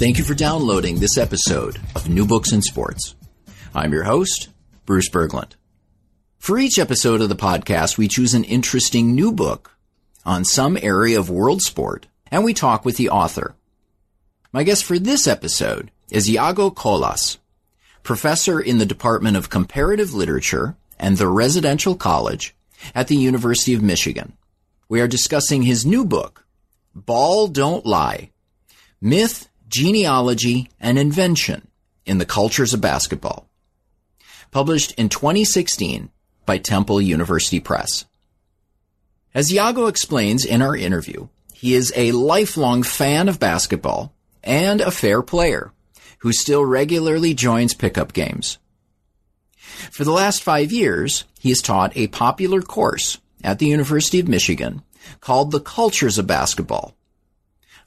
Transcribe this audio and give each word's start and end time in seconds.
Thank 0.00 0.16
you 0.16 0.24
for 0.24 0.32
downloading 0.32 0.98
this 0.98 1.18
episode 1.18 1.78
of 1.94 2.08
New 2.08 2.24
Books 2.24 2.52
in 2.52 2.62
Sports. 2.62 3.16
I'm 3.74 3.92
your 3.92 4.04
host, 4.04 4.48
Bruce 4.86 5.10
Berglund. 5.10 5.56
For 6.38 6.58
each 6.58 6.78
episode 6.78 7.20
of 7.20 7.28
the 7.28 7.36
podcast, 7.36 7.98
we 7.98 8.08
choose 8.08 8.32
an 8.32 8.44
interesting 8.44 9.14
new 9.14 9.30
book 9.30 9.76
on 10.24 10.46
some 10.46 10.78
area 10.80 11.20
of 11.20 11.28
world 11.28 11.60
sport, 11.60 12.06
and 12.30 12.44
we 12.44 12.54
talk 12.54 12.86
with 12.86 12.96
the 12.96 13.10
author. 13.10 13.56
My 14.54 14.62
guest 14.62 14.86
for 14.86 14.98
this 14.98 15.26
episode 15.26 15.90
is 16.10 16.30
Yago 16.30 16.74
Colas, 16.74 17.36
professor 18.02 18.58
in 18.58 18.78
the 18.78 18.86
Department 18.86 19.36
of 19.36 19.50
Comparative 19.50 20.14
Literature 20.14 20.78
and 20.98 21.18
the 21.18 21.28
Residential 21.28 21.94
College 21.94 22.56
at 22.94 23.08
the 23.08 23.16
University 23.16 23.74
of 23.74 23.82
Michigan. 23.82 24.32
We 24.88 25.02
are 25.02 25.06
discussing 25.06 25.64
his 25.64 25.84
new 25.84 26.06
book, 26.06 26.46
Ball 26.94 27.48
Don't 27.48 27.84
Lie, 27.84 28.30
Myth, 29.02 29.49
Genealogy 29.70 30.68
and 30.80 30.98
Invention 30.98 31.68
in 32.04 32.18
the 32.18 32.26
Cultures 32.26 32.74
of 32.74 32.80
Basketball. 32.80 33.48
Published 34.50 34.90
in 34.98 35.08
2016 35.08 36.10
by 36.44 36.58
Temple 36.58 37.00
University 37.00 37.60
Press. 37.60 38.04
As 39.32 39.52
Yago 39.52 39.88
explains 39.88 40.44
in 40.44 40.60
our 40.60 40.74
interview, 40.74 41.28
he 41.54 41.74
is 41.74 41.92
a 41.94 42.10
lifelong 42.10 42.82
fan 42.82 43.28
of 43.28 43.38
basketball 43.38 44.12
and 44.42 44.80
a 44.80 44.90
fair 44.90 45.22
player 45.22 45.70
who 46.18 46.32
still 46.32 46.64
regularly 46.64 47.32
joins 47.32 47.72
pickup 47.72 48.12
games. 48.12 48.58
For 49.92 50.02
the 50.02 50.10
last 50.10 50.42
five 50.42 50.72
years, 50.72 51.26
he 51.38 51.50
has 51.50 51.62
taught 51.62 51.96
a 51.96 52.08
popular 52.08 52.60
course 52.60 53.18
at 53.44 53.60
the 53.60 53.66
University 53.66 54.18
of 54.18 54.26
Michigan 54.26 54.82
called 55.20 55.52
The 55.52 55.60
Cultures 55.60 56.18
of 56.18 56.26
Basketball 56.26 56.96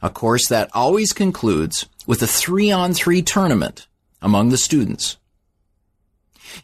a 0.04 0.10
course 0.10 0.48
that 0.50 0.70
always 0.74 1.14
concludes 1.14 1.88
with 2.06 2.22
a 2.22 2.28
three 2.28 2.70
on 2.70 2.94
three 2.94 3.22
tournament 3.22 3.88
among 4.22 4.50
the 4.50 4.58
students. 4.58 5.18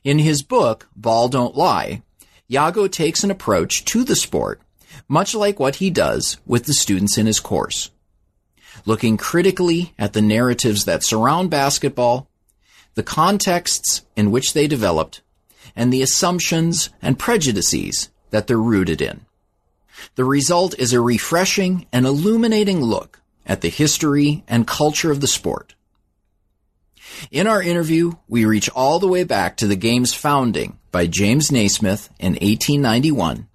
In 0.04 0.20
his 0.20 0.44
book, 0.44 0.90
Ball 0.96 1.30
Don't 1.30 1.56
Lie, 1.56 2.04
Yago 2.52 2.92
takes 2.92 3.24
an 3.24 3.32
approach 3.32 3.86
to 3.86 4.04
the 4.04 4.16
sport 4.16 4.62
much 5.08 5.34
like 5.34 5.60
what 5.60 5.78
he 5.78 5.90
does 5.90 6.38
with 6.46 6.66
the 6.66 6.74
students 6.74 7.18
in 7.18 7.26
his 7.26 7.40
course. 7.40 7.92
Looking 8.86 9.18
critically 9.18 9.94
at 9.98 10.14
the 10.14 10.22
narratives 10.22 10.86
that 10.86 11.06
surround 11.06 11.50
basketball, 11.50 12.30
the 12.96 13.04
contexts 13.04 14.04
in 14.16 14.32
which 14.32 14.54
they 14.54 14.68
developed, 14.68 15.22
and 15.76 15.94
the 15.94 16.02
assumptions 16.02 16.90
and 17.02 17.18
prejudices 17.18 18.10
that 18.32 18.48
they're 18.48 18.58
rooted 18.58 19.02
in. 19.02 19.26
The 20.16 20.26
result 20.26 20.78
is 20.78 20.92
a 20.92 21.02
refreshing 21.02 21.88
and 21.94 22.06
illuminating 22.06 22.82
look 22.82 23.19
at 23.50 23.62
the 23.62 23.70
history 23.70 24.44
and 24.48 24.66
culture 24.68 25.12
of 25.12 25.20
the 25.20 25.28
sport. 25.28 25.74
In 27.32 27.48
our 27.48 27.62
interview, 27.62 28.14
we 28.28 28.46
reach 28.46 28.70
all 28.70 29.00
the 29.00 29.08
way 29.08 29.24
back 29.24 29.58
to 29.58 29.68
the 29.68 29.76
game's 29.76 30.14
founding 30.14 30.78
by 30.92 31.08
James 31.08 31.52
Naismith 31.52 32.10
in 32.20 32.34
1891, 32.34 33.48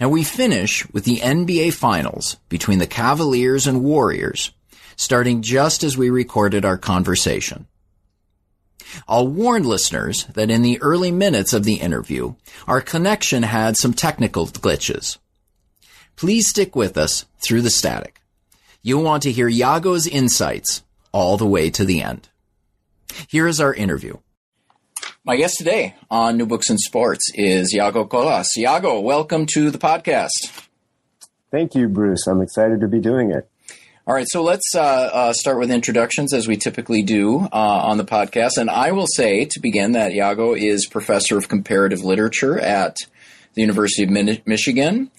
and 0.00 0.10
we 0.10 0.24
finish 0.24 0.86
with 0.92 1.04
the 1.04 1.18
NBA 1.18 1.72
Finals 1.72 2.36
between 2.48 2.80
the 2.80 2.86
Cavaliers 2.86 3.68
and 3.68 3.84
Warriors, 3.84 4.50
starting 4.96 5.40
just 5.42 5.84
as 5.84 5.96
we 5.96 6.10
recorded 6.10 6.64
our 6.64 6.76
conversation. 6.76 7.66
I'll 9.08 9.28
warn 9.28 9.62
listeners 9.62 10.24
that 10.34 10.50
in 10.50 10.62
the 10.62 10.82
early 10.82 11.12
minutes 11.12 11.52
of 11.52 11.64
the 11.64 11.74
interview, 11.74 12.34
our 12.66 12.80
connection 12.80 13.44
had 13.44 13.76
some 13.76 13.94
technical 13.94 14.46
glitches. 14.46 15.18
Please 16.16 16.48
stick 16.48 16.74
with 16.76 16.96
us 16.98 17.26
through 17.38 17.62
the 17.62 17.70
static. 17.70 18.20
You'll 18.86 19.02
want 19.02 19.22
to 19.22 19.32
hear 19.32 19.48
Yago's 19.48 20.06
insights 20.06 20.82
all 21.10 21.38
the 21.38 21.46
way 21.46 21.70
to 21.70 21.86
the 21.86 22.02
end. 22.02 22.28
Here 23.28 23.48
is 23.48 23.58
our 23.58 23.72
interview. 23.72 24.18
My 25.24 25.36
guest 25.36 25.54
today 25.56 25.94
on 26.10 26.36
New 26.36 26.44
Books 26.44 26.68
in 26.68 26.76
Sports 26.76 27.30
is 27.34 27.74
Yago 27.74 28.06
Colas. 28.06 28.50
Yago, 28.58 29.02
welcome 29.02 29.46
to 29.54 29.70
the 29.70 29.78
podcast. 29.78 30.68
Thank 31.50 31.74
you, 31.74 31.88
Bruce. 31.88 32.26
I'm 32.26 32.42
excited 32.42 32.80
to 32.80 32.86
be 32.86 33.00
doing 33.00 33.30
it. 33.30 33.48
All 34.06 34.14
right, 34.14 34.26
so 34.28 34.42
let's 34.42 34.74
uh, 34.74 34.80
uh, 34.80 35.32
start 35.32 35.58
with 35.58 35.70
introductions 35.70 36.34
as 36.34 36.46
we 36.46 36.58
typically 36.58 37.02
do 37.02 37.38
uh, 37.40 37.48
on 37.54 37.96
the 37.96 38.04
podcast. 38.04 38.58
And 38.58 38.68
I 38.68 38.92
will 38.92 39.06
say 39.06 39.46
to 39.46 39.60
begin 39.60 39.92
that 39.92 40.12
Yago 40.12 40.58
is 40.58 40.86
professor 40.86 41.38
of 41.38 41.48
comparative 41.48 42.04
literature 42.04 42.58
at 42.60 42.98
the 43.54 43.62
University 43.62 44.02
of 44.02 44.46
Michigan. 44.46 45.10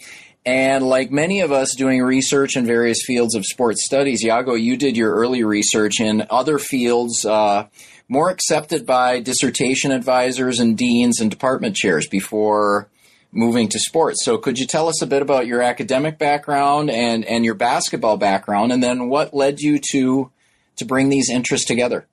And 0.45 0.87
like 0.87 1.11
many 1.11 1.41
of 1.41 1.51
us 1.51 1.73
doing 1.75 2.03
research 2.03 2.55
in 2.55 2.65
various 2.67 3.03
fields 3.03 3.33
of 3.33 3.45
sports 3.45 3.83
studies, 3.83 4.23
Yago, 4.23 4.61
you 4.61 4.77
did 4.77 4.95
your 4.95 5.15
early 5.15 5.43
research 5.43 5.99
in 5.99 6.27
other 6.29 6.59
fields 6.59 7.25
uh, 7.25 7.67
more 8.07 8.29
accepted 8.29 8.85
by 8.85 9.19
dissertation 9.19 9.91
advisors 9.91 10.59
and 10.59 10.77
deans 10.77 11.19
and 11.19 11.31
department 11.31 11.75
chairs 11.75 12.07
before 12.07 12.87
moving 13.31 13.67
to 13.69 13.79
sports. 13.79 14.23
So 14.23 14.37
could 14.37 14.59
you 14.59 14.67
tell 14.67 14.87
us 14.87 15.01
a 15.01 15.07
bit 15.07 15.23
about 15.23 15.47
your 15.47 15.63
academic 15.63 16.19
background 16.19 16.91
and, 16.91 17.25
and 17.25 17.43
your 17.43 17.55
basketball 17.55 18.17
background, 18.17 18.71
and 18.71 18.83
then 18.83 19.09
what 19.09 19.33
led 19.33 19.59
you 19.59 19.79
to 19.91 20.31
to 20.77 20.85
bring 20.85 21.09
these 21.09 21.29
interests 21.29 21.65
together? 21.65 22.05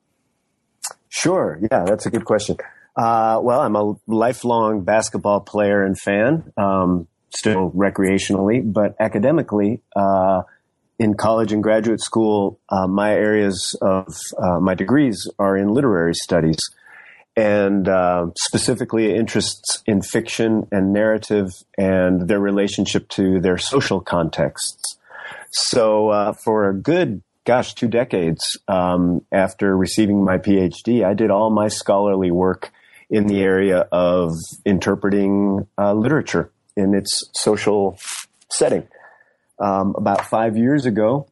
Sure. 1.09 1.59
Yeah, 1.60 1.84
that's 1.84 2.06
a 2.06 2.10
good 2.10 2.25
question. 2.25 2.56
Uh, 2.97 3.41
well, 3.43 3.60
I'm 3.60 3.76
a 3.76 3.94
lifelong 4.06 4.84
basketball 4.84 5.41
player 5.41 5.82
and 5.82 5.99
fan. 5.99 6.53
Um, 6.56 7.09
still 7.34 7.70
recreationally, 7.70 8.60
but 8.65 8.94
academically, 9.00 9.81
uh, 9.97 10.43
in 10.98 11.15
college 11.15 11.53
and 11.53 11.62
graduate 11.62 12.00
school, 12.00 12.60
uh, 12.69 12.87
my 12.87 13.12
areas 13.12 13.76
of 13.82 14.06
uh, 14.38 14.60
my 14.60 14.75
degrees 14.75 15.28
are 15.38 15.56
in 15.56 15.69
literary 15.69 16.15
studies 16.15 16.59
and 17.37 17.88
uh, 17.88 18.26
specifically 18.37 19.15
interests 19.15 19.82
in 19.87 20.03
fiction 20.03 20.66
and 20.70 20.93
narrative 20.93 21.48
and 21.78 22.28
their 22.28 22.41
relationship 22.41 23.09
to 23.09 23.41
their 23.41 23.56
social 23.56 24.00
contexts. 24.00 24.99
So, 25.50 26.10
uh, 26.10 26.34
for 26.44 26.69
a 26.69 26.75
good, 26.75 27.22
gosh, 27.44 27.75
two 27.75 27.88
decades 27.88 28.59
um, 28.69 29.25
after 29.32 29.76
receiving 29.76 30.25
my 30.25 30.38
PhD, 30.38 31.04
I 31.04 31.14
did 31.14 31.31
all 31.31 31.50
my 31.50 31.69
scholarly 31.69 32.31
work 32.31 32.70
in 33.10 33.26
the 33.26 33.43
area 33.43 33.88
of 33.93 34.32
interpreting 34.64 35.66
uh, 35.78 35.94
literature 35.94 36.50
in 36.77 36.94
its 36.94 37.31
social 37.34 37.99
setting. 38.50 38.87
Um, 39.59 39.94
about 39.97 40.27
five 40.27 40.56
years 40.56 40.87
ago, 40.87 41.27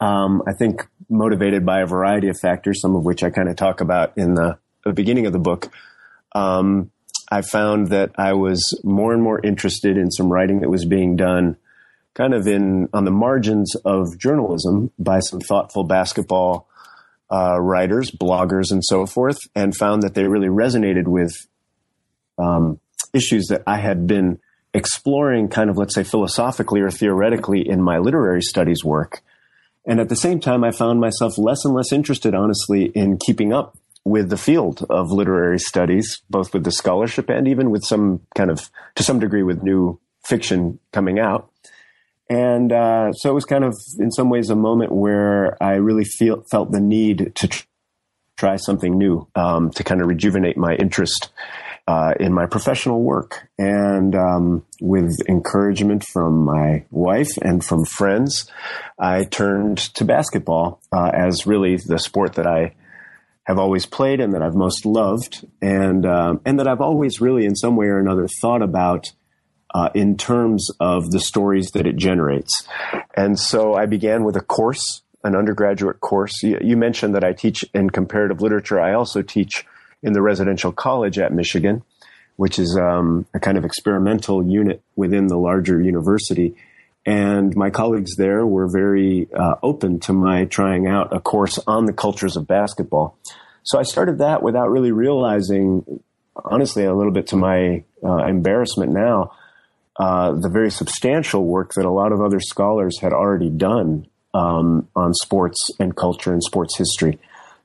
um, 0.00 0.42
I 0.46 0.52
think 0.52 0.86
motivated 1.08 1.64
by 1.64 1.80
a 1.80 1.86
variety 1.86 2.28
of 2.28 2.38
factors, 2.38 2.80
some 2.80 2.96
of 2.96 3.04
which 3.04 3.22
I 3.22 3.30
kind 3.30 3.48
of 3.48 3.56
talk 3.56 3.80
about 3.80 4.16
in 4.16 4.34
the, 4.34 4.58
the, 4.84 4.92
beginning 4.92 5.26
of 5.26 5.32
the 5.32 5.38
book, 5.38 5.70
um, 6.34 6.90
I 7.30 7.42
found 7.42 7.88
that 7.88 8.12
I 8.16 8.32
was 8.34 8.78
more 8.84 9.12
and 9.12 9.22
more 9.22 9.40
interested 9.42 9.96
in 9.96 10.10
some 10.10 10.32
writing 10.32 10.60
that 10.60 10.70
was 10.70 10.84
being 10.84 11.16
done 11.16 11.56
kind 12.14 12.34
of 12.34 12.46
in 12.46 12.88
on 12.92 13.04
the 13.04 13.10
margins 13.10 13.74
of 13.84 14.18
journalism 14.18 14.90
by 14.98 15.20
some 15.20 15.40
thoughtful 15.40 15.84
basketball 15.84 16.68
uh, 17.30 17.58
writers, 17.58 18.10
bloggers, 18.10 18.70
and 18.70 18.84
so 18.84 19.06
forth, 19.06 19.38
and 19.54 19.74
found 19.74 20.02
that 20.02 20.14
they 20.14 20.24
really 20.24 20.48
resonated 20.48 21.06
with 21.06 21.32
um, 22.38 22.78
issues 23.14 23.46
that 23.48 23.62
I 23.66 23.78
had 23.78 24.06
been 24.06 24.40
exploring 24.74 25.48
kind 25.48 25.70
of, 25.70 25.76
let's 25.76 25.94
say, 25.94 26.04
philosophically 26.04 26.80
or 26.80 26.90
theoretically 26.90 27.66
in 27.68 27.82
my 27.82 27.98
literary 27.98 28.42
studies 28.42 28.84
work. 28.84 29.22
And 29.84 30.00
at 30.00 30.08
the 30.08 30.16
same 30.16 30.40
time, 30.40 30.64
I 30.64 30.70
found 30.70 31.00
myself 31.00 31.36
less 31.38 31.64
and 31.64 31.74
less 31.74 31.92
interested, 31.92 32.34
honestly, 32.34 32.86
in 32.86 33.18
keeping 33.18 33.52
up 33.52 33.76
with 34.04 34.30
the 34.30 34.36
field 34.36 34.84
of 34.88 35.10
literary 35.10 35.58
studies, 35.58 36.22
both 36.30 36.52
with 36.52 36.64
the 36.64 36.72
scholarship 36.72 37.28
and 37.28 37.46
even 37.46 37.70
with 37.70 37.84
some 37.84 38.20
kind 38.34 38.50
of, 38.50 38.70
to 38.94 39.02
some 39.02 39.18
degree, 39.18 39.42
with 39.42 39.62
new 39.62 40.00
fiction 40.24 40.78
coming 40.92 41.18
out. 41.18 41.50
And 42.30 42.72
uh, 42.72 43.12
so 43.12 43.30
it 43.30 43.34
was 43.34 43.44
kind 43.44 43.64
of, 43.64 43.76
in 43.98 44.10
some 44.10 44.30
ways, 44.30 44.50
a 44.50 44.56
moment 44.56 44.92
where 44.92 45.62
I 45.62 45.74
really 45.74 46.04
feel, 46.04 46.44
felt 46.50 46.72
the 46.72 46.80
need 46.80 47.32
to 47.36 47.48
tr- 47.48 47.66
try 48.36 48.56
something 48.56 48.96
new 48.96 49.28
um, 49.34 49.70
to 49.72 49.84
kind 49.84 50.00
of 50.00 50.08
rejuvenate 50.08 50.56
my 50.56 50.74
interest 50.74 51.30
uh, 51.86 52.14
in 52.20 52.32
my 52.32 52.46
professional 52.46 53.02
work. 53.02 53.48
And 53.58 54.14
um, 54.14 54.64
with 54.80 55.10
encouragement 55.28 56.04
from 56.04 56.44
my 56.44 56.84
wife 56.90 57.36
and 57.42 57.64
from 57.64 57.84
friends, 57.84 58.50
I 58.98 59.24
turned 59.24 59.78
to 59.94 60.04
basketball 60.04 60.80
uh, 60.92 61.10
as 61.12 61.46
really 61.46 61.76
the 61.76 61.98
sport 61.98 62.34
that 62.34 62.46
I 62.46 62.74
have 63.44 63.58
always 63.58 63.86
played 63.86 64.20
and 64.20 64.34
that 64.34 64.42
I've 64.42 64.54
most 64.54 64.86
loved, 64.86 65.44
and 65.60 66.06
um, 66.06 66.40
and 66.44 66.60
that 66.60 66.68
I've 66.68 66.80
always 66.80 67.20
really, 67.20 67.44
in 67.44 67.56
some 67.56 67.74
way 67.74 67.86
or 67.86 67.98
another, 67.98 68.28
thought 68.40 68.62
about. 68.62 69.12
Uh, 69.74 69.88
in 69.94 70.18
terms 70.18 70.68
of 70.80 71.10
the 71.12 71.18
stories 71.18 71.70
that 71.70 71.86
it 71.86 71.96
generates. 71.96 72.68
And 73.16 73.38
so 73.38 73.72
I 73.72 73.86
began 73.86 74.22
with 74.22 74.36
a 74.36 74.42
course, 74.42 75.00
an 75.24 75.34
undergraduate 75.34 75.98
course. 76.00 76.42
You, 76.42 76.58
you 76.60 76.76
mentioned 76.76 77.14
that 77.14 77.24
I 77.24 77.32
teach 77.32 77.64
in 77.72 77.88
comparative 77.88 78.42
literature. 78.42 78.78
I 78.78 78.92
also 78.92 79.22
teach 79.22 79.64
in 80.02 80.12
the 80.12 80.22
residential 80.22 80.72
college 80.72 81.18
at 81.18 81.32
Michigan, 81.32 81.82
which 82.36 82.58
is 82.58 82.76
um, 82.76 83.26
a 83.34 83.40
kind 83.40 83.58
of 83.58 83.64
experimental 83.64 84.44
unit 84.44 84.82
within 84.96 85.28
the 85.28 85.36
larger 85.36 85.80
university. 85.80 86.56
And 87.04 87.54
my 87.56 87.70
colleagues 87.70 88.16
there 88.16 88.46
were 88.46 88.68
very 88.68 89.28
uh, 89.32 89.56
open 89.62 90.00
to 90.00 90.12
my 90.12 90.44
trying 90.44 90.86
out 90.86 91.14
a 91.14 91.20
course 91.20 91.58
on 91.66 91.86
the 91.86 91.92
cultures 91.92 92.36
of 92.36 92.46
basketball. 92.46 93.16
So 93.64 93.78
I 93.78 93.82
started 93.82 94.18
that 94.18 94.42
without 94.42 94.70
really 94.70 94.92
realizing, 94.92 96.00
honestly, 96.36 96.84
a 96.84 96.94
little 96.94 97.12
bit 97.12 97.28
to 97.28 97.36
my 97.36 97.84
uh, 98.04 98.24
embarrassment 98.26 98.92
now, 98.92 99.32
uh, 99.96 100.32
the 100.32 100.48
very 100.48 100.70
substantial 100.70 101.44
work 101.44 101.72
that 101.74 101.84
a 101.84 101.90
lot 101.90 102.12
of 102.12 102.20
other 102.20 102.40
scholars 102.40 102.98
had 103.00 103.12
already 103.12 103.50
done 103.50 104.06
um, 104.34 104.88
on 104.96 105.12
sports 105.14 105.70
and 105.78 105.94
culture 105.96 106.32
and 106.32 106.42
sports 106.42 106.76
history. 106.76 107.18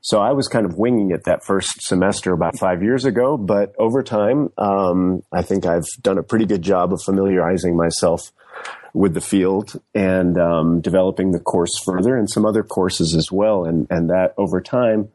So 0.07 0.21
I 0.21 0.31
was 0.31 0.47
kind 0.47 0.65
of 0.65 0.77
winging 0.77 1.11
it 1.11 1.25
that 1.25 1.43
first 1.43 1.81
semester 1.81 2.31
about 2.31 2.57
five 2.57 2.81
years 2.81 3.03
ago, 3.03 3.35
but 3.35 3.75
over 3.77 4.01
time, 4.03 4.53
um, 4.57 5.21
I 5.33 5.41
think 5.41 5.65
I've 5.65 5.83
done 6.01 6.17
a 6.17 6.23
pretty 6.23 6.45
good 6.45 6.61
job 6.61 6.93
of 6.93 7.01
familiarizing 7.03 7.75
myself 7.75 8.31
with 8.93 9.13
the 9.13 9.19
field 9.19 9.73
and 9.93 10.37
um, 10.37 10.79
developing 10.79 11.31
the 11.31 11.41
course 11.41 11.77
further 11.83 12.15
and 12.15 12.29
some 12.29 12.45
other 12.45 12.63
courses 12.63 13.15
as 13.17 13.33
well. 13.33 13.65
And, 13.65 13.85
and 13.89 14.09
that 14.09 14.33
over 14.37 14.61
time 14.61 15.09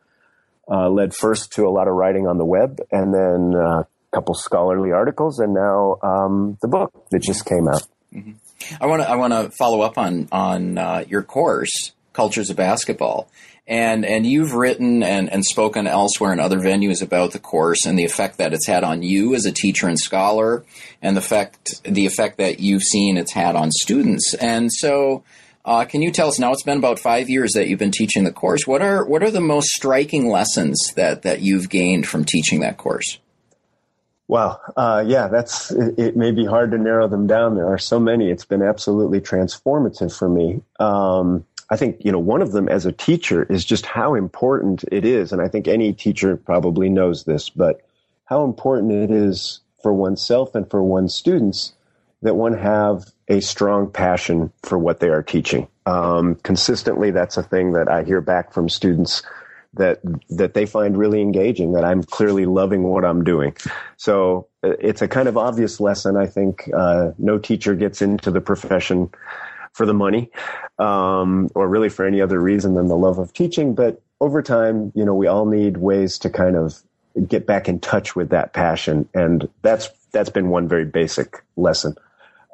uh, 0.70 0.90
led 0.90 1.14
first 1.14 1.52
to 1.52 1.66
a 1.66 1.70
lot 1.70 1.88
of 1.88 1.94
writing 1.94 2.26
on 2.26 2.36
the 2.36 2.44
web 2.44 2.78
and 2.90 3.14
then 3.14 3.58
uh, 3.58 3.84
a 3.84 3.86
couple 4.12 4.34
scholarly 4.34 4.92
articles 4.92 5.38
and 5.38 5.54
now 5.54 5.96
um, 6.02 6.58
the 6.60 6.68
book 6.68 6.92
that 7.12 7.22
just 7.22 7.46
came 7.46 7.66
out. 7.66 7.88
Mm-hmm. 8.12 8.32
I 8.78 8.84
want 8.84 9.00
to 9.00 9.08
I 9.08 9.16
want 9.16 9.32
to 9.32 9.50
follow 9.56 9.80
up 9.80 9.96
on 9.96 10.28
on 10.30 10.76
uh, 10.76 11.04
your 11.08 11.22
course, 11.22 11.92
Cultures 12.12 12.50
of 12.50 12.56
Basketball. 12.56 13.30
And 13.66 14.04
and 14.04 14.26
you've 14.26 14.54
written 14.54 15.02
and, 15.04 15.32
and 15.32 15.44
spoken 15.44 15.86
elsewhere 15.86 16.32
in 16.32 16.40
other 16.40 16.58
venues 16.58 17.00
about 17.00 17.32
the 17.32 17.38
course 17.38 17.86
and 17.86 17.96
the 17.96 18.04
effect 18.04 18.38
that 18.38 18.52
it's 18.52 18.66
had 18.66 18.82
on 18.82 19.02
you 19.02 19.34
as 19.36 19.46
a 19.46 19.52
teacher 19.52 19.86
and 19.86 19.98
scholar, 19.98 20.64
and 21.00 21.16
the 21.16 21.20
effect 21.20 21.82
the 21.84 22.06
effect 22.06 22.38
that 22.38 22.58
you've 22.58 22.82
seen 22.82 23.16
it's 23.16 23.32
had 23.32 23.54
on 23.54 23.70
students. 23.70 24.34
And 24.34 24.72
so, 24.72 25.22
uh, 25.64 25.84
can 25.84 26.02
you 26.02 26.10
tell 26.10 26.26
us 26.26 26.40
now? 26.40 26.52
It's 26.52 26.64
been 26.64 26.78
about 26.78 26.98
five 26.98 27.30
years 27.30 27.52
that 27.52 27.68
you've 27.68 27.78
been 27.78 27.92
teaching 27.92 28.24
the 28.24 28.32
course. 28.32 28.66
What 28.66 28.82
are 28.82 29.04
what 29.04 29.22
are 29.22 29.30
the 29.30 29.40
most 29.40 29.68
striking 29.68 30.28
lessons 30.28 30.92
that 30.96 31.22
that 31.22 31.40
you've 31.40 31.68
gained 31.68 32.08
from 32.08 32.24
teaching 32.24 32.60
that 32.60 32.78
course? 32.78 33.20
Wow, 34.32 34.60
uh, 34.76 35.04
yeah, 35.06 35.28
that's 35.28 35.70
it, 35.70 35.98
it, 35.98 36.16
may 36.16 36.30
be 36.30 36.46
hard 36.46 36.70
to 36.70 36.78
narrow 36.78 37.06
them 37.06 37.26
down. 37.26 37.54
There 37.54 37.70
are 37.70 37.76
so 37.76 38.00
many. 38.00 38.30
It's 38.30 38.46
been 38.46 38.62
absolutely 38.62 39.20
transformative 39.20 40.16
for 40.16 40.28
me. 40.28 40.62
Um, 40.80 41.44
I 41.72 41.76
think, 41.76 42.04
you 42.04 42.12
know, 42.12 42.18
one 42.18 42.42
of 42.42 42.52
them 42.52 42.68
as 42.68 42.84
a 42.84 42.92
teacher 42.92 43.44
is 43.44 43.64
just 43.64 43.86
how 43.86 44.14
important 44.14 44.84
it 44.92 45.06
is. 45.06 45.32
And 45.32 45.40
I 45.40 45.48
think 45.48 45.66
any 45.66 45.94
teacher 45.94 46.36
probably 46.36 46.90
knows 46.90 47.24
this, 47.24 47.48
but 47.48 47.80
how 48.26 48.44
important 48.44 48.92
it 48.92 49.10
is 49.10 49.60
for 49.82 49.94
oneself 49.94 50.54
and 50.54 50.70
for 50.70 50.82
one's 50.82 51.14
students 51.14 51.72
that 52.20 52.34
one 52.34 52.52
have 52.52 53.10
a 53.28 53.40
strong 53.40 53.90
passion 53.90 54.52
for 54.62 54.78
what 54.78 55.00
they 55.00 55.08
are 55.08 55.22
teaching. 55.22 55.66
Um, 55.86 56.34
consistently, 56.42 57.10
that's 57.10 57.38
a 57.38 57.42
thing 57.42 57.72
that 57.72 57.88
I 57.88 58.02
hear 58.02 58.20
back 58.20 58.52
from 58.52 58.68
students 58.68 59.22
that 59.72 60.00
that 60.28 60.52
they 60.52 60.66
find 60.66 60.98
really 60.98 61.22
engaging. 61.22 61.72
That 61.72 61.86
I'm 61.86 62.02
clearly 62.02 62.44
loving 62.44 62.82
what 62.82 63.06
I'm 63.06 63.24
doing. 63.24 63.56
So 63.96 64.46
uh, 64.62 64.74
it's 64.78 65.00
a 65.00 65.08
kind 65.08 65.26
of 65.26 65.38
obvious 65.38 65.80
lesson. 65.80 66.18
I 66.18 66.26
think 66.26 66.68
uh, 66.76 67.12
no 67.16 67.38
teacher 67.38 67.74
gets 67.74 68.02
into 68.02 68.30
the 68.30 68.42
profession 68.42 69.10
for 69.72 69.86
the 69.86 69.94
money, 69.94 70.30
um, 70.78 71.48
or 71.54 71.68
really 71.68 71.88
for 71.88 72.04
any 72.04 72.20
other 72.20 72.40
reason 72.40 72.74
than 72.74 72.88
the 72.88 72.96
love 72.96 73.18
of 73.18 73.32
teaching. 73.32 73.74
But 73.74 74.00
over 74.20 74.42
time, 74.42 74.92
you 74.94 75.04
know, 75.04 75.14
we 75.14 75.26
all 75.26 75.46
need 75.46 75.78
ways 75.78 76.18
to 76.18 76.30
kind 76.30 76.56
of 76.56 76.82
get 77.26 77.46
back 77.46 77.68
in 77.68 77.80
touch 77.80 78.14
with 78.14 78.30
that 78.30 78.52
passion, 78.52 79.08
and 79.14 79.48
that's 79.62 79.88
that's 80.12 80.30
been 80.30 80.48
one 80.48 80.68
very 80.68 80.84
basic 80.84 81.42
lesson. 81.56 81.96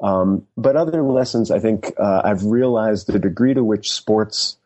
Um, 0.03 0.47
but 0.57 0.77
other 0.77 1.03
lessons, 1.03 1.51
I 1.51 1.59
think 1.59 1.93
uh, 1.99 2.23
I've 2.25 2.45
realized 2.45 3.09
the 3.09 3.19
degree 3.19 3.55
to 3.55 3.65
which 3.65 3.91
sports 3.91 4.57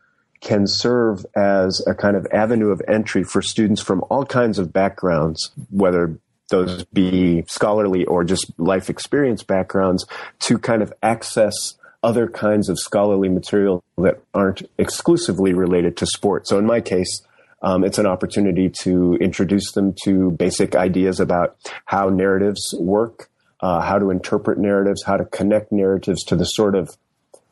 can 0.41 0.67
serve 0.67 1.25
as 1.35 1.81
a 1.87 1.95
kind 1.95 2.15
of 2.15 2.27
avenue 2.31 2.69
of 2.69 2.81
entry 2.87 3.23
for 3.23 3.41
students 3.41 3.81
from 3.81 4.03
all 4.09 4.25
kinds 4.25 4.59
of 4.59 4.71
backgrounds, 4.71 5.51
whether 5.71 6.19
those 6.49 6.83
be 6.85 7.43
scholarly 7.47 8.05
or 8.05 8.23
just 8.23 8.51
life 8.59 8.89
experience 8.89 9.41
backgrounds, 9.41 10.05
to 10.39 10.59
kind 10.59 10.83
of 10.83 10.93
access 11.01 11.75
other 12.03 12.27
kinds 12.27 12.69
of 12.69 12.77
scholarly 12.77 13.29
material 13.29 13.83
that 13.97 14.21
aren't 14.33 14.69
exclusively 14.77 15.53
related 15.53 15.95
to 15.97 16.05
sport. 16.05 16.47
So 16.47 16.59
in 16.59 16.65
my 16.65 16.81
case, 16.81 17.21
um, 17.61 17.85
it's 17.85 17.97
an 17.97 18.05
opportunity 18.05 18.69
to 18.81 19.15
introduce 19.21 19.71
them 19.71 19.95
to 20.03 20.31
basic 20.31 20.75
ideas 20.75 21.21
about 21.21 21.55
how 21.85 22.09
narratives 22.09 22.75
work, 22.77 23.29
uh, 23.61 23.79
how 23.79 23.97
to 23.97 24.09
interpret 24.09 24.59
narratives, 24.59 25.03
how 25.03 25.15
to 25.15 25.23
connect 25.23 25.71
narratives 25.71 26.25
to 26.25 26.35
the 26.35 26.43
sort 26.43 26.75
of 26.75 26.97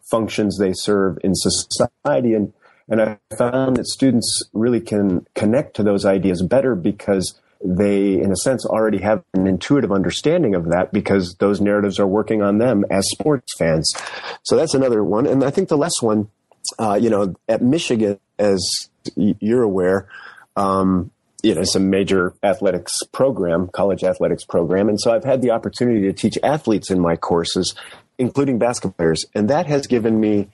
functions 0.09 0.57
they 0.57 0.73
serve 0.73 1.17
in 1.23 1.31
society. 1.33 2.33
And, 2.33 2.51
and 2.89 3.01
I 3.01 3.17
found 3.37 3.77
that 3.77 3.87
students 3.87 4.43
really 4.51 4.81
can 4.81 5.25
connect 5.33 5.77
to 5.77 5.83
those 5.83 6.05
ideas 6.05 6.41
better 6.41 6.75
because 6.75 7.39
they, 7.63 8.19
in 8.19 8.31
a 8.31 8.35
sense, 8.35 8.65
already 8.65 8.99
have 8.99 9.23
an 9.33 9.47
intuitive 9.47 9.91
understanding 9.91 10.55
of 10.55 10.69
that 10.69 10.91
because 10.91 11.35
those 11.39 11.61
narratives 11.61 11.99
are 11.99 12.07
working 12.07 12.41
on 12.41 12.57
them 12.57 12.83
as 12.89 13.09
sports 13.11 13.53
fans. 13.57 13.91
So 14.43 14.55
that's 14.55 14.73
another 14.73 15.03
one. 15.03 15.27
And 15.27 15.43
I 15.43 15.51
think 15.51 15.69
the 15.69 15.77
last 15.77 16.01
one, 16.01 16.29
uh, 16.79 16.97
you 17.01 17.09
know, 17.09 17.35
at 17.47 17.61
Michigan, 17.61 18.19
as 18.39 18.89
you're 19.15 19.63
aware, 19.63 20.07
um, 20.55 21.11
you 21.43 21.55
know, 21.55 21.61
it's 21.61 21.75
a 21.75 21.79
major 21.79 22.33
athletics 22.43 22.93
program, 23.11 23.67
college 23.67 24.03
athletics 24.03 24.43
program. 24.43 24.89
And 24.89 24.99
so 24.99 25.11
I've 25.11 25.23
had 25.23 25.41
the 25.41 25.51
opportunity 25.51 26.01
to 26.01 26.13
teach 26.13 26.37
athletes 26.43 26.91
in 26.91 26.99
my 26.99 27.15
courses, 27.15 27.75
including 28.17 28.59
basketball 28.59 28.93
players. 28.93 29.25
And 29.33 29.49
that 29.49 29.65
has 29.65 29.87
given 29.87 30.19
me, 30.19 30.49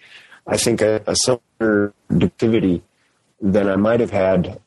I 0.45 0.57
think, 0.57 0.81
a, 0.81 1.01
a 1.05 1.15
similar 1.15 1.93
activity 2.09 2.83
than 3.41 3.67
I 3.67 3.75
might 3.75 3.99
have 3.99 4.11
had 4.11 4.59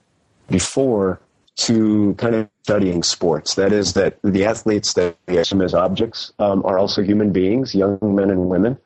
before 0.48 1.20
to 1.60 2.14
kind 2.14 2.34
of 2.34 2.48
studying 2.62 3.02
sports. 3.02 3.54
That 3.54 3.72
is, 3.72 3.92
that 3.92 4.18
the 4.22 4.46
athletes 4.46 4.94
that 4.94 5.16
we 5.28 5.36
assume 5.36 5.60
as 5.60 5.74
objects 5.74 6.32
um, 6.38 6.64
are 6.64 6.78
also 6.78 7.02
human 7.02 7.32
beings, 7.32 7.74
young 7.74 7.98
men 8.02 8.30
and 8.30 8.48
women, 8.48 8.78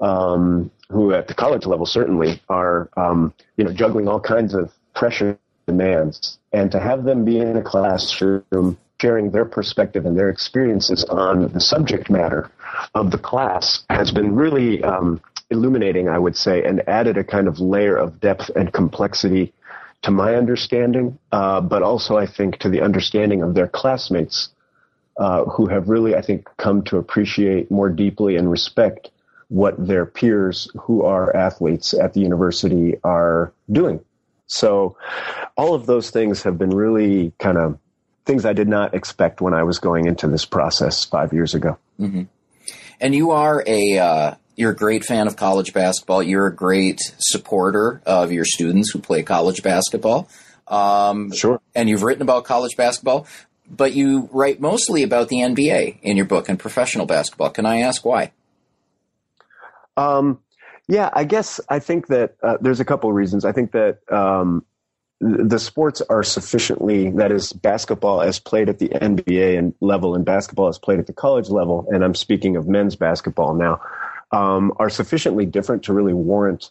um, 0.00 0.70
who 0.88 1.12
at 1.12 1.28
the 1.28 1.34
college 1.34 1.66
level 1.66 1.84
certainly 1.84 2.40
are, 2.48 2.88
um, 2.96 3.34
you 3.56 3.64
know, 3.64 3.72
juggling 3.72 4.08
all 4.08 4.20
kinds 4.20 4.54
of 4.54 4.72
pressure 4.94 5.38
demands. 5.66 6.38
And 6.52 6.72
to 6.72 6.80
have 6.80 7.04
them 7.04 7.24
be 7.24 7.38
in 7.38 7.56
a 7.56 7.62
classroom 7.62 8.78
sharing 9.00 9.30
their 9.30 9.44
perspective 9.44 10.06
and 10.06 10.18
their 10.18 10.30
experiences 10.30 11.04
on 11.04 11.52
the 11.52 11.60
subject 11.60 12.08
matter 12.08 12.50
of 12.94 13.10
the 13.10 13.18
class 13.18 13.84
has 13.90 14.10
been 14.10 14.34
really 14.34 14.82
um, 14.82 15.20
illuminating, 15.50 16.08
I 16.08 16.18
would 16.18 16.36
say, 16.36 16.64
and 16.64 16.82
added 16.88 17.18
a 17.18 17.24
kind 17.24 17.48
of 17.48 17.60
layer 17.60 17.96
of 17.96 18.20
depth 18.20 18.50
and 18.56 18.72
complexity 18.72 19.52
to 20.04 20.10
my 20.10 20.34
understanding, 20.34 21.18
uh, 21.32 21.62
but 21.62 21.82
also 21.82 22.16
I 22.18 22.26
think 22.26 22.58
to 22.58 22.68
the 22.68 22.82
understanding 22.82 23.42
of 23.42 23.54
their 23.54 23.66
classmates 23.66 24.50
uh, 25.16 25.44
who 25.44 25.66
have 25.66 25.88
really, 25.88 26.14
I 26.14 26.20
think, 26.20 26.46
come 26.58 26.82
to 26.84 26.98
appreciate 26.98 27.70
more 27.70 27.88
deeply 27.88 28.36
and 28.36 28.50
respect 28.50 29.10
what 29.48 29.74
their 29.78 30.04
peers 30.04 30.68
who 30.82 31.04
are 31.04 31.34
athletes 31.34 31.94
at 31.94 32.12
the 32.12 32.20
university 32.20 32.96
are 33.02 33.52
doing. 33.72 34.04
So 34.46 34.98
all 35.56 35.74
of 35.74 35.86
those 35.86 36.10
things 36.10 36.42
have 36.42 36.58
been 36.58 36.70
really 36.70 37.32
kind 37.38 37.56
of 37.56 37.78
things 38.26 38.44
I 38.44 38.52
did 38.52 38.68
not 38.68 38.94
expect 38.94 39.40
when 39.40 39.54
I 39.54 39.62
was 39.62 39.78
going 39.78 40.06
into 40.06 40.28
this 40.28 40.44
process 40.44 41.04
five 41.04 41.32
years 41.32 41.54
ago. 41.54 41.78
Mm-hmm. 41.98 42.24
And 43.00 43.14
you 43.14 43.30
are 43.30 43.64
a 43.66 43.98
uh, 43.98 44.34
you're 44.56 44.70
a 44.70 44.76
great 44.76 45.04
fan 45.04 45.26
of 45.26 45.36
college 45.36 45.72
basketball. 45.72 46.22
You're 46.22 46.46
a 46.46 46.54
great 46.54 47.00
supporter 47.18 48.00
of 48.06 48.32
your 48.32 48.44
students 48.44 48.90
who 48.90 48.98
play 48.98 49.22
college 49.22 49.62
basketball. 49.62 50.28
Um, 50.68 51.32
sure. 51.32 51.60
And 51.74 51.88
you've 51.88 52.02
written 52.02 52.22
about 52.22 52.44
college 52.44 52.76
basketball, 52.76 53.26
but 53.68 53.92
you 53.92 54.28
write 54.32 54.60
mostly 54.60 55.02
about 55.02 55.28
the 55.28 55.36
NBA 55.36 56.00
in 56.02 56.16
your 56.16 56.26
book 56.26 56.48
and 56.48 56.58
professional 56.58 57.06
basketball. 57.06 57.50
Can 57.50 57.66
I 57.66 57.80
ask 57.80 58.04
why? 58.04 58.32
Um, 59.96 60.40
yeah, 60.88 61.10
I 61.12 61.24
guess 61.24 61.60
I 61.68 61.78
think 61.78 62.08
that 62.08 62.36
uh, 62.42 62.56
there's 62.60 62.80
a 62.80 62.84
couple 62.84 63.10
of 63.10 63.16
reasons. 63.16 63.44
I 63.44 63.52
think 63.52 63.72
that 63.72 63.98
um, 64.10 64.64
the 65.20 65.58
sports 65.58 66.02
are 66.02 66.22
sufficiently 66.22 67.10
that 67.12 67.32
is 67.32 67.52
basketball 67.52 68.20
as 68.20 68.38
played 68.38 68.68
at 68.68 68.78
the 68.78 68.88
NBA 68.88 69.58
and 69.58 69.74
level 69.80 70.14
and 70.14 70.24
basketball 70.24 70.68
as 70.68 70.78
played 70.78 70.98
at 70.98 71.06
the 71.06 71.12
college 71.12 71.48
level 71.48 71.86
and 71.90 72.04
I'm 72.04 72.14
speaking 72.14 72.56
of 72.56 72.68
men's 72.68 72.96
basketball 72.96 73.54
now 73.54 73.80
um, 74.34 74.72
are 74.78 74.90
sufficiently 74.90 75.46
different 75.46 75.82
to 75.84 75.92
really 75.92 76.12
warrant 76.12 76.70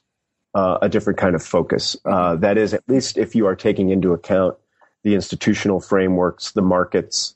uh, 0.55 0.77
a 0.81 0.89
different 0.89 1.17
kind 1.17 1.35
of 1.35 1.43
focus 1.43 1.97
uh, 2.05 2.35
that 2.35 2.57
is 2.57 2.73
at 2.73 2.83
least 2.87 3.17
if 3.17 3.35
you 3.35 3.47
are 3.47 3.55
taking 3.55 3.89
into 3.89 4.13
account 4.13 4.55
the 5.03 5.15
institutional 5.15 5.79
frameworks 5.79 6.51
the 6.51 6.61
markets 6.61 7.35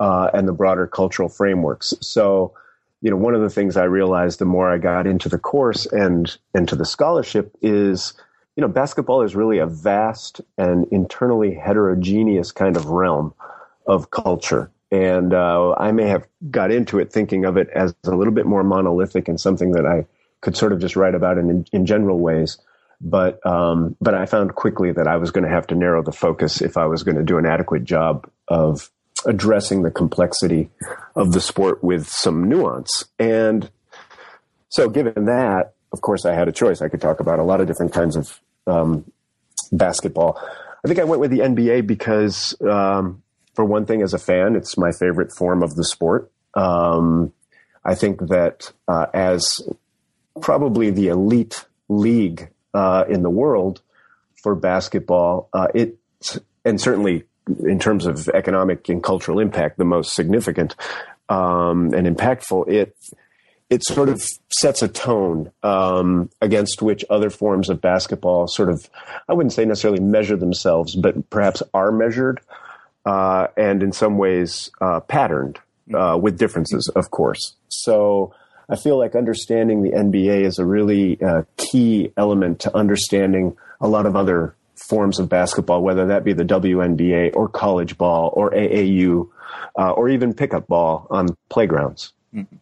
uh, 0.00 0.30
and 0.34 0.46
the 0.46 0.52
broader 0.52 0.86
cultural 0.86 1.28
frameworks 1.28 1.94
so 2.00 2.52
you 3.00 3.10
know 3.10 3.16
one 3.16 3.34
of 3.34 3.40
the 3.40 3.50
things 3.50 3.76
I 3.76 3.84
realized 3.84 4.38
the 4.38 4.44
more 4.44 4.70
I 4.70 4.78
got 4.78 5.06
into 5.06 5.28
the 5.28 5.38
course 5.38 5.86
and 5.86 6.36
into 6.54 6.76
the 6.76 6.84
scholarship 6.84 7.56
is 7.62 8.14
you 8.58 8.62
know, 8.62 8.66
basketball 8.66 9.22
is 9.22 9.36
really 9.36 9.58
a 9.58 9.66
vast 9.66 10.40
and 10.58 10.84
internally 10.90 11.54
heterogeneous 11.54 12.50
kind 12.50 12.76
of 12.76 12.86
realm 12.86 13.32
of 13.86 14.10
culture. 14.10 14.68
And 14.90 15.34
uh, 15.34 15.74
I 15.76 15.92
may 15.92 16.06
have 16.06 16.26
got 16.50 16.70
into 16.70 16.98
it 16.98 17.12
thinking 17.12 17.44
of 17.44 17.56
it 17.56 17.68
as 17.74 17.94
a 18.04 18.10
little 18.10 18.32
bit 18.32 18.46
more 18.46 18.64
monolithic 18.64 19.28
and 19.28 19.40
something 19.40 19.72
that 19.72 19.84
I 19.84 20.06
could 20.40 20.56
sort 20.56 20.72
of 20.72 20.80
just 20.80 20.96
write 20.96 21.14
about 21.14 21.36
in, 21.38 21.66
in 21.72 21.84
general 21.84 22.18
ways. 22.18 22.58
But 23.00 23.44
um, 23.46 23.96
but 24.00 24.14
I 24.14 24.26
found 24.26 24.54
quickly 24.54 24.90
that 24.92 25.06
I 25.06 25.18
was 25.18 25.30
going 25.30 25.44
to 25.44 25.50
have 25.50 25.68
to 25.68 25.74
narrow 25.74 26.02
the 26.02 26.12
focus 26.12 26.60
if 26.60 26.76
I 26.76 26.86
was 26.86 27.04
going 27.04 27.16
to 27.16 27.22
do 27.22 27.38
an 27.38 27.46
adequate 27.46 27.84
job 27.84 28.28
of 28.48 28.90
addressing 29.24 29.82
the 29.82 29.90
complexity 29.90 30.70
of 31.14 31.32
the 31.32 31.40
sport 31.40 31.82
with 31.82 32.08
some 32.08 32.48
nuance. 32.48 33.04
And 33.18 33.70
so, 34.68 34.88
given 34.88 35.26
that, 35.26 35.74
of 35.92 36.00
course, 36.00 36.24
I 36.24 36.34
had 36.34 36.48
a 36.48 36.52
choice. 36.52 36.82
I 36.82 36.88
could 36.88 37.00
talk 37.00 37.20
about 37.20 37.38
a 37.38 37.42
lot 37.42 37.60
of 37.60 37.66
different 37.66 37.92
kinds 37.92 38.16
of 38.16 38.40
um, 38.66 39.10
basketball. 39.72 40.40
I 40.84 40.88
think 40.88 41.00
I 41.00 41.04
went 41.04 41.20
with 41.20 41.30
the 41.30 41.40
NBA 41.40 41.86
because, 41.86 42.60
um, 42.62 43.22
for 43.58 43.64
one 43.64 43.86
thing, 43.86 44.02
as 44.02 44.14
a 44.14 44.18
fan, 44.20 44.54
it's 44.54 44.78
my 44.78 44.92
favorite 44.92 45.32
form 45.32 45.64
of 45.64 45.74
the 45.74 45.82
sport. 45.82 46.30
Um, 46.54 47.32
I 47.84 47.96
think 47.96 48.20
that 48.28 48.70
uh, 48.86 49.06
as 49.12 49.48
probably 50.40 50.90
the 50.90 51.08
elite 51.08 51.66
league 51.88 52.50
uh, 52.72 53.04
in 53.08 53.24
the 53.24 53.30
world 53.30 53.82
for 54.40 54.54
basketball, 54.54 55.48
uh, 55.52 55.66
it 55.74 55.98
and 56.64 56.80
certainly 56.80 57.24
in 57.64 57.80
terms 57.80 58.06
of 58.06 58.28
economic 58.28 58.88
and 58.88 59.02
cultural 59.02 59.40
impact, 59.40 59.76
the 59.76 59.84
most 59.84 60.14
significant 60.14 60.76
um, 61.28 61.92
and 61.94 62.06
impactful. 62.06 62.68
It 62.68 62.94
it 63.70 63.82
sort 63.82 64.08
of 64.08 64.22
sets 64.50 64.82
a 64.82 64.88
tone 64.88 65.50
um, 65.64 66.30
against 66.40 66.80
which 66.80 67.04
other 67.10 67.28
forms 67.28 67.70
of 67.70 67.80
basketball 67.80 68.46
sort 68.46 68.70
of, 68.70 68.88
I 69.28 69.32
wouldn't 69.32 69.52
say 69.52 69.64
necessarily 69.64 70.00
measure 70.00 70.36
themselves, 70.36 70.94
but 70.94 71.28
perhaps 71.28 71.60
are 71.74 71.90
measured 71.90 72.40
uh, 73.08 73.46
and 73.56 73.82
in 73.82 73.90
some 73.90 74.18
ways 74.18 74.70
uh, 74.82 75.00
patterned 75.00 75.58
uh, 75.94 76.18
with 76.20 76.38
differences, 76.38 76.90
of 76.94 77.10
course. 77.10 77.54
So 77.68 78.34
I 78.68 78.76
feel 78.76 78.98
like 78.98 79.16
understanding 79.16 79.82
the 79.82 79.92
NBA 79.92 80.44
is 80.44 80.58
a 80.58 80.66
really 80.66 81.18
uh, 81.22 81.44
key 81.56 82.12
element 82.18 82.60
to 82.60 82.76
understanding 82.76 83.56
a 83.80 83.88
lot 83.88 84.04
of 84.04 84.14
other 84.14 84.54
forms 84.74 85.18
of 85.18 85.30
basketball, 85.30 85.82
whether 85.82 86.08
that 86.08 86.22
be 86.22 86.34
the 86.34 86.44
WNBA 86.44 87.34
or 87.34 87.48
college 87.48 87.96
ball 87.96 88.30
or 88.34 88.50
AAU 88.50 89.30
uh, 89.78 89.90
or 89.92 90.10
even 90.10 90.34
pickup 90.34 90.66
ball 90.66 91.06
on 91.08 91.28
playgrounds. 91.48 92.12
Mm-hmm. 92.34 92.56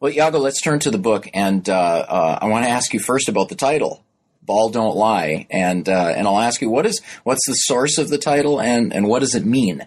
Well, 0.00 0.12
Yago, 0.12 0.40
let's 0.40 0.60
turn 0.60 0.80
to 0.80 0.90
the 0.90 0.98
book, 0.98 1.28
and 1.32 1.68
uh, 1.68 1.72
uh, 1.72 2.38
I 2.42 2.46
want 2.46 2.64
to 2.64 2.70
ask 2.70 2.92
you 2.92 2.98
first 2.98 3.28
about 3.28 3.50
the 3.50 3.54
title, 3.54 4.02
"Ball 4.42 4.70
Don't 4.70 4.96
Lie," 4.96 5.46
and 5.50 5.88
uh, 5.88 6.12
and 6.16 6.26
I'll 6.26 6.40
ask 6.40 6.60
you 6.60 6.70
what 6.70 6.86
is 6.86 7.00
what's 7.24 7.46
the 7.46 7.54
source 7.54 7.98
of 7.98 8.08
the 8.08 8.18
title, 8.18 8.60
and 8.60 8.92
and 8.92 9.08
what 9.08 9.20
does 9.20 9.34
it 9.34 9.44
mean? 9.44 9.86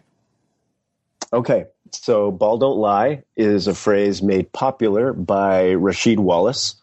Okay, 1.34 1.66
so 1.92 2.32
"Ball 2.32 2.58
Don't 2.58 2.78
Lie" 2.78 3.24
is 3.36 3.68
a 3.68 3.76
phrase 3.76 4.22
made 4.22 4.52
popular 4.52 5.14
by 5.14 5.74
Rasheed 5.76 6.20
Wallace, 6.20 6.76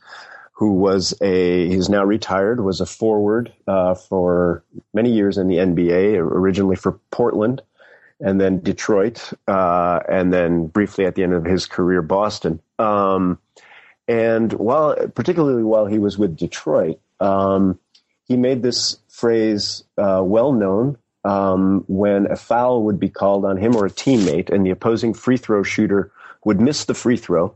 who 0.52 0.72
was 0.72 1.14
a 1.20 1.68
he's 1.68 1.88
now 1.88 2.04
retired, 2.04 2.64
was 2.64 2.80
a 2.80 2.86
forward 2.86 3.52
uh, 3.66 3.94
for 3.94 4.64
many 4.94 5.12
years 5.12 5.38
in 5.38 5.48
the 5.48 5.56
NBA, 5.56 6.16
originally 6.18 6.76
for 6.76 6.98
Portland 7.10 7.62
and 8.22 8.40
then 8.40 8.60
Detroit, 8.60 9.32
uh, 9.48 10.00
and 10.08 10.32
then 10.32 10.68
briefly 10.68 11.04
at 11.04 11.16
the 11.16 11.24
end 11.24 11.34
of 11.34 11.44
his 11.44 11.66
career, 11.66 12.02
Boston. 12.02 12.60
Um, 12.78 13.38
and 14.06 14.52
while, 14.52 14.96
particularly 15.08 15.64
while 15.64 15.86
he 15.86 15.98
was 15.98 16.16
with 16.16 16.36
Detroit, 16.36 17.00
um, 17.22 17.78
he 18.24 18.36
made 18.36 18.62
this 18.62 18.98
phrase 19.08 19.84
uh, 19.96 20.22
well 20.24 20.52
known 20.52 20.98
um, 21.24 21.84
when 21.86 22.30
a 22.30 22.36
foul 22.36 22.82
would 22.84 22.98
be 22.98 23.08
called 23.08 23.44
on 23.44 23.56
him 23.56 23.76
or 23.76 23.86
a 23.86 23.90
teammate, 23.90 24.50
and 24.50 24.66
the 24.66 24.70
opposing 24.70 25.14
free 25.14 25.36
throw 25.36 25.62
shooter 25.62 26.12
would 26.44 26.60
miss 26.60 26.84
the 26.84 26.94
free 26.94 27.16
throw. 27.16 27.54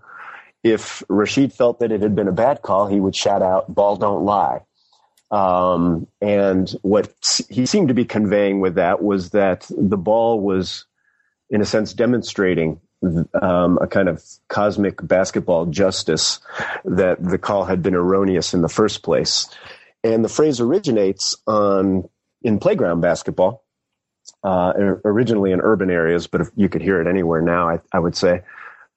If 0.62 1.02
Rasheed 1.08 1.52
felt 1.52 1.80
that 1.80 1.92
it 1.92 2.02
had 2.02 2.14
been 2.14 2.28
a 2.28 2.32
bad 2.32 2.62
call, 2.62 2.86
he 2.86 3.00
would 3.00 3.16
shout 3.16 3.42
out, 3.42 3.72
"Ball 3.72 3.96
don't 3.96 4.24
lie." 4.24 4.60
Um, 5.30 6.06
and 6.20 6.70
what 6.82 7.12
he 7.48 7.66
seemed 7.66 7.88
to 7.88 7.94
be 7.94 8.04
conveying 8.04 8.60
with 8.60 8.76
that 8.76 9.02
was 9.02 9.30
that 9.30 9.66
the 9.70 9.96
ball 9.96 10.40
was, 10.40 10.84
in 11.50 11.60
a 11.60 11.64
sense, 11.66 11.92
demonstrating 11.92 12.80
um, 13.02 13.78
a 13.80 13.86
kind 13.86 14.08
of 14.08 14.24
cosmic 14.48 15.06
basketball 15.06 15.66
justice 15.66 16.40
that 16.84 17.22
the 17.22 17.38
call 17.38 17.64
had 17.64 17.82
been 17.82 17.94
erroneous 17.94 18.54
in 18.54 18.62
the 18.62 18.68
first 18.68 19.02
place. 19.02 19.48
And 20.02 20.24
the 20.24 20.28
phrase 20.28 20.60
originates 20.60 21.36
on 21.46 22.08
in 22.42 22.58
playground 22.58 23.00
basketball, 23.00 23.64
uh, 24.44 24.72
originally 25.04 25.52
in 25.52 25.60
urban 25.60 25.90
areas, 25.90 26.26
but 26.26 26.40
if 26.40 26.48
you 26.54 26.68
could 26.68 26.82
hear 26.82 27.00
it 27.00 27.08
anywhere 27.08 27.42
now, 27.42 27.68
I, 27.68 27.80
I 27.92 27.98
would 27.98 28.16
say. 28.16 28.42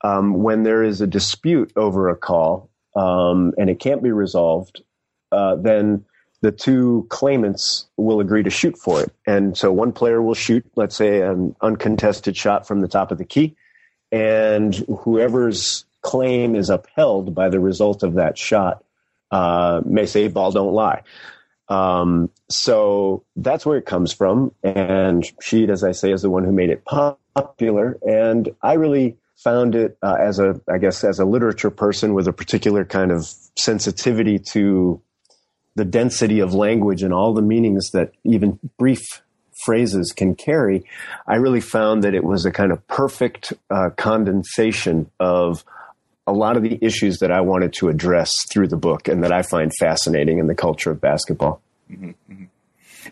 Um, 0.04 0.44
when 0.44 0.64
there 0.64 0.84
is 0.84 1.02
a 1.02 1.08
dispute 1.08 1.74
over 1.76 2.10
a 2.10 2.16
call 2.16 2.70
um, 2.96 3.54
and 3.58 3.70
it 3.70 3.80
can't 3.80 4.04
be 4.04 4.12
resolved, 4.12 4.82
uh, 5.32 5.56
then 5.56 6.06
the 6.42 6.52
two 6.52 7.06
claimants 7.10 7.88
will 7.98 8.22
agree 8.22 8.44
to 8.44 8.50
shoot 8.50 8.78
for 8.78 9.02
it. 9.02 9.12
And 9.28 9.58
so 9.58 9.74
one 9.74 9.92
player 9.92 10.22
will 10.22 10.36
shoot, 10.36 10.66
let's 10.76 10.96
say, 10.96 11.22
an 11.22 11.56
uncontested 11.62 12.38
shot 12.38 12.66
from 12.66 12.80
the 12.80 12.88
top 12.88 13.12
of 13.12 13.18
the 13.18 13.26
key, 13.26 13.56
and 14.12 14.76
whoever's 14.76 15.86
claim 16.02 16.56
is 16.56 16.70
upheld 16.70 17.36
by 17.36 17.50
the 17.50 17.60
result 17.60 18.04
of 18.04 18.16
that 18.16 18.38
shot 18.38 18.84
uh, 19.32 19.82
may 19.86 20.06
say, 20.06 20.28
ball 20.28 20.52
don't 20.52 20.74
lie. 20.74 21.04
Um, 21.68 22.32
so 22.50 23.24
that's 23.36 23.66
where 23.66 23.78
it 23.78 23.86
comes 23.86 24.12
from. 24.12 24.54
And 24.64 25.26
she 25.42 25.68
as 25.70 25.84
I 25.84 25.92
say, 25.92 26.12
is 26.12 26.24
the 26.24 26.30
one 26.30 26.44
who 26.44 26.52
made 26.52 26.70
it 26.70 26.84
popular. 26.86 27.98
And 28.08 28.50
I 28.62 28.74
really 28.74 29.18
found 29.36 29.76
it 29.76 29.98
uh, 30.02 30.18
as 30.20 30.40
a, 30.40 30.60
I 30.68 30.80
guess, 30.80 31.04
as 31.04 31.20
a 31.20 31.26
literature 31.26 31.70
person 31.70 32.14
with 32.14 32.28
a 32.28 32.34
particular 32.34 32.86
kind 32.86 33.12
of 33.12 33.26
sensitivity 33.56 34.40
to 34.40 35.02
the 35.76 35.86
density 35.86 36.40
of 36.40 36.54
language 36.54 37.04
and 37.04 37.14
all 37.14 37.34
the 37.34 37.42
meanings 37.42 37.92
that 37.92 38.12
even 38.24 38.60
brief 38.78 39.22
phrases 39.66 40.12
can 40.12 40.36
carry, 40.36 40.86
I 41.28 41.36
really 41.36 41.62
found 41.62 42.04
that 42.04 42.14
it 42.14 42.24
was 42.24 42.46
a 42.46 42.52
kind 42.52 42.72
of 42.72 42.86
perfect 42.88 43.54
uh, 43.70 43.90
condensation 43.98 45.10
of 45.20 45.64
a 46.28 46.34
lot 46.34 46.58
of 46.58 46.64
the 46.64 46.78
issues 46.82 47.18
that 47.20 47.32
I 47.32 47.42
wanted 47.42 47.74
to 47.74 47.90
address 47.90 48.32
through 48.52 48.68
the 48.68 48.78
book 48.78 49.08
and 49.08 49.24
that 49.24 49.32
I 49.32 49.42
find 49.42 49.72
fascinating 49.80 50.38
in 50.38 50.48
the 50.48 50.56
culture 50.56 50.92
of 50.92 51.02
basketball. 51.02 51.62
Mm-hmm, 51.92 52.10
mm-hmm. 52.32 52.44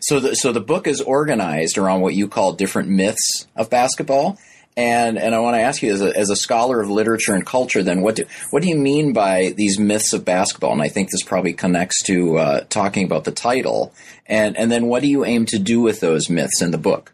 So, 0.00 0.20
the, 0.20 0.34
so 0.36 0.52
the 0.52 0.60
book 0.60 0.86
is 0.86 1.00
organized 1.00 1.78
around 1.78 2.02
what 2.02 2.14
you 2.14 2.28
call 2.28 2.52
different 2.52 2.88
myths 2.88 3.48
of 3.56 3.68
basketball, 3.68 4.38
and 4.78 5.18
and 5.18 5.34
I 5.34 5.40
want 5.40 5.56
to 5.56 5.60
ask 5.60 5.82
you 5.82 5.92
as 5.92 6.00
a, 6.00 6.16
as 6.16 6.30
a 6.30 6.36
scholar 6.36 6.80
of 6.80 6.88
literature 6.88 7.34
and 7.34 7.44
culture, 7.44 7.82
then 7.82 8.00
what 8.00 8.14
do 8.14 8.24
what 8.50 8.62
do 8.62 8.68
you 8.68 8.76
mean 8.76 9.12
by 9.12 9.52
these 9.56 9.76
myths 9.76 10.12
of 10.12 10.24
basketball? 10.24 10.72
And 10.72 10.80
I 10.80 10.88
think 10.88 11.10
this 11.10 11.24
probably 11.24 11.52
connects 11.52 12.00
to 12.04 12.38
uh, 12.38 12.60
talking 12.68 13.04
about 13.04 13.24
the 13.24 13.32
title. 13.32 13.92
And 14.26 14.56
and 14.56 14.70
then 14.70 14.86
what 14.86 15.02
do 15.02 15.08
you 15.08 15.24
aim 15.24 15.46
to 15.46 15.58
do 15.58 15.80
with 15.80 15.98
those 15.98 16.30
myths 16.30 16.62
in 16.62 16.70
the 16.70 16.78
book? 16.78 17.12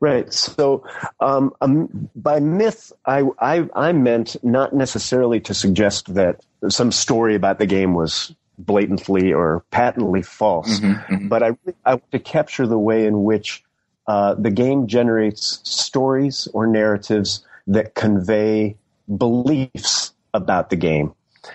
Right. 0.00 0.30
So, 0.32 0.84
um, 1.20 1.54
um, 1.60 2.10
by 2.16 2.40
myth, 2.40 2.92
I, 3.06 3.22
I, 3.38 3.68
I 3.76 3.92
meant 3.92 4.36
not 4.42 4.74
necessarily 4.74 5.38
to 5.42 5.54
suggest 5.54 6.12
that 6.14 6.40
some 6.68 6.90
story 6.90 7.36
about 7.36 7.60
the 7.60 7.66
game 7.66 7.94
was 7.94 8.34
blatantly 8.58 9.32
or 9.32 9.62
patently 9.70 10.22
false, 10.22 10.80
mm-hmm, 10.80 11.14
mm-hmm. 11.14 11.28
but 11.28 11.44
I, 11.44 11.56
I 11.84 11.94
want 11.94 12.10
to 12.10 12.18
capture 12.18 12.66
the 12.66 12.78
way 12.78 13.06
in 13.06 13.22
which 13.22 13.62
uh, 14.08 14.34
the 14.34 14.50
game 14.50 14.86
generates 14.86 15.60
stories 15.64 16.48
or 16.54 16.66
narratives 16.66 17.44
that 17.66 17.94
convey 17.94 18.74
beliefs 19.16 20.14
about 20.32 20.70
the 20.70 20.76
game 20.76 21.12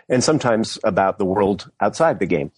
and 0.07 0.23
sometimes 0.23 0.77
about 0.83 1.17
the 1.17 1.25
world 1.25 1.69
outside 1.81 2.19
the 2.19 2.27
game. 2.27 2.51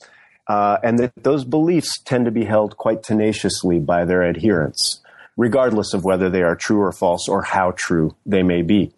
Uh, 0.47 0.77
and 0.83 0.99
that 0.99 1.11
those 1.23 1.43
beliefs 1.43 1.99
tend 2.03 2.25
to 2.25 2.31
be 2.31 2.43
held 2.43 2.77
quite 2.77 3.01
tenaciously 3.01 3.79
by 3.79 4.05
their 4.05 4.23
adherents, 4.23 5.01
regardless 5.37 5.93
of 5.93 6.03
whether 6.03 6.29
they 6.29 6.43
are 6.43 6.55
true 6.55 6.81
or 6.81 6.91
false 6.91 7.27
or 7.27 7.41
how 7.41 7.71
true 7.71 8.15
they 8.25 8.43
may 8.43 8.61
be. 8.61 8.91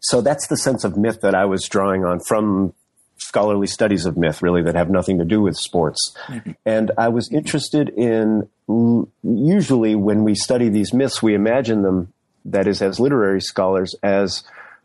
So 0.00 0.20
that's 0.20 0.48
the 0.48 0.56
sense 0.56 0.84
of 0.84 0.96
myth 0.96 1.20
that 1.22 1.34
I 1.34 1.46
was 1.46 1.66
drawing 1.68 2.04
on 2.04 2.20
from 2.20 2.74
scholarly 3.16 3.66
studies 3.66 4.04
of 4.04 4.16
myth, 4.16 4.42
really, 4.42 4.62
that 4.62 4.74
have 4.74 4.90
nothing 4.90 5.18
to 5.18 5.24
do 5.24 5.40
with 5.40 5.56
sports. 5.56 6.14
Mm-hmm. 6.26 6.50
And 6.66 6.90
I 6.98 7.08
was 7.08 7.30
interested 7.32 7.88
in 7.88 8.48
usually 9.22 9.94
when 9.94 10.24
we 10.24 10.34
study 10.34 10.68
these 10.68 10.92
myths, 10.92 11.22
we 11.22 11.34
imagine 11.34 11.82
them, 11.82 12.12
that 12.44 12.66
is, 12.66 12.82
as 12.82 13.00
literary 13.00 13.40
scholars, 13.40 13.94
as 14.02 14.42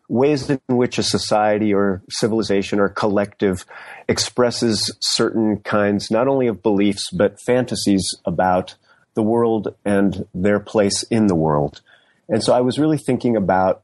ways 0.10 0.50
in 0.50 0.60
which 0.68 0.98
a 0.98 1.04
society 1.04 1.74
or 1.74 2.02
civilization 2.10 2.80
or 2.80 2.90
collective 2.90 3.66
expresses 4.08 4.96
certain 5.00 5.60
kinds, 5.60 6.12
not 6.12 6.28
only 6.28 6.48
of 6.48 6.62
beliefs, 6.62 7.10
but 7.12 7.40
fantasies 7.46 8.08
about 8.26 8.76
the 9.14 9.24
world 9.24 9.76
and 9.86 10.26
their 10.34 10.60
place 10.60 11.04
in 11.04 11.28
the 11.28 11.36
world. 11.36 11.82
And 12.30 12.44
so 12.44 12.54
I 12.54 12.62
was 12.62 12.80
really 12.80 12.98
thinking 12.98 13.36
about 13.36 13.84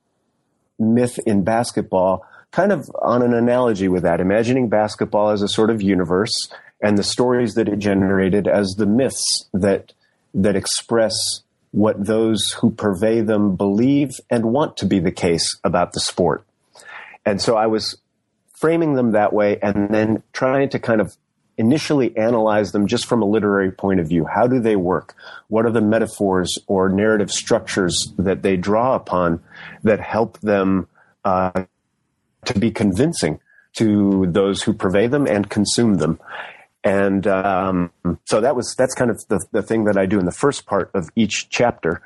myth 0.78 1.20
in 1.26 1.44
basketball 1.44 2.26
kind 2.52 2.72
of 2.72 2.90
on 3.02 3.22
an 3.22 3.34
analogy 3.34 3.88
with 3.88 4.04
that, 4.04 4.20
imagining 4.20 4.70
basketball 4.70 5.30
as 5.30 5.42
a 5.42 5.48
sort 5.48 5.70
of 5.70 5.82
universe 5.82 6.50
and 6.82 6.98
the 6.98 7.04
stories 7.04 7.56
that 7.56 7.68
it 7.68 7.80
generated 7.80 8.48
as 8.48 8.76
the 8.78 8.86
myths 8.86 9.48
that 9.54 9.94
that 10.34 10.56
express 10.56 11.14
what 11.72 12.04
those 12.06 12.52
who 12.60 12.72
purvey 12.72 13.22
them 13.22 13.56
believe 13.56 14.12
and 14.30 14.46
want 14.46 14.78
to 14.78 14.86
be 14.86 15.00
the 15.00 15.12
case 15.12 15.58
about 15.64 15.94
the 15.94 16.00
sport. 16.00 16.46
And 17.26 17.42
so 17.42 17.56
I 17.56 17.68
was 17.68 17.98
framing 18.56 18.96
them 18.96 19.12
that 19.12 19.34
way 19.34 19.60
and 19.62 19.90
then 19.90 20.24
trying 20.34 20.70
to 20.70 20.80
kind 20.80 21.02
of 21.02 21.16
initially 21.58 22.16
analyze 22.18 22.72
them 22.72 22.88
just 22.88 23.06
from 23.06 23.22
a 23.22 23.26
literary 23.26 23.72
point 23.72 24.00
of 24.00 24.08
view. 24.08 24.26
How 24.26 24.48
do 24.48 24.60
they 24.60 24.76
work? 24.76 25.16
What 25.48 25.66
are 25.66 25.72
the 25.72 25.82
metaphors 25.82 26.58
or 26.68 26.90
narrative 26.90 27.32
structures 27.32 28.14
that 28.18 28.42
they 28.42 28.56
draw 28.56 28.96
upon 28.96 29.44
that 29.84 30.00
help 30.00 30.40
them 30.40 30.88
uh, 31.26 31.66
to 32.46 32.60
be 32.60 32.72
convincing 32.72 33.40
to 33.74 34.26
those 34.28 34.64
who 34.64 34.74
purvey 34.74 35.08
them 35.08 35.28
and 35.28 35.50
consume 35.50 35.96
them. 35.96 36.20
And 36.90 37.28
um, 37.28 37.92
so 38.26 38.42
that 38.42 38.56
was 38.56 38.74
that's 38.76 38.96
kind 38.96 39.12
of 39.12 39.24
the, 39.28 39.46
the 39.52 39.62
thing 39.62 39.84
that 39.84 39.96
I 39.96 40.08
do 40.08 40.18
in 40.18 40.26
the 40.26 40.32
first 40.32 40.66
part 40.66 40.90
of 40.96 41.08
each 41.16 41.48
chapter. 41.50 42.02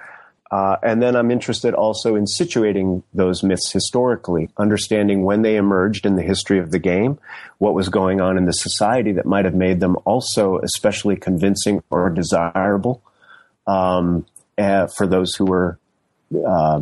Uh, 0.51 0.75
and 0.83 1.01
then 1.01 1.15
I'm 1.15 1.31
interested 1.31 1.73
also 1.73 2.15
in 2.15 2.25
situating 2.25 3.01
those 3.13 3.43
myths 3.43 3.71
historically, 3.71 4.49
understanding 4.57 5.23
when 5.23 5.41
they 5.41 5.55
emerged 5.55 6.05
in 6.05 6.17
the 6.17 6.21
history 6.21 6.59
of 6.59 6.71
the 6.71 6.79
game, 6.79 7.17
what 7.59 7.73
was 7.73 7.87
going 7.87 8.19
on 8.19 8.37
in 8.37 8.43
the 8.43 8.51
society 8.51 9.13
that 9.13 9.25
might 9.25 9.45
have 9.45 9.55
made 9.55 9.79
them 9.79 9.95
also 10.03 10.59
especially 10.59 11.15
convincing 11.15 11.81
or 11.89 12.09
desirable 12.09 13.01
um, 13.65 14.25
uh, 14.57 14.87
for 14.97 15.07
those 15.07 15.33
who 15.33 15.45
were 15.45 15.79
uh, 16.45 16.81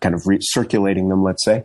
kind 0.00 0.14
of 0.14 0.22
recirculating 0.24 1.08
them, 1.08 1.22
let's 1.22 1.44
say. 1.44 1.64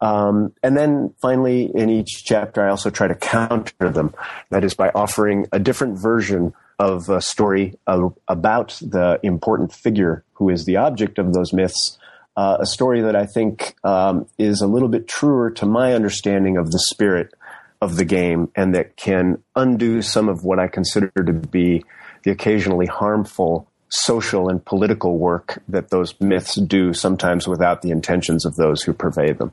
Um, 0.00 0.54
and 0.62 0.76
then 0.76 1.14
finally, 1.20 1.70
in 1.74 1.90
each 1.90 2.24
chapter, 2.24 2.64
I 2.64 2.70
also 2.70 2.90
try 2.90 3.08
to 3.08 3.14
counter 3.14 3.90
them. 3.90 4.14
That 4.50 4.64
is 4.64 4.74
by 4.74 4.90
offering 4.94 5.46
a 5.52 5.58
different 5.58 6.00
version 6.00 6.54
of 6.78 7.10
a 7.10 7.20
story 7.20 7.78
about 7.86 8.78
the 8.80 9.20
important 9.22 9.72
figure 9.74 10.24
who 10.32 10.48
is 10.48 10.64
the 10.64 10.76
object 10.76 11.18
of 11.18 11.34
those 11.34 11.52
myths. 11.52 11.98
Uh, 12.36 12.56
a 12.60 12.66
story 12.66 13.02
that 13.02 13.14
I 13.14 13.26
think 13.26 13.74
um, 13.84 14.26
is 14.38 14.62
a 14.62 14.66
little 14.66 14.88
bit 14.88 15.06
truer 15.06 15.50
to 15.52 15.66
my 15.66 15.92
understanding 15.92 16.56
of 16.56 16.70
the 16.70 16.78
spirit 16.78 17.34
of 17.82 17.96
the 17.96 18.04
game 18.04 18.50
and 18.56 18.74
that 18.74 18.96
can 18.96 19.42
undo 19.56 20.00
some 20.00 20.28
of 20.28 20.44
what 20.44 20.58
I 20.58 20.68
consider 20.68 21.10
to 21.14 21.32
be 21.32 21.84
the 22.22 22.30
occasionally 22.30 22.86
harmful 22.86 23.66
social 23.90 24.48
and 24.48 24.64
political 24.64 25.18
work 25.18 25.62
that 25.68 25.90
those 25.90 26.18
myths 26.20 26.54
do, 26.54 26.94
sometimes 26.94 27.48
without 27.48 27.82
the 27.82 27.90
intentions 27.90 28.46
of 28.46 28.56
those 28.56 28.82
who 28.82 28.92
purvey 28.92 29.32
them. 29.32 29.52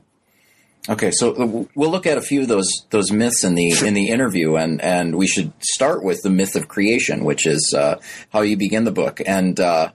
Okay, 0.88 1.10
so 1.10 1.68
we'll 1.74 1.90
look 1.90 2.06
at 2.06 2.16
a 2.16 2.22
few 2.22 2.40
of 2.40 2.48
those 2.48 2.86
those 2.88 3.12
myths 3.12 3.44
in 3.44 3.54
the 3.54 3.74
in 3.84 3.92
the 3.92 4.08
interview, 4.08 4.56
and 4.56 4.80
and 4.80 5.16
we 5.16 5.26
should 5.26 5.52
start 5.62 6.02
with 6.02 6.22
the 6.22 6.30
myth 6.30 6.56
of 6.56 6.66
creation, 6.66 7.24
which 7.24 7.46
is 7.46 7.74
uh, 7.76 8.00
how 8.32 8.40
you 8.40 8.56
begin 8.56 8.84
the 8.84 8.90
book. 8.90 9.20
And 9.26 9.60
uh, 9.60 9.92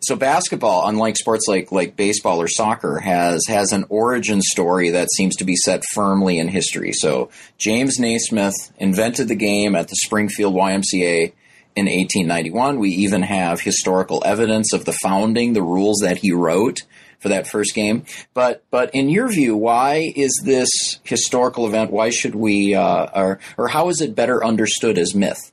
so, 0.00 0.16
basketball, 0.16 0.86
unlike 0.86 1.16
sports 1.16 1.46
like 1.48 1.72
like 1.72 1.96
baseball 1.96 2.42
or 2.42 2.48
soccer, 2.48 2.98
has 2.98 3.46
has 3.48 3.72
an 3.72 3.86
origin 3.88 4.42
story 4.42 4.90
that 4.90 5.10
seems 5.12 5.34
to 5.36 5.44
be 5.44 5.56
set 5.56 5.82
firmly 5.94 6.38
in 6.38 6.48
history. 6.48 6.92
So, 6.92 7.30
James 7.56 7.98
Naismith 7.98 8.70
invented 8.76 9.28
the 9.28 9.34
game 9.34 9.74
at 9.74 9.88
the 9.88 9.96
Springfield 9.96 10.54
YMCA 10.54 11.32
in 11.74 11.86
1891. 11.86 12.78
We 12.78 12.90
even 12.90 13.22
have 13.22 13.62
historical 13.62 14.22
evidence 14.26 14.74
of 14.74 14.84
the 14.84 14.92
founding, 14.92 15.54
the 15.54 15.62
rules 15.62 16.00
that 16.02 16.18
he 16.18 16.32
wrote 16.32 16.82
for 17.24 17.30
that 17.30 17.46
first 17.46 17.74
game. 17.74 18.04
But 18.34 18.62
but 18.70 18.94
in 18.94 19.08
your 19.08 19.28
view, 19.28 19.56
why 19.56 20.12
is 20.14 20.42
this 20.44 21.00
historical 21.04 21.66
event? 21.66 21.90
Why 21.90 22.10
should 22.10 22.34
we, 22.34 22.74
uh, 22.74 23.06
or 23.14 23.40
or 23.56 23.68
how 23.68 23.88
is 23.88 24.02
it 24.02 24.14
better 24.14 24.44
understood 24.44 24.98
as 24.98 25.14
myth? 25.14 25.50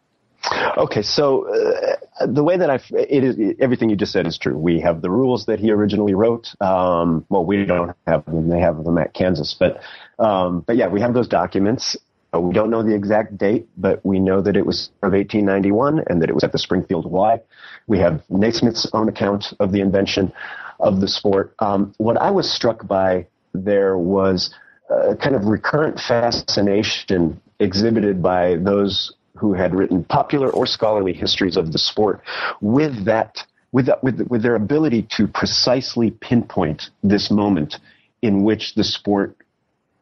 Okay, 0.76 1.02
so 1.02 1.48
uh, 1.48 2.26
the 2.26 2.44
way 2.44 2.58
that 2.58 2.70
I 2.70 2.82
it 2.92 3.24
is 3.24 3.56
everything 3.62 3.90
you 3.90 3.96
just 3.96 4.12
said 4.12 4.28
is 4.28 4.38
true. 4.38 4.58
We 4.58 4.82
have 4.82 5.02
the 5.02 5.10
rules 5.10 5.46
that 5.46 5.60
he 5.62 5.72
originally 5.72 6.14
wrote. 6.14 6.54
Um, 6.60 7.26
well, 7.30 7.46
we 7.46 7.64
don't 7.64 7.96
have 8.06 8.26
them; 8.26 8.50
they 8.50 8.60
have 8.60 8.84
them 8.84 8.98
at 8.98 9.14
Kansas. 9.14 9.56
But 9.58 9.82
um, 10.20 10.60
but 10.60 10.76
yeah, 10.76 10.88
we 10.88 11.00
have 11.00 11.14
those 11.14 11.30
documents. 11.30 11.96
Uh, 12.34 12.40
we 12.40 12.54
don't 12.54 12.70
know 12.70 12.82
the 12.82 12.96
exact 12.96 13.38
date, 13.38 13.68
but 13.78 14.04
we 14.06 14.20
know 14.20 14.42
that 14.42 14.56
it 14.56 14.66
was 14.66 14.90
of 15.04 15.12
1891 15.12 16.04
and 16.08 16.22
that 16.22 16.30
it 16.30 16.34
was 16.34 16.44
at 16.44 16.52
the 16.52 16.58
Springfield 16.58 17.06
Y. 17.06 17.40
We 17.88 18.00
have 18.00 18.24
Naismith's 18.30 18.90
own 18.94 19.10
account 19.10 19.54
of 19.60 19.72
the 19.72 19.82
invention 19.82 20.32
of 20.80 21.02
the 21.02 21.08
sport. 21.08 21.54
Um, 21.60 21.94
what 21.98 22.18
I 22.18 22.32
was 22.32 22.52
struck 22.52 22.88
by 22.88 23.28
there 23.54 23.98
was 23.98 24.54
a 24.90 25.16
kind 25.16 25.36
of 25.36 25.46
recurrent 25.46 26.00
fascination 26.00 27.42
exhibited 27.60 28.22
by 28.22 28.56
those 28.56 29.14
who 29.36 29.54
had 29.54 29.74
written 29.74 30.04
popular 30.04 30.50
or 30.50 30.66
scholarly 30.66 31.14
histories 31.14 31.58
of 31.58 31.72
the 31.72 31.78
sport 31.78 32.22
with 32.62 33.06
that 33.06 33.44
with, 33.72 33.90
with, 34.04 34.20
with 34.28 34.42
their 34.44 34.56
ability 34.56 35.08
to 35.18 35.28
precisely 35.28 36.12
pinpoint 36.12 36.90
this 37.04 37.32
moment 37.32 37.78
in 38.22 38.44
which 38.44 38.76
the 38.76 38.84
sport 38.84 39.36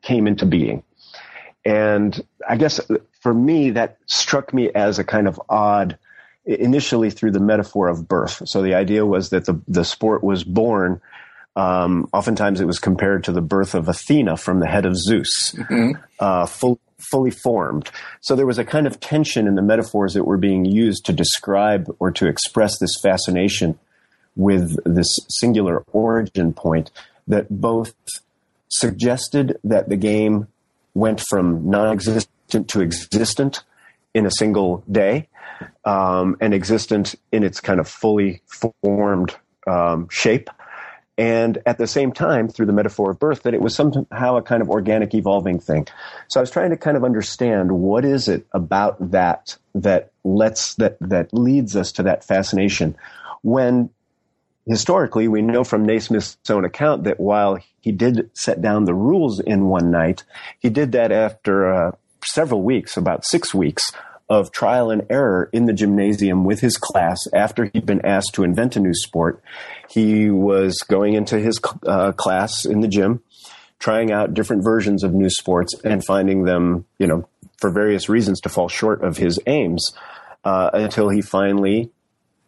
came 0.01 0.25
into 0.25 0.45
being. 0.45 0.81
And 1.65 2.19
I 2.47 2.57
guess 2.57 2.79
for 3.21 3.33
me, 3.33 3.71
that 3.71 3.97
struck 4.05 4.53
me 4.53 4.69
as 4.73 4.99
a 4.99 5.03
kind 5.03 5.27
of 5.27 5.41
odd 5.49 5.97
initially 6.45 7.11
through 7.11 7.31
the 7.31 7.39
metaphor 7.39 7.87
of 7.87 8.07
birth. 8.07 8.47
So 8.47 8.61
the 8.61 8.73
idea 8.73 9.05
was 9.05 9.29
that 9.29 9.45
the, 9.45 9.59
the 9.67 9.85
sport 9.85 10.23
was 10.23 10.43
born. 10.43 11.01
Um, 11.55 12.09
oftentimes 12.13 12.61
it 12.61 12.65
was 12.65 12.79
compared 12.79 13.25
to 13.25 13.31
the 13.31 13.41
birth 13.41 13.75
of 13.75 13.87
Athena 13.87 14.37
from 14.37 14.59
the 14.59 14.67
head 14.67 14.85
of 14.85 14.95
Zeus, 14.95 15.53
mm-hmm. 15.55 15.91
uh, 16.19 16.45
full, 16.45 16.79
fully 16.97 17.31
formed. 17.31 17.91
So 18.21 18.35
there 18.35 18.45
was 18.45 18.57
a 18.57 18.65
kind 18.65 18.87
of 18.87 18.99
tension 18.99 19.47
in 19.47 19.55
the 19.55 19.61
metaphors 19.61 20.13
that 20.13 20.23
were 20.23 20.37
being 20.37 20.65
used 20.65 21.05
to 21.05 21.13
describe 21.13 21.93
or 21.99 22.11
to 22.11 22.27
express 22.27 22.79
this 22.79 22.99
fascination 23.01 23.77
with 24.35 24.77
this 24.85 25.07
singular 25.29 25.83
origin 25.91 26.53
point 26.53 26.91
that 27.27 27.47
both 27.49 27.93
suggested 28.69 29.59
that 29.63 29.89
the 29.89 29.97
game 29.97 30.47
went 30.99 31.21
from 31.29 31.69
non-existent 31.69 32.67
to 32.67 32.81
existent 32.81 33.63
in 34.13 34.25
a 34.25 34.31
single 34.31 34.83
day, 34.91 35.27
um, 35.85 36.35
and 36.41 36.53
existent 36.53 37.15
in 37.31 37.43
its 37.43 37.59
kind 37.61 37.79
of 37.79 37.87
fully 37.87 38.41
formed 38.81 39.35
um, 39.67 40.07
shape. 40.09 40.49
And 41.17 41.57
at 41.65 41.77
the 41.77 41.85
same 41.85 42.13
time, 42.13 42.47
through 42.47 42.65
the 42.65 42.73
metaphor 42.73 43.11
of 43.11 43.19
birth, 43.19 43.43
that 43.43 43.53
it 43.53 43.61
was 43.61 43.75
somehow 43.75 44.37
a 44.37 44.41
kind 44.41 44.61
of 44.61 44.69
organic, 44.69 45.13
evolving 45.13 45.59
thing. 45.59 45.85
So 46.29 46.39
I 46.39 46.41
was 46.41 46.49
trying 46.49 46.69
to 46.69 46.77
kind 46.77 46.95
of 46.95 47.03
understand 47.03 47.73
what 47.73 48.05
is 48.05 48.29
it 48.29 48.47
about 48.53 49.11
that 49.11 49.57
that 49.75 50.11
lets 50.23 50.75
that 50.75 50.97
that 51.01 51.33
leads 51.33 51.75
us 51.75 51.91
to 51.93 52.03
that 52.03 52.23
fascination 52.23 52.95
when 53.41 53.89
historically, 54.69 55.27
we 55.27 55.41
know 55.41 55.63
from 55.63 55.85
Naismith's 55.85 56.37
own 56.49 56.63
account 56.63 57.03
that 57.03 57.19
while 57.19 57.57
he 57.81 57.91
did 57.91 58.29
set 58.35 58.61
down 58.61 58.85
the 58.85 58.93
rules 58.93 59.39
in 59.39 59.65
one 59.65 59.91
night, 59.91 60.23
he 60.59 60.69
did 60.69 60.91
that 60.91 61.11
after 61.11 61.73
uh, 61.73 61.91
several 62.23 62.61
weeks, 62.61 62.95
about 62.95 63.25
six 63.25 63.53
weeks 63.53 63.91
of 64.29 64.51
trial 64.51 64.91
and 64.91 65.07
error 65.09 65.49
in 65.51 65.65
the 65.65 65.73
gymnasium 65.73 66.43
with 66.43 66.59
his 66.59 66.77
class 66.77 67.27
after 67.33 67.65
he'd 67.65 67.85
been 67.85 68.05
asked 68.05 68.35
to 68.35 68.43
invent 68.43 68.75
a 68.75 68.79
new 68.79 68.93
sport. 68.93 69.41
He 69.89 70.29
was 70.29 70.77
going 70.87 71.15
into 71.15 71.39
his 71.39 71.59
uh, 71.85 72.11
class 72.11 72.63
in 72.63 72.81
the 72.81 72.87
gym, 72.87 73.23
trying 73.79 74.11
out 74.11 74.35
different 74.35 74.63
versions 74.63 75.03
of 75.03 75.13
new 75.13 75.31
sports 75.31 75.73
and 75.83 76.05
finding 76.05 76.43
them, 76.43 76.85
you 76.99 77.07
know, 77.07 77.27
for 77.57 77.71
various 77.71 78.07
reasons 78.07 78.39
to 78.41 78.49
fall 78.49 78.69
short 78.69 79.03
of 79.03 79.17
his 79.17 79.39
aims 79.47 79.93
uh, 80.43 80.69
until 80.73 81.09
he 81.09 81.21
finally, 81.21 81.89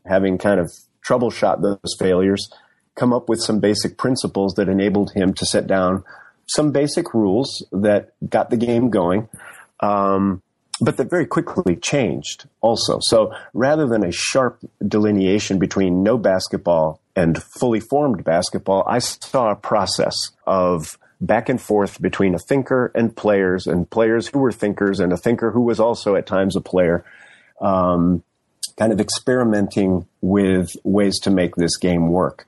having 0.05 0.37
kind 0.37 0.59
of 0.59 0.71
troubleshot 1.07 1.61
those 1.61 1.95
failures, 1.97 2.51
come 2.95 3.13
up 3.13 3.29
with 3.29 3.41
some 3.41 3.59
basic 3.59 3.97
principles 3.97 4.53
that 4.55 4.69
enabled 4.69 5.11
him 5.13 5.33
to 5.33 5.45
set 5.45 5.67
down 5.67 6.03
some 6.47 6.71
basic 6.71 7.13
rules 7.13 7.65
that 7.71 8.11
got 8.29 8.49
the 8.49 8.57
game 8.57 8.89
going. 8.89 9.29
Um, 9.79 10.41
but 10.81 10.97
that 10.97 11.09
very 11.09 11.27
quickly 11.27 11.75
changed 11.75 12.47
also. 12.59 12.97
So 13.01 13.31
rather 13.53 13.87
than 13.87 14.03
a 14.03 14.11
sharp 14.11 14.59
delineation 14.85 15.59
between 15.59 16.01
no 16.01 16.17
basketball 16.17 16.99
and 17.15 17.41
fully 17.41 17.79
formed 17.79 18.23
basketball, 18.23 18.83
I 18.87 18.99
saw 18.99 19.51
a 19.51 19.55
process 19.55 20.15
of 20.47 20.97
back 21.21 21.49
and 21.49 21.61
forth 21.61 22.01
between 22.01 22.33
a 22.33 22.39
thinker 22.39 22.91
and 22.95 23.15
players, 23.15 23.67
and 23.67 23.87
players 23.87 24.27
who 24.27 24.39
were 24.39 24.51
thinkers, 24.51 24.99
and 24.99 25.13
a 25.13 25.17
thinker 25.17 25.51
who 25.51 25.61
was 25.61 25.79
also 25.79 26.15
at 26.15 26.25
times 26.25 26.55
a 26.55 26.61
player, 26.61 27.05
um, 27.61 28.23
kind 28.77 28.91
of 28.91 28.99
experimenting 28.99 30.07
with 30.21 30.69
ways 30.83 31.19
to 31.21 31.29
make 31.29 31.55
this 31.55 31.77
game 31.77 32.09
work. 32.09 32.47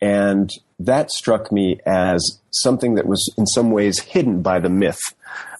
And 0.00 0.50
that 0.78 1.10
struck 1.10 1.52
me 1.52 1.78
as 1.84 2.40
something 2.50 2.94
that 2.94 3.06
was 3.06 3.32
in 3.36 3.46
some 3.46 3.70
ways 3.70 4.00
hidden 4.00 4.42
by 4.42 4.60
the 4.60 4.70
myth 4.70 5.00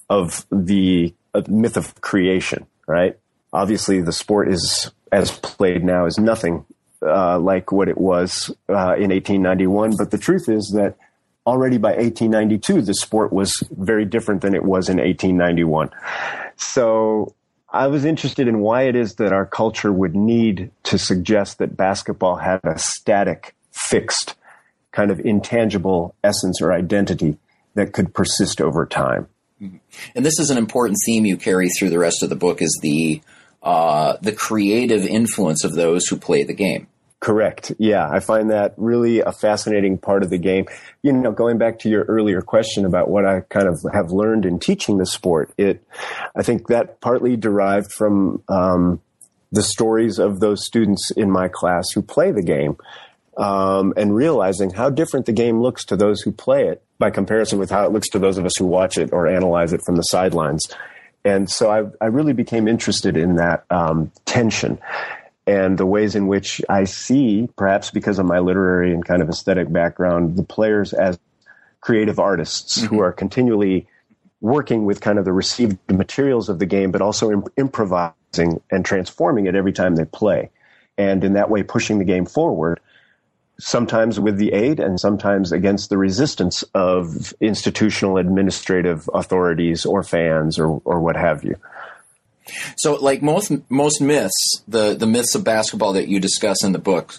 of 0.09 0.47
the 0.51 1.15
uh, 1.35 1.43
myth 1.49 1.77
of 1.77 2.01
creation, 2.01 2.67
right? 2.87 3.17
Obviously, 3.53 4.01
the 4.01 4.13
sport 4.13 4.49
is, 4.51 4.91
as 5.13 5.31
played 5.31 5.85
now, 5.85 6.07
is 6.07 6.19
nothing 6.19 6.65
uh, 7.03 7.39
like 7.39 7.73
what 7.73 7.89
it 7.89 7.99
was 7.99 8.51
uh, 8.69 8.95
in 8.97 9.11
1891. 9.11 9.95
But 9.97 10.11
the 10.11 10.19
truth 10.19 10.49
is 10.49 10.73
that 10.75 10.97
already 11.47 11.79
by 11.79 11.91
1892, 11.91 12.83
the 12.83 12.95
sport 12.95 13.33
was 13.33 13.53
very 13.71 14.05
different 14.05 14.43
than 14.43 14.55
it 14.55 14.65
was 14.65 14.89
in 14.89 14.99
1891. 14.99 15.91
So 16.57 17.35
I 17.73 17.87
was 17.87 18.05
interested 18.05 18.49
in 18.49 18.61
why 18.61 18.83
it 18.83 18.97
is 18.97 19.15
that 19.17 19.33
our 19.33 19.47
culture 19.47 19.93
would 19.93 20.17
need 20.17 20.71
to 20.85 20.99
suggest 20.99 21.59
that 21.59 21.77
basketball 21.77 22.37
had 22.37 22.61
a 22.65 22.79
static, 22.79 23.55
fixed, 23.71 24.35
kind 24.93 25.11
of 25.11 25.21
intangible 25.21 26.15
essence 26.25 26.61
or 26.61 26.73
identity 26.73 27.39
that 27.75 27.93
could 27.93 28.13
persist 28.13 28.61
over 28.61 28.87
time. 28.87 29.29
Mm-hmm. 29.63 29.77
And 30.17 30.27
this 30.27 30.41
is 30.41 30.51
an 30.51 30.59
important 30.59 30.99
theme 31.07 31.25
you 31.27 31.37
carry 31.37 31.69
through 31.69 31.91
the 31.91 31.99
rest 31.99 32.23
of 32.23 32.29
the 32.29 32.37
book 32.37 32.61
is 32.61 32.77
the 32.83 33.21
uh, 33.63 34.17
the 34.23 34.33
creative 34.33 35.05
influence 35.05 35.65
of 35.65 35.75
those 35.75 36.07
who 36.07 36.17
play 36.17 36.45
the 36.45 36.55
game. 36.55 36.87
Correct. 37.21 37.73
Yeah, 37.79 38.09
I 38.11 38.21
find 38.21 38.51
that 38.51 38.73
really 38.79 39.21
a 39.21 39.31
fascinating 39.31 39.99
part 39.99 40.23
of 40.23 40.31
the 40.31 40.39
game. 40.39 40.67
You 41.03 41.13
know, 41.13 41.33
going 41.33 41.59
back 41.59 41.79
to 41.81 41.91
your 41.91 42.05
earlier 42.05 42.41
question 42.41 42.87
about 42.87 43.11
what 43.11 43.27
I 43.27 43.41
kind 43.41 43.69
of 43.69 43.79
have 43.93 44.11
learned 44.11 44.47
in 44.47 44.59
teaching 44.59 44.97
the 44.97 45.05
sport, 45.05 45.53
it, 45.59 45.85
I 46.35 46.43
think 46.43 46.69
that 46.69 47.03
partly 47.03 47.37
derived 47.37 47.93
from 47.93 48.43
um, 48.49 49.03
the 49.53 49.63
stories 49.63 50.19
of 50.19 50.41
those 50.41 50.65
students 50.65 51.11
in 51.11 51.31
my 51.31 51.49
class 51.49 51.91
who 51.95 52.01
play 52.01 52.31
the 52.31 52.43
game, 52.43 52.79
um, 53.37 53.93
and 53.99 54.15
realizing 54.15 54.71
how 54.71 54.89
different 54.89 55.27
the 55.27 55.33
game 55.33 55.61
looks 55.61 55.85
to 55.87 55.97
those 55.97 56.23
who 56.23 56.33
play 56.33 56.69
it 56.69 56.83
by 56.99 57.11
comparison 57.11 57.59
with 57.59 57.71
how 57.71 57.85
it 57.85 57.93
looks 57.93 58.09
to 58.11 58.19
those 58.19 58.39
of 58.39 58.47
us 58.47 58.57
who 58.59 58.65
watch 58.65 58.97
it 58.97 59.13
or 59.13 59.27
analyze 59.27 59.75
it 59.75 59.83
from 59.85 59.97
the 59.97 60.03
sidelines. 60.03 60.67
And 61.23 61.51
so 61.51 61.71
I, 61.71 61.85
I 62.03 62.09
really 62.09 62.33
became 62.33 62.67
interested 62.67 63.19
in 63.19 63.37
that 63.37 63.67
um, 63.69 64.11
tension 64.25 64.79
and 65.47 65.79
the 65.79 65.87
ways 65.87 66.15
in 66.15 66.27
which 66.27 66.63
I 66.69 66.85
see, 66.85 67.49
perhaps 67.57 67.91
because 67.91 68.19
of 68.19 68.27
my 68.27 68.39
literary 68.39 68.93
and 68.93 69.05
kind 69.05 69.23
of 69.23 69.29
aesthetic 69.29 69.73
background, 69.73 70.37
the 70.37 70.43
players 70.43 70.93
as 70.93 71.19
creative 71.81 72.19
artists 72.19 72.79
mm-hmm. 72.79 72.95
who 72.95 73.01
are 73.01 73.13
continually 73.13 73.87
working 74.41 74.87
with 74.87 75.01
kind 75.01 75.19
of 75.19 75.25
the 75.25 75.33
received 75.33 75.79
materials 75.91 76.49
of 76.49 76.59
the 76.59 76.67
game, 76.67 76.91
but 76.91 77.03
also 77.03 77.31
imp- 77.31 77.53
improvising 77.57 78.61
and 78.71 78.85
transforming 78.85 79.47
it 79.47 79.55
every 79.55 79.73
time 79.73 79.97
they 79.97 80.05
play. 80.05 80.51
And 80.97 81.25
in 81.25 81.35
that 81.35 81.51
way, 81.51 81.63
pushing 81.63 81.99
the 81.99 82.05
game 82.05 82.27
forward, 82.27 82.81
sometimes 83.59 84.19
with 84.19 84.39
the 84.39 84.53
aid 84.53 84.81
and 84.81 84.99
sometimes 84.99 85.53
against 85.53 85.91
the 85.91 85.99
resistance 85.99 86.63
of 86.75 87.35
institutional 87.41 88.17
administrative 88.17 89.09
authorities 89.13 89.85
or 89.85 90.03
fans 90.03 90.59
or, 90.59 90.81
or 90.85 91.01
what 91.01 91.17
have 91.17 91.45
you. 91.45 91.57
So, 92.77 92.95
like 92.95 93.23
most 93.23 93.53
most 93.71 94.01
myths, 94.01 94.63
the 94.69 94.95
the 94.95 95.07
myths 95.07 95.35
of 95.35 95.45
basketball 95.45 95.93
that 95.95 96.09
you 96.09 96.21
discuss 96.21 96.65
in 96.65 96.73
the 96.73 96.79
book 96.79 97.17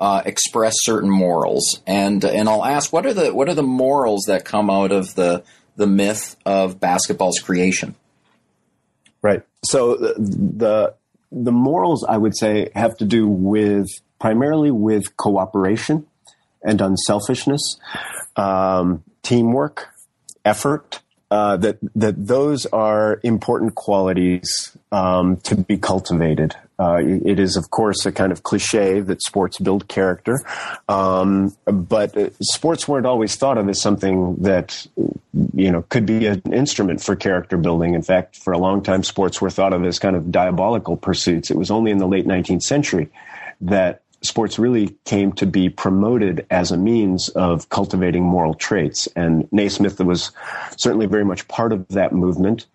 uh, 0.00 0.22
express 0.24 0.74
certain 0.78 1.10
morals, 1.10 1.82
and 1.86 2.24
and 2.24 2.48
I'll 2.48 2.64
ask 2.64 2.92
what 2.92 3.04
are 3.04 3.12
the 3.12 3.34
what 3.34 3.48
are 3.48 3.54
the 3.54 3.62
morals 3.62 4.24
that 4.26 4.44
come 4.44 4.70
out 4.70 4.92
of 4.92 5.14
the 5.14 5.44
the 5.76 5.86
myth 5.86 6.36
of 6.46 6.80
basketball's 6.80 7.38
creation? 7.38 7.94
Right. 9.22 9.42
So 9.64 9.96
the 9.96 10.94
the, 11.30 11.52
morals 11.52 12.04
I 12.08 12.16
would 12.16 12.36
say 12.36 12.70
have 12.74 12.96
to 12.98 13.04
do 13.04 13.28
with 13.28 13.86
primarily 14.18 14.70
with 14.70 15.16
cooperation 15.16 16.06
and 16.62 16.80
unselfishness, 16.80 17.78
um, 18.36 19.04
teamwork, 19.22 19.88
effort, 20.44 21.00
uh, 21.30 21.56
that 21.56 21.78
that 21.94 22.26
those 22.26 22.66
are 22.66 23.20
important 23.22 23.76
qualities 23.76 24.76
um, 24.90 25.36
to 25.38 25.54
be 25.54 25.78
cultivated. 25.78 26.56
Uh, 26.78 26.98
it 27.02 27.38
is, 27.38 27.56
of 27.56 27.70
course, 27.70 28.04
a 28.06 28.10
kind 28.10 28.32
of 28.32 28.42
cliche 28.42 29.00
that 29.00 29.22
sports 29.22 29.58
build 29.58 29.86
character, 29.86 30.40
um, 30.88 31.54
but 31.66 32.16
uh, 32.16 32.30
sports 32.40 32.88
weren't 32.88 33.06
always 33.06 33.36
thought 33.36 33.58
of 33.58 33.68
as 33.68 33.80
something 33.80 34.34
that 34.36 34.86
you 35.54 35.70
know 35.70 35.82
could 35.82 36.06
be 36.06 36.26
an 36.26 36.42
instrument 36.52 37.00
for 37.00 37.14
character 37.14 37.56
building. 37.56 37.94
In 37.94 38.02
fact, 38.02 38.36
for 38.36 38.52
a 38.52 38.58
long 38.58 38.82
time, 38.82 39.04
sports 39.04 39.40
were 39.40 39.50
thought 39.50 39.72
of 39.72 39.84
as 39.84 39.98
kind 39.98 40.16
of 40.16 40.32
diabolical 40.32 40.96
pursuits. 40.96 41.50
It 41.50 41.56
was 41.56 41.70
only 41.70 41.90
in 41.90 41.98
the 41.98 42.08
late 42.08 42.26
19th 42.26 42.62
century 42.62 43.08
that 43.60 44.02
sports 44.22 44.58
really 44.58 44.96
came 45.04 45.32
to 45.32 45.46
be 45.46 45.68
promoted 45.68 46.46
as 46.50 46.70
a 46.70 46.76
means 46.76 47.28
of 47.30 47.68
cultivating 47.68 48.22
moral 48.22 48.54
traits. 48.54 49.08
And 49.16 49.50
Naismith 49.52 50.00
was 50.00 50.30
certainly 50.76 51.06
very 51.06 51.24
much 51.24 51.48
part 51.48 51.72
of 51.72 51.88
that 51.88 52.12
movement 52.12 52.66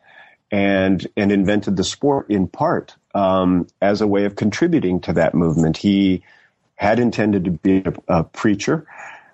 and, 0.52 1.06
and 1.16 1.32
invented 1.32 1.76
the 1.76 1.84
sport 1.84 2.30
in 2.30 2.48
part 2.48 2.96
um, 3.14 3.68
as 3.82 4.02
a 4.02 4.08
way 4.08 4.26
of 4.26 4.36
contributing 4.36 5.00
to 5.02 5.14
that 5.14 5.36
movement. 5.36 5.78
He 5.78 6.24
had 6.76 7.00
intended 7.00 7.46
to 7.46 7.52
be 7.52 7.84
a, 7.86 8.20
a 8.20 8.24
preacher. 8.24 8.88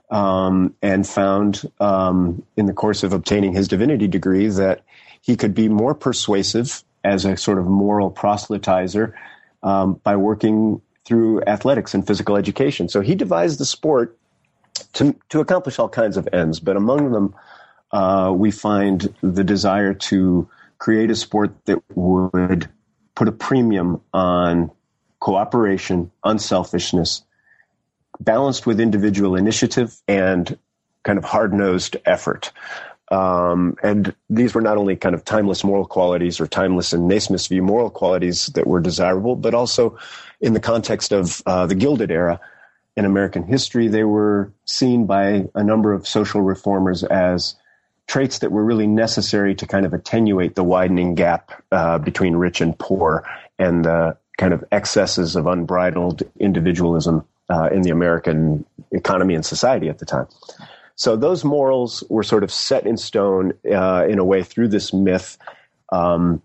Um, 0.09 0.75
and 0.81 1.07
found 1.07 1.71
um, 1.79 2.43
in 2.57 2.65
the 2.65 2.73
course 2.73 3.03
of 3.03 3.13
obtaining 3.13 3.53
his 3.53 3.69
divinity 3.69 4.09
degree 4.09 4.47
that 4.49 4.83
he 5.21 5.37
could 5.37 5.53
be 5.53 5.69
more 5.69 5.95
persuasive 5.95 6.83
as 7.01 7.23
a 7.23 7.37
sort 7.37 7.59
of 7.59 7.65
moral 7.65 8.11
proselytizer 8.11 9.13
um, 9.63 9.93
by 10.03 10.17
working 10.17 10.81
through 11.11 11.41
athletics 11.41 11.93
and 11.93 12.07
physical 12.07 12.37
education. 12.37 12.87
So 12.87 13.01
he 13.01 13.15
devised 13.15 13.59
the 13.59 13.65
sport 13.65 14.17
to, 14.93 15.13
to 15.27 15.41
accomplish 15.41 15.77
all 15.77 15.89
kinds 15.89 16.15
of 16.15 16.29
ends, 16.31 16.61
but 16.61 16.77
among 16.77 17.11
them, 17.11 17.35
uh, 17.91 18.31
we 18.33 18.49
find 18.49 19.13
the 19.19 19.43
desire 19.43 19.93
to 19.93 20.47
create 20.77 21.11
a 21.11 21.15
sport 21.17 21.51
that 21.65 21.83
would 21.95 22.69
put 23.13 23.27
a 23.27 23.33
premium 23.33 23.99
on 24.13 24.71
cooperation, 25.19 26.11
unselfishness, 26.23 27.23
balanced 28.21 28.65
with 28.65 28.79
individual 28.79 29.35
initiative 29.35 29.93
and 30.07 30.57
kind 31.03 31.17
of 31.17 31.25
hard 31.25 31.53
nosed 31.53 31.97
effort. 32.05 32.53
Um, 33.11 33.75
and 33.83 34.15
these 34.29 34.55
were 34.55 34.61
not 34.61 34.77
only 34.77 34.95
kind 34.95 35.13
of 35.13 35.25
timeless 35.25 35.63
moral 35.63 35.85
qualities 35.85 36.39
or 36.39 36.47
timeless 36.47 36.93
in 36.93 37.07
Naismith's 37.07 37.47
view 37.47 37.61
moral 37.61 37.89
qualities 37.89 38.47
that 38.47 38.65
were 38.65 38.79
desirable, 38.79 39.35
but 39.35 39.53
also 39.53 39.97
in 40.39 40.53
the 40.53 40.61
context 40.61 41.11
of 41.11 41.43
uh, 41.45 41.65
the 41.65 41.75
Gilded 41.75 42.09
Era 42.09 42.39
in 42.95 43.05
American 43.05 43.43
history, 43.43 43.89
they 43.89 44.05
were 44.05 44.51
seen 44.65 45.05
by 45.05 45.45
a 45.53 45.63
number 45.63 45.93
of 45.93 46.07
social 46.07 46.41
reformers 46.41 47.03
as 47.03 47.55
traits 48.07 48.39
that 48.39 48.51
were 48.51 48.63
really 48.63 48.87
necessary 48.87 49.55
to 49.55 49.67
kind 49.67 49.85
of 49.85 49.93
attenuate 49.93 50.55
the 50.55 50.63
widening 50.63 51.15
gap 51.15 51.51
uh, 51.71 51.97
between 51.97 52.35
rich 52.35 52.61
and 52.61 52.77
poor 52.77 53.25
and 53.59 53.85
the 53.85 54.17
kind 54.37 54.53
of 54.53 54.63
excesses 54.71 55.35
of 55.35 55.47
unbridled 55.47 56.23
individualism 56.39 57.25
uh, 57.49 57.69
in 57.71 57.81
the 57.81 57.89
American 57.89 58.65
economy 58.91 59.35
and 59.35 59.45
society 59.45 59.89
at 59.89 59.99
the 59.99 60.05
time. 60.05 60.27
So 60.95 61.15
those 61.15 61.43
morals 61.43 62.03
were 62.09 62.23
sort 62.23 62.43
of 62.43 62.51
set 62.51 62.85
in 62.85 62.97
stone 62.97 63.53
uh, 63.71 64.05
in 64.07 64.19
a 64.19 64.25
way 64.25 64.43
through 64.43 64.69
this 64.69 64.93
myth, 64.93 65.37
um, 65.91 66.41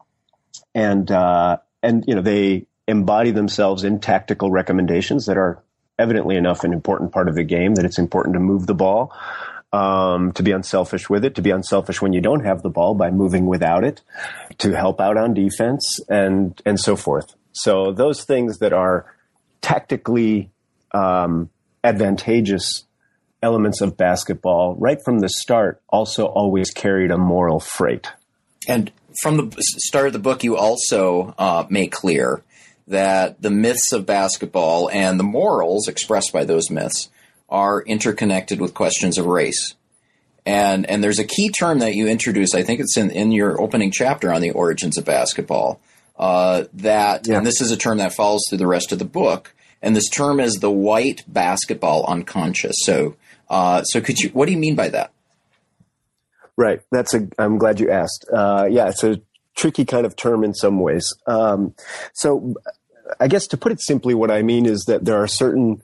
and 0.74 1.10
uh, 1.10 1.58
and 1.82 2.04
you 2.06 2.14
know 2.14 2.22
they 2.22 2.66
embody 2.88 3.32
themselves 3.32 3.84
in 3.84 4.00
tactical 4.00 4.50
recommendations 4.50 5.26
that 5.26 5.36
are 5.36 5.62
evidently 5.98 6.36
enough 6.36 6.62
an 6.62 6.72
important 6.72 7.12
part 7.12 7.28
of 7.28 7.34
the 7.34 7.44
game 7.44 7.74
that 7.74 7.84
it's 7.84 7.98
important 7.98 8.34
to 8.34 8.40
move 8.40 8.66
the 8.66 8.74
ball, 8.74 9.12
um, 9.72 10.32
to 10.32 10.42
be 10.42 10.52
unselfish 10.52 11.08
with 11.08 11.24
it, 11.24 11.34
to 11.34 11.42
be 11.42 11.50
unselfish 11.50 12.00
when 12.00 12.12
you 12.12 12.20
don't 12.20 12.44
have 12.44 12.62
the 12.62 12.70
ball 12.70 12.94
by 12.94 13.10
moving 13.10 13.46
without 13.46 13.84
it, 13.84 14.02
to 14.58 14.72
help 14.72 15.00
out 15.00 15.16
on 15.16 15.34
defense, 15.34 16.00
and 16.08 16.60
and 16.64 16.78
so 16.78 16.96
forth. 16.96 17.34
So 17.52 17.92
those 17.92 18.24
things 18.24 18.58
that 18.58 18.72
are 18.72 19.06
tactically 19.62 20.50
um, 20.92 21.50
advantageous 21.82 22.84
elements 23.42 23.80
of 23.80 23.96
basketball, 23.96 24.74
right 24.76 24.98
from 25.04 25.20
the 25.20 25.28
start, 25.28 25.80
also 25.88 26.26
always 26.26 26.70
carried 26.70 27.10
a 27.10 27.18
moral 27.18 27.60
freight. 27.60 28.08
And 28.68 28.90
from 29.22 29.50
the 29.50 29.52
start 29.58 30.08
of 30.08 30.12
the 30.12 30.18
book, 30.18 30.44
you 30.44 30.56
also 30.56 31.34
uh, 31.38 31.64
make 31.70 31.92
clear 31.92 32.42
that 32.88 33.40
the 33.42 33.50
myths 33.50 33.92
of 33.92 34.06
basketball 34.06 34.88
and 34.90 35.18
the 35.18 35.24
morals 35.24 35.88
expressed 35.88 36.32
by 36.32 36.44
those 36.44 36.70
myths 36.70 37.10
are 37.48 37.82
interconnected 37.82 38.60
with 38.60 38.74
questions 38.74 39.18
of 39.18 39.26
race. 39.26 39.74
And 40.44 40.88
and 40.88 41.02
there's 41.02 41.18
a 41.18 41.24
key 41.24 41.48
term 41.48 41.80
that 41.80 41.94
you 41.94 42.06
introduce. 42.06 42.54
I 42.54 42.62
think 42.62 42.78
it's 42.78 42.96
in, 42.96 43.10
in 43.10 43.32
your 43.32 43.60
opening 43.60 43.90
chapter 43.90 44.32
on 44.32 44.40
the 44.40 44.52
origins 44.52 44.96
of 44.96 45.04
basketball. 45.04 45.80
Uh, 46.16 46.64
that 46.72 47.26
yeah. 47.26 47.36
and 47.36 47.46
this 47.46 47.60
is 47.60 47.72
a 47.72 47.76
term 47.76 47.98
that 47.98 48.14
follows 48.14 48.42
through 48.48 48.58
the 48.58 48.66
rest 48.66 48.92
of 48.92 48.98
the 48.98 49.04
book. 49.04 49.52
And 49.82 49.94
this 49.94 50.08
term 50.08 50.40
is 50.40 50.54
the 50.54 50.70
white 50.70 51.24
basketball 51.26 52.06
unconscious. 52.06 52.76
So 52.80 53.16
uh, 53.48 53.82
so 53.84 54.00
could 54.00 54.18
you? 54.18 54.30
What 54.30 54.46
do 54.46 54.52
you 54.52 54.58
mean 54.58 54.74
by 54.74 54.88
that? 54.90 55.12
Right. 56.56 56.80
That's 56.90 57.14
a. 57.14 57.28
I'm 57.38 57.58
glad 57.58 57.80
you 57.80 57.90
asked. 57.90 58.26
Uh, 58.32 58.66
yeah, 58.70 58.88
it's 58.88 59.04
a 59.04 59.20
tricky 59.56 59.84
kind 59.84 60.06
of 60.06 60.16
term 60.16 60.44
in 60.44 60.54
some 60.54 60.80
ways. 60.80 61.12
Um, 61.26 61.74
so, 62.14 62.54
I 63.20 63.28
guess 63.28 63.46
to 63.48 63.56
put 63.56 63.72
it 63.72 63.80
simply, 63.80 64.14
what 64.14 64.30
I 64.30 64.42
mean 64.42 64.66
is 64.66 64.84
that 64.86 65.04
there 65.04 65.22
are 65.22 65.26
certain 65.26 65.82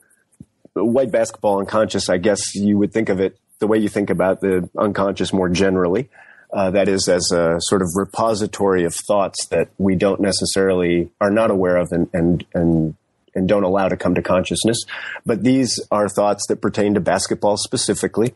white 0.75 1.11
basketball 1.11 1.59
unconscious. 1.59 2.09
I 2.09 2.19
guess 2.19 2.55
you 2.55 2.79
would 2.79 2.93
think 2.93 3.09
of 3.09 3.21
it 3.21 3.39
the 3.59 3.67
way 3.67 3.79
you 3.79 3.89
think 3.89 4.11
about 4.11 4.41
the 4.41 4.69
unconscious 4.77 5.33
more 5.33 5.49
generally. 5.49 6.09
Uh, 6.53 6.71
that 6.71 6.87
is 6.87 7.09
as 7.09 7.31
a 7.33 7.57
sort 7.61 7.81
of 7.81 7.89
repository 7.95 8.85
of 8.85 8.95
thoughts 8.95 9.47
that 9.47 9.69
we 9.79 9.95
don't 9.95 10.21
necessarily 10.21 11.11
are 11.19 11.31
not 11.31 11.51
aware 11.51 11.79
of 11.79 11.93
and 11.93 12.11
and 12.13 12.45
and 12.53 12.95
and 13.35 13.49
don't 13.49 13.65
allow 13.65 13.89
to 13.89 13.97
come 13.97 14.15
to 14.15 14.23
consciousness. 14.23 14.85
But 15.25 15.43
these 15.43 15.81
are 15.91 16.09
thoughts 16.09 16.47
that 16.49 16.61
pertain 16.61 16.95
to 16.95 17.01
basketball 17.01 17.57
specifically, 17.57 18.35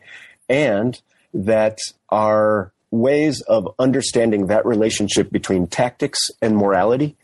and 0.49 0.99
that 1.33 1.77
are 2.09 2.71
ways 2.89 3.41
of 3.41 3.67
understanding 3.79 4.47
that 4.47 4.65
relationship 4.65 5.29
between 5.29 5.67
tactics 5.67 6.31
and 6.41 6.55
morality 6.55 7.15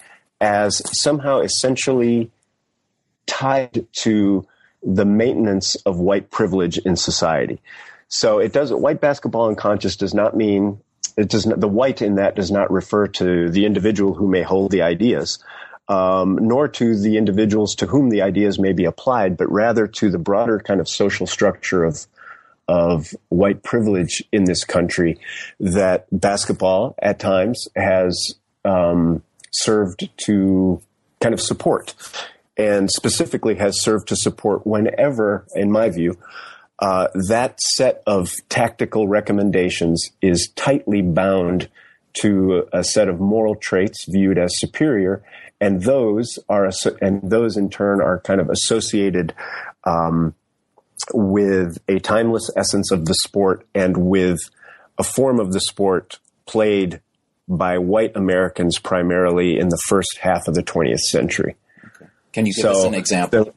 as 0.41 0.81
somehow 1.01 1.39
essentially 1.39 2.29
tied 3.25 3.88
to 3.93 4.45
the 4.83 5.05
maintenance 5.05 5.75
of 5.86 5.97
white 5.97 6.29
privilege 6.29 6.77
in 6.79 6.97
society. 6.97 7.62
So 8.09 8.39
it 8.39 8.51
doesn't, 8.51 8.81
white 8.81 8.99
basketball 8.99 9.47
unconscious 9.47 9.95
does 9.95 10.13
not 10.13 10.36
mean, 10.36 10.81
it 11.15 11.29
does 11.29 11.45
not, 11.45 11.62
the 11.62 11.69
white 11.69 12.01
in 12.01 12.15
that 12.15 12.36
does 12.36 12.51
not 12.51 12.69
refer 12.69 13.07
to 13.07 13.49
the 13.49 13.65
individual 13.65 14.13
who 14.13 14.27
may 14.27 14.41
hold 14.41 14.71
the 14.71 14.81
ideas, 14.81 15.39
um, 15.88 16.38
nor 16.41 16.67
to 16.67 16.98
the 16.98 17.17
individuals 17.17 17.76
to 17.76 17.86
whom 17.86 18.10
the 18.10 18.22
ideas 18.22 18.60
may 18.60 18.74
be 18.74 18.86
applied, 18.86 19.38
but 19.38 19.52
rather 19.52 19.88
to 19.88 20.10
the 20.10 20.17
broader 20.17 20.60
kind 20.60 20.80
of 20.80 20.88
social 20.88 21.28
structure 21.28 21.84
of 21.84 22.08
of 22.69 23.13
white 23.28 23.62
privilege 23.62 24.24
in 24.32 24.46
this 24.46 24.63
country 24.63 25.19
that 25.60 26.08
basketball 26.13 26.96
at 27.02 27.19
times 27.19 27.67
has 27.76 28.36
um, 28.63 29.22
served 29.52 30.10
to 30.15 30.82
kind 31.19 31.34
of 31.34 31.41
support, 31.41 31.93
and 32.58 32.89
specifically 32.89 33.56
has 33.56 33.82
served 33.82 34.08
to 34.08 34.15
support 34.15 34.65
whenever, 34.65 35.46
in 35.56 35.72
my 35.72 35.89
view, 35.89 36.17
uh, 36.80 37.08
that 37.28 37.60
set 37.62 38.02
of 38.08 38.32
tactical 38.50 39.08
recommendations 39.08 40.12
is 40.22 40.52
tightly 40.56 41.02
bound 41.02 41.69
to 42.13 42.67
a 42.71 42.84
set 42.84 43.10
of 43.10 43.19
moral 43.19 43.56
traits 43.56 44.06
viewed 44.08 44.38
as 44.38 44.52
superior, 44.60 45.23
and 45.60 45.82
those 45.84 46.39
are 46.49 46.69
and 47.02 47.21
those 47.23 47.58
in 47.58 47.69
turn 47.69 48.02
are 48.02 48.19
kind 48.19 48.39
of 48.41 48.49
associated 48.49 49.34
um, 49.86 50.36
with 51.13 51.78
a 51.88 51.99
timeless 51.99 52.49
essence 52.56 52.91
of 52.91 53.06
the 53.06 53.15
sport 53.23 53.65
and 53.73 53.97
with 53.97 54.39
a 54.97 55.04
form 55.04 55.39
of 55.39 55.52
the 55.52 55.60
sport 55.60 56.19
played 56.45 57.02
by 57.47 57.78
white 57.78 58.15
Americans 58.15 58.80
primarily 58.80 59.58
in 59.58 59.69
the 59.69 59.80
first 59.88 60.17
half 60.21 60.47
of 60.47 60.54
the 60.54 60.63
20th 60.63 60.99
century. 60.99 61.56
Okay. 61.86 62.06
Can 62.32 62.45
you 62.45 62.54
give 62.54 62.63
so 62.63 62.71
us 62.71 62.84
an 62.86 62.93
example 62.93 63.54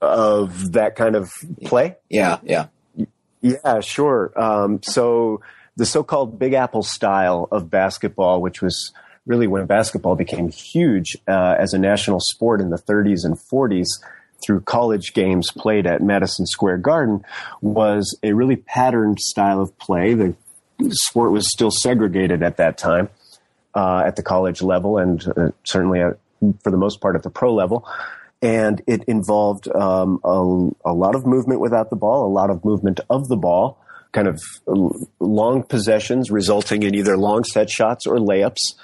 of 0.00 0.72
that 0.72 0.96
kind 0.96 1.16
of 1.16 1.30
play? 1.64 1.96
Yeah, 2.08 2.38
yeah. 2.42 2.66
Yeah, 3.42 3.80
sure. 3.80 4.32
Um, 4.34 4.82
so 4.82 5.40
the 5.76 5.86
so-called 5.86 6.38
Big 6.38 6.54
Apple 6.54 6.82
style 6.82 7.48
of 7.50 7.70
basketball, 7.70 8.40
which 8.40 8.62
was 8.62 8.92
really 9.26 9.46
when 9.46 9.66
basketball 9.66 10.14
became 10.14 10.48
huge 10.48 11.16
uh, 11.28 11.56
as 11.58 11.74
a 11.74 11.78
national 11.78 12.20
sport 12.20 12.60
in 12.60 12.70
the 12.70 12.78
30s 12.78 13.24
and 13.24 13.36
40s 13.36 13.86
through 14.44 14.60
college 14.60 15.12
games 15.14 15.50
played 15.50 15.86
at 15.86 16.02
Madison 16.02 16.46
Square 16.46 16.78
Garden, 16.78 17.24
was 17.60 18.16
a 18.22 18.32
really 18.32 18.56
patterned 18.56 19.18
style 19.18 19.60
of 19.60 19.76
play. 19.78 20.14
The 20.14 20.34
sport 20.90 21.32
was 21.32 21.50
still 21.50 21.70
segregated 21.70 22.42
at 22.42 22.58
that 22.58 22.78
time 22.78 23.08
uh, 23.74 24.02
at 24.06 24.16
the 24.16 24.22
college 24.22 24.62
level 24.62 24.98
and 24.98 25.26
uh, 25.36 25.50
certainly 25.64 26.00
at, 26.00 26.18
for 26.62 26.70
the 26.70 26.76
most 26.76 27.00
part 27.00 27.16
at 27.16 27.22
the 27.22 27.30
pro 27.30 27.52
level 27.52 27.86
and 28.42 28.82
it 28.86 29.02
involved 29.04 29.68
um, 29.74 30.20
a, 30.22 30.90
a, 30.90 30.92
lot 30.92 31.14
of 31.14 31.26
movement 31.26 31.60
without 31.60 31.90
the 31.90 31.96
ball, 31.96 32.26
a 32.26 32.32
lot 32.32 32.50
of 32.50 32.64
movement 32.64 33.00
of 33.08 33.28
the 33.28 33.36
ball, 33.36 33.78
kind 34.12 34.28
of 34.28 34.40
long 35.20 35.62
possessions 35.62 36.30
resulting 36.30 36.82
in 36.82 36.94
either 36.94 37.16
long 37.16 37.44
set 37.44 37.70
shots 37.70 38.06
or 38.06 38.16
layups, 38.16 38.74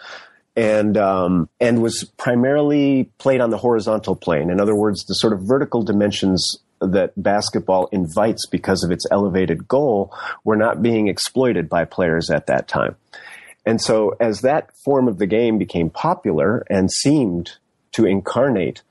and 0.56 0.96
um, 0.96 1.48
and 1.60 1.82
was 1.82 2.04
primarily 2.16 3.10
played 3.18 3.40
on 3.40 3.50
the 3.50 3.58
horizontal 3.58 4.14
plane. 4.16 4.50
In 4.50 4.60
other 4.60 4.74
words, 4.74 5.04
the 5.04 5.14
sort 5.14 5.32
of 5.32 5.40
vertical 5.42 5.82
dimensions 5.82 6.58
that 6.80 7.12
basketball 7.16 7.86
invites 7.92 8.46
because 8.46 8.82
of 8.82 8.90
its 8.90 9.06
elevated 9.10 9.68
goal 9.68 10.14
were 10.44 10.56
not 10.56 10.82
being 10.82 11.08
exploited 11.08 11.68
by 11.68 11.84
players 11.84 12.30
at 12.30 12.46
that 12.46 12.68
time. 12.68 12.96
And 13.64 13.80
so, 13.80 14.16
as 14.20 14.40
that 14.40 14.70
form 14.84 15.06
of 15.06 15.18
the 15.18 15.26
game 15.26 15.58
became 15.58 15.88
popular 15.88 16.64
and 16.68 16.90
seemed 16.90 17.52
to 17.92 18.04
incarnate 18.04 18.82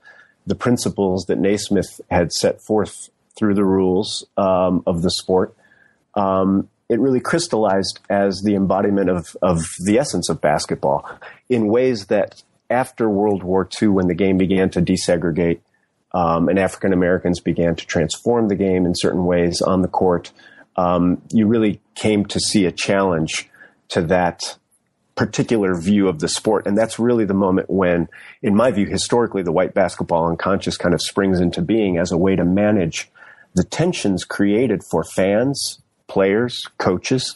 the 0.46 0.54
principles 0.54 1.26
that 1.26 1.38
Naismith 1.38 2.00
had 2.10 2.32
set 2.32 2.62
forth 2.62 3.10
through 3.36 3.54
the 3.54 3.64
rules 3.64 4.26
um, 4.36 4.82
of 4.86 5.02
the 5.02 5.10
sport, 5.10 5.54
um, 6.14 6.68
it 6.88 7.00
really 7.00 7.20
crystallized 7.20 8.00
as 8.10 8.42
the 8.42 8.54
embodiment 8.54 9.08
of, 9.08 9.36
of 9.40 9.62
the 9.84 9.98
essence 9.98 10.28
of 10.28 10.40
basketball 10.40 11.08
in 11.48 11.68
ways 11.68 12.06
that 12.06 12.42
after 12.68 13.08
World 13.08 13.42
War 13.42 13.68
II, 13.80 13.88
when 13.88 14.08
the 14.08 14.14
game 14.14 14.38
began 14.38 14.70
to 14.70 14.80
desegregate 14.80 15.60
um, 16.12 16.48
and 16.48 16.58
African 16.58 16.92
Americans 16.92 17.40
began 17.40 17.74
to 17.76 17.86
transform 17.86 18.48
the 18.48 18.54
game 18.54 18.84
in 18.84 18.92
certain 18.94 19.24
ways 19.24 19.62
on 19.62 19.82
the 19.82 19.88
court, 19.88 20.32
um, 20.76 21.22
you 21.30 21.46
really 21.46 21.80
came 21.94 22.24
to 22.26 22.40
see 22.40 22.66
a 22.66 22.72
challenge 22.72 23.48
to 23.88 24.02
that 24.02 24.58
particular 25.14 25.78
view 25.78 26.08
of 26.08 26.18
the 26.20 26.28
sport. 26.28 26.66
And 26.66 26.76
that's 26.76 26.98
really 26.98 27.24
the 27.24 27.34
moment 27.34 27.68
when, 27.68 28.08
in 28.42 28.54
my 28.54 28.70
view, 28.70 28.86
historically, 28.86 29.42
the 29.42 29.52
white 29.52 29.74
basketball 29.74 30.28
unconscious 30.28 30.76
kind 30.76 30.94
of 30.94 31.02
springs 31.02 31.40
into 31.40 31.60
being 31.60 31.98
as 31.98 32.12
a 32.12 32.16
way 32.16 32.34
to 32.36 32.44
manage 32.44 33.10
the 33.54 33.64
tensions 33.64 34.24
created 34.24 34.82
for 34.90 35.04
fans, 35.04 35.81
players, 36.12 36.60
coaches 36.76 37.34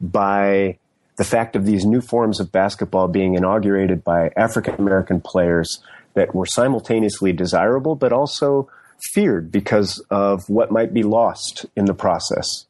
by 0.00 0.78
the 1.16 1.24
fact 1.24 1.54
of 1.54 1.66
these 1.66 1.84
new 1.84 2.00
forms 2.00 2.40
of 2.40 2.50
basketball 2.50 3.08
being 3.08 3.34
inaugurated 3.34 4.02
by 4.02 4.30
African 4.36 4.74
American 4.76 5.20
players 5.20 5.82
that 6.14 6.34
were 6.34 6.46
simultaneously 6.46 7.32
desirable 7.32 7.94
but 7.94 8.12
also 8.12 8.68
feared 9.12 9.52
because 9.52 10.02
of 10.10 10.48
what 10.48 10.70
might 10.72 10.94
be 10.94 11.02
lost 11.02 11.66
in 11.76 11.84
the 11.84 11.94
process. 11.94 12.65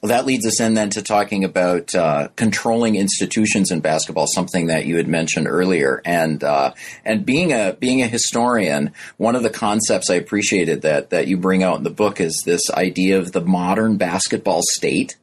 Well, 0.00 0.08
that 0.08 0.24
leads 0.24 0.46
us 0.46 0.60
in 0.60 0.72
then 0.74 0.88
to 0.90 1.02
talking 1.02 1.44
about 1.44 1.94
uh, 1.94 2.28
controlling 2.34 2.94
institutions 2.94 3.70
in 3.70 3.80
basketball, 3.80 4.26
something 4.26 4.68
that 4.68 4.86
you 4.86 4.96
had 4.96 5.08
mentioned 5.08 5.46
earlier, 5.46 6.00
and 6.06 6.42
uh, 6.42 6.72
and 7.04 7.26
being 7.26 7.52
a 7.52 7.76
being 7.78 8.00
a 8.00 8.06
historian, 8.06 8.92
one 9.18 9.36
of 9.36 9.42
the 9.42 9.50
concepts 9.50 10.08
I 10.08 10.14
appreciated 10.14 10.82
that 10.82 11.10
that 11.10 11.26
you 11.26 11.36
bring 11.36 11.62
out 11.62 11.76
in 11.76 11.82
the 11.82 11.90
book 11.90 12.18
is 12.18 12.42
this 12.46 12.70
idea 12.70 13.18
of 13.18 13.32
the 13.32 13.42
modern 13.42 13.98
basketball 13.98 14.62
state. 14.62 15.18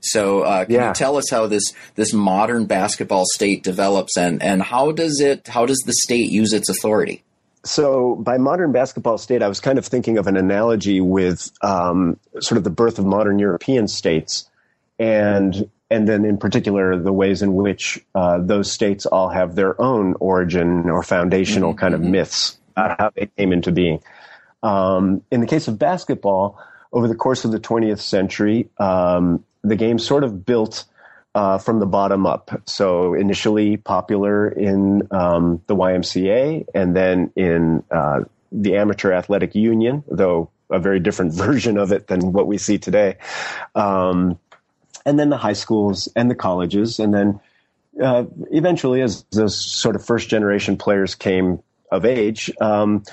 So, 0.00 0.42
uh, 0.42 0.64
can 0.64 0.74
yeah. 0.74 0.88
you 0.88 0.94
tell 0.94 1.16
us 1.16 1.30
how 1.30 1.46
this 1.46 1.72
this 1.94 2.12
modern 2.12 2.66
basketball 2.66 3.24
state 3.34 3.62
develops, 3.62 4.16
and 4.16 4.42
and 4.42 4.62
how 4.62 4.90
does 4.90 5.20
it 5.20 5.46
how 5.46 5.64
does 5.64 5.82
the 5.86 5.92
state 5.92 6.30
use 6.30 6.52
its 6.52 6.68
authority? 6.68 7.22
So 7.64 8.16
by 8.16 8.38
modern 8.38 8.72
basketball 8.72 9.18
state, 9.18 9.42
I 9.42 9.48
was 9.48 9.60
kind 9.60 9.78
of 9.78 9.86
thinking 9.86 10.18
of 10.18 10.26
an 10.26 10.36
analogy 10.36 11.00
with 11.00 11.50
um, 11.62 12.18
sort 12.40 12.58
of 12.58 12.64
the 12.64 12.70
birth 12.70 12.98
of 12.98 13.04
modern 13.04 13.38
European 13.38 13.88
states, 13.88 14.48
and 14.98 15.68
and 15.90 16.08
then 16.08 16.24
in 16.24 16.38
particular 16.38 16.98
the 16.98 17.12
ways 17.12 17.42
in 17.42 17.54
which 17.54 18.04
uh, 18.14 18.38
those 18.38 18.70
states 18.70 19.06
all 19.06 19.28
have 19.28 19.54
their 19.54 19.80
own 19.80 20.14
origin 20.20 20.90
or 20.90 21.02
foundational 21.02 21.70
mm-hmm. 21.70 21.80
kind 21.80 21.94
of 21.94 22.00
mm-hmm. 22.00 22.12
myths 22.12 22.58
about 22.72 23.00
how 23.00 23.10
they 23.14 23.26
came 23.36 23.52
into 23.52 23.72
being. 23.72 24.00
Um, 24.62 25.22
in 25.30 25.40
the 25.40 25.46
case 25.46 25.68
of 25.68 25.78
basketball, 25.78 26.58
over 26.92 27.08
the 27.08 27.14
course 27.14 27.44
of 27.44 27.52
the 27.52 27.60
20th 27.60 28.00
century, 28.00 28.68
um, 28.78 29.44
the 29.62 29.76
game 29.76 29.98
sort 29.98 30.24
of 30.24 30.44
built 30.44 30.84
uh, 31.38 31.56
from 31.56 31.78
the 31.78 31.86
bottom 31.86 32.26
up. 32.26 32.50
So 32.66 33.14
initially 33.14 33.76
popular 33.76 34.48
in 34.48 35.06
um, 35.12 35.62
the 35.68 35.76
YMCA 35.76 36.66
and 36.74 36.96
then 36.96 37.30
in 37.36 37.84
uh, 37.92 38.24
the 38.50 38.76
Amateur 38.76 39.12
Athletic 39.12 39.54
Union, 39.54 40.02
though 40.10 40.50
a 40.68 40.80
very 40.80 40.98
different 40.98 41.32
version 41.44 41.78
of 41.78 41.92
it 41.92 42.08
than 42.08 42.32
what 42.32 42.48
we 42.48 42.58
see 42.58 42.78
today. 42.78 43.18
Um, 43.76 44.36
and 45.06 45.16
then 45.16 45.30
the 45.30 45.36
high 45.36 45.52
schools 45.52 46.08
and 46.16 46.28
the 46.28 46.34
colleges. 46.34 46.98
And 46.98 47.14
then 47.14 47.40
uh, 48.02 48.24
eventually, 48.50 49.00
as 49.00 49.24
those 49.30 49.64
sort 49.64 49.94
of 49.94 50.04
first 50.04 50.28
generation 50.28 50.76
players 50.76 51.14
came 51.14 51.62
of 51.92 52.04
age, 52.04 52.50
um, 52.60 53.04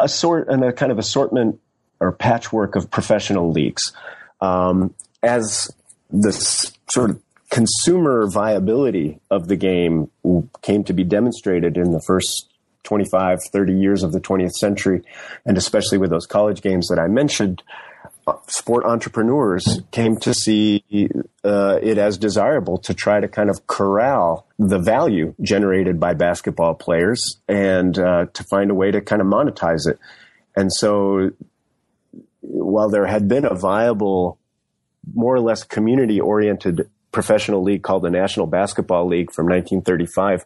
a 0.00 0.08
sort 0.08 0.48
and 0.48 0.64
a 0.64 0.72
kind 0.72 0.90
of 0.90 0.98
assortment 0.98 1.60
or 2.00 2.12
patchwork 2.12 2.76
of 2.76 2.90
professional 2.90 3.52
leagues. 3.52 3.92
Um, 4.40 4.94
as 5.22 5.70
this 6.10 6.72
sort 6.90 7.10
of 7.10 7.20
consumer 7.52 8.26
viability 8.32 9.20
of 9.30 9.46
the 9.46 9.56
game 9.56 10.10
came 10.62 10.82
to 10.84 10.94
be 10.94 11.04
demonstrated 11.04 11.76
in 11.76 11.92
the 11.92 12.00
first 12.06 12.48
25, 12.84 13.40
30 13.52 13.74
years 13.74 14.02
of 14.02 14.12
the 14.12 14.20
20th 14.20 14.52
century, 14.52 15.02
and 15.44 15.58
especially 15.58 15.98
with 15.98 16.08
those 16.08 16.26
college 16.26 16.62
games 16.62 16.88
that 16.88 16.98
I 16.98 17.08
mentioned, 17.08 17.62
sport 18.48 18.86
entrepreneurs 18.86 19.82
came 19.90 20.16
to 20.20 20.32
see 20.32 20.82
uh, 21.44 21.78
it 21.82 21.98
as 21.98 22.16
desirable 22.16 22.78
to 22.78 22.94
try 22.94 23.20
to 23.20 23.28
kind 23.28 23.50
of 23.50 23.66
corral 23.66 24.46
the 24.58 24.78
value 24.78 25.34
generated 25.42 26.00
by 26.00 26.14
basketball 26.14 26.74
players 26.74 27.36
and 27.48 27.98
uh, 27.98 28.26
to 28.32 28.44
find 28.44 28.70
a 28.70 28.74
way 28.74 28.90
to 28.90 29.02
kind 29.02 29.20
of 29.20 29.28
monetize 29.28 29.86
it. 29.86 29.98
And 30.56 30.72
so, 30.72 31.32
while 32.40 32.88
there 32.88 33.06
had 33.06 33.28
been 33.28 33.44
a 33.44 33.54
viable, 33.54 34.38
more 35.12 35.34
or 35.34 35.40
less 35.40 35.64
community 35.64 36.18
oriented 36.18 36.88
professional 37.12 37.62
league 37.62 37.82
called 37.82 38.02
the 38.02 38.10
National 38.10 38.46
Basketball 38.46 39.06
League 39.06 39.32
from 39.32 39.46
1935 39.46 40.44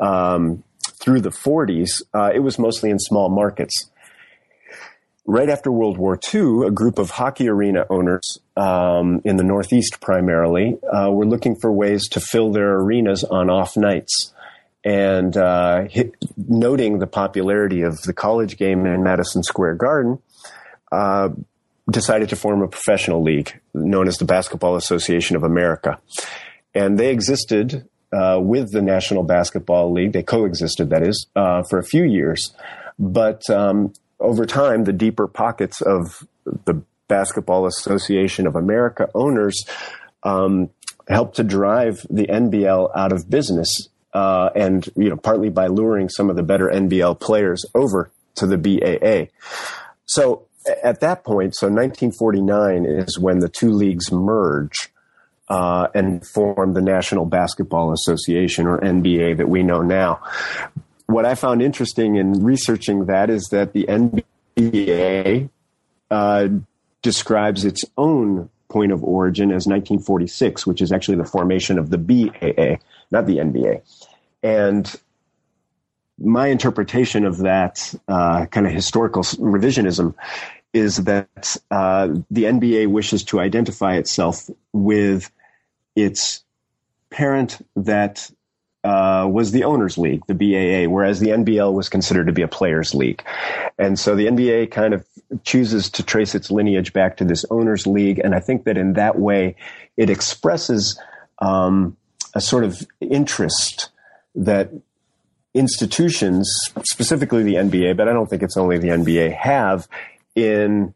um, 0.00 0.62
through 0.80 1.20
the 1.20 1.30
40s, 1.30 2.02
uh, 2.14 2.30
it 2.34 2.40
was 2.40 2.58
mostly 2.58 2.90
in 2.90 2.98
small 2.98 3.28
markets 3.28 3.90
right 5.28 5.50
after 5.50 5.70
World 5.70 5.98
War 5.98 6.18
II, 6.34 6.66
a 6.66 6.70
group 6.70 6.98
of 6.98 7.10
hockey 7.10 7.48
arena 7.48 7.86
owners 7.90 8.38
um, 8.56 9.20
in 9.24 9.36
the 9.36 9.44
Northeast 9.44 10.00
primarily 10.00 10.78
uh, 10.84 11.10
were 11.10 11.26
looking 11.26 11.54
for 11.54 11.70
ways 11.70 12.08
to 12.08 12.20
fill 12.20 12.50
their 12.50 12.72
arenas 12.72 13.22
on 13.24 13.50
off 13.50 13.76
nights. 13.76 14.32
And 14.84 15.36
uh, 15.36 15.84
hit, 15.84 16.14
noting 16.36 16.98
the 16.98 17.06
popularity 17.06 17.82
of 17.82 18.00
the 18.02 18.14
college 18.14 18.56
game 18.56 18.86
in 18.86 19.02
Madison 19.02 19.42
Square 19.42 19.74
Garden, 19.74 20.18
uh, 20.90 21.28
decided 21.90 22.28
to 22.28 22.36
form 22.36 22.62
a 22.62 22.68
professional 22.68 23.22
league 23.22 23.58
known 23.74 24.08
as 24.08 24.18
the 24.18 24.24
Basketball 24.24 24.76
Association 24.76 25.36
of 25.36 25.42
America. 25.42 25.98
And 26.74 26.98
they 26.98 27.10
existed 27.10 27.88
uh, 28.12 28.38
with 28.40 28.72
the 28.72 28.82
National 28.82 29.22
Basketball 29.22 29.92
League. 29.92 30.12
They 30.12 30.22
coexisted, 30.22 30.90
that 30.90 31.02
is, 31.02 31.26
uh, 31.34 31.62
for 31.68 31.78
a 31.78 31.84
few 31.84 32.04
years. 32.04 32.54
But 32.98 33.48
um, 33.50 33.92
over 34.20 34.44
time, 34.46 34.84
the 34.84 34.92
deeper 34.92 35.26
pockets 35.26 35.80
of 35.80 36.26
the 36.64 36.82
Basketball 37.08 37.66
Association 37.66 38.46
of 38.46 38.56
America 38.56 39.08
owners 39.14 39.64
um, 40.22 40.70
helped 41.08 41.36
to 41.36 41.44
drive 41.44 42.06
the 42.10 42.26
NBL 42.26 42.90
out 42.94 43.12
of 43.12 43.30
business, 43.30 43.88
uh, 44.12 44.50
and 44.54 44.86
you 44.96 45.08
know 45.08 45.16
partly 45.16 45.48
by 45.48 45.68
luring 45.68 46.08
some 46.08 46.28
of 46.28 46.36
the 46.36 46.42
better 46.42 46.66
NBL 46.66 47.18
players 47.18 47.64
over 47.74 48.10
to 48.34 48.46
the 48.46 48.58
BAA. 48.58 49.30
So 50.04 50.47
at 50.82 51.00
that 51.00 51.24
point, 51.24 51.54
so 51.54 51.66
1949 51.66 52.86
is 52.86 53.18
when 53.18 53.38
the 53.40 53.48
two 53.48 53.70
leagues 53.70 54.12
merge. 54.12 54.90
Uh, 55.50 55.88
and 55.94 56.26
form 56.26 56.74
the 56.74 56.82
National 56.82 57.24
Basketball 57.24 57.94
Association 57.94 58.66
or 58.66 58.78
NBA 58.80 59.38
that 59.38 59.48
we 59.48 59.62
know 59.62 59.80
now 59.80 60.20
what 61.08 61.24
I 61.24 61.34
found 61.34 61.62
interesting 61.62 62.16
in 62.16 62.44
researching 62.44 63.06
that 63.06 63.30
is 63.30 63.48
that 63.50 63.72
the 63.72 63.86
NBA 63.86 65.48
uh, 66.10 66.48
describes 67.02 67.64
its 67.64 67.84
own 67.96 68.50
point 68.68 68.92
of 68.92 69.02
origin 69.02 69.50
as 69.50 69.66
1946, 69.66 70.66
which 70.66 70.82
is 70.82 70.92
actually 70.92 71.16
the 71.16 71.24
formation 71.24 71.78
of 71.78 71.88
the 71.88 71.96
BAA, 71.96 72.76
not 73.10 73.26
the 73.26 73.38
NBA. 73.38 73.80
And 74.42 74.94
my 76.18 76.48
interpretation 76.48 77.24
of 77.24 77.38
that 77.38 77.94
uh, 78.06 78.44
kind 78.46 78.66
of 78.66 78.72
historical 78.72 79.22
revisionism 79.22 80.14
is 80.72 80.96
that 81.04 81.56
uh, 81.70 82.08
the 82.30 82.44
NBA 82.44 82.88
wishes 82.88 83.24
to 83.24 83.40
identify 83.40 83.96
itself 83.96 84.48
with 84.72 85.30
its 85.96 86.44
parent 87.10 87.58
that 87.76 88.30
uh, 88.84 89.26
was 89.30 89.50
the 89.50 89.64
owners 89.64 89.98
league, 89.98 90.22
the 90.26 90.34
BAA, 90.34 90.90
whereas 90.90 91.20
the 91.20 91.28
NBL 91.28 91.72
was 91.72 91.88
considered 91.88 92.26
to 92.26 92.32
be 92.32 92.42
a 92.42 92.48
players 92.48 92.94
league. 92.94 93.22
And 93.78 93.98
so 93.98 94.14
the 94.14 94.26
NBA 94.26 94.70
kind 94.70 94.94
of 94.94 95.06
chooses 95.42 95.90
to 95.90 96.02
trace 96.02 96.34
its 96.34 96.50
lineage 96.50 96.92
back 96.92 97.16
to 97.16 97.24
this 97.24 97.44
owners 97.50 97.86
league. 97.86 98.20
And 98.22 98.34
I 98.34 98.40
think 98.40 98.64
that 98.64 98.78
in 98.78 98.94
that 98.94 99.18
way, 99.18 99.56
it 99.96 100.10
expresses 100.10 100.98
um, 101.40 101.96
a 102.34 102.40
sort 102.40 102.64
of 102.64 102.86
interest 103.00 103.90
that 104.34 104.70
institutions, 105.54 106.48
specifically 106.84 107.42
the 107.42 107.54
NBA, 107.54 107.96
but 107.96 108.08
I 108.08 108.12
don't 108.12 108.28
think 108.28 108.42
it's 108.42 108.56
only 108.56 108.78
the 108.78 108.88
NBA, 108.88 109.34
have 109.34 109.88
in 110.44 110.94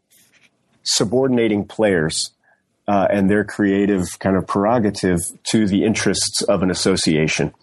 subordinating 0.83 1.65
players 1.65 2.31
uh, 2.87 3.07
and 3.09 3.29
their 3.29 3.43
creative 3.43 4.19
kind 4.19 4.35
of 4.35 4.47
prerogative 4.47 5.19
to 5.43 5.67
the 5.67 5.83
interests 5.83 6.41
of 6.43 6.63
an 6.63 6.71
association. 6.71 7.53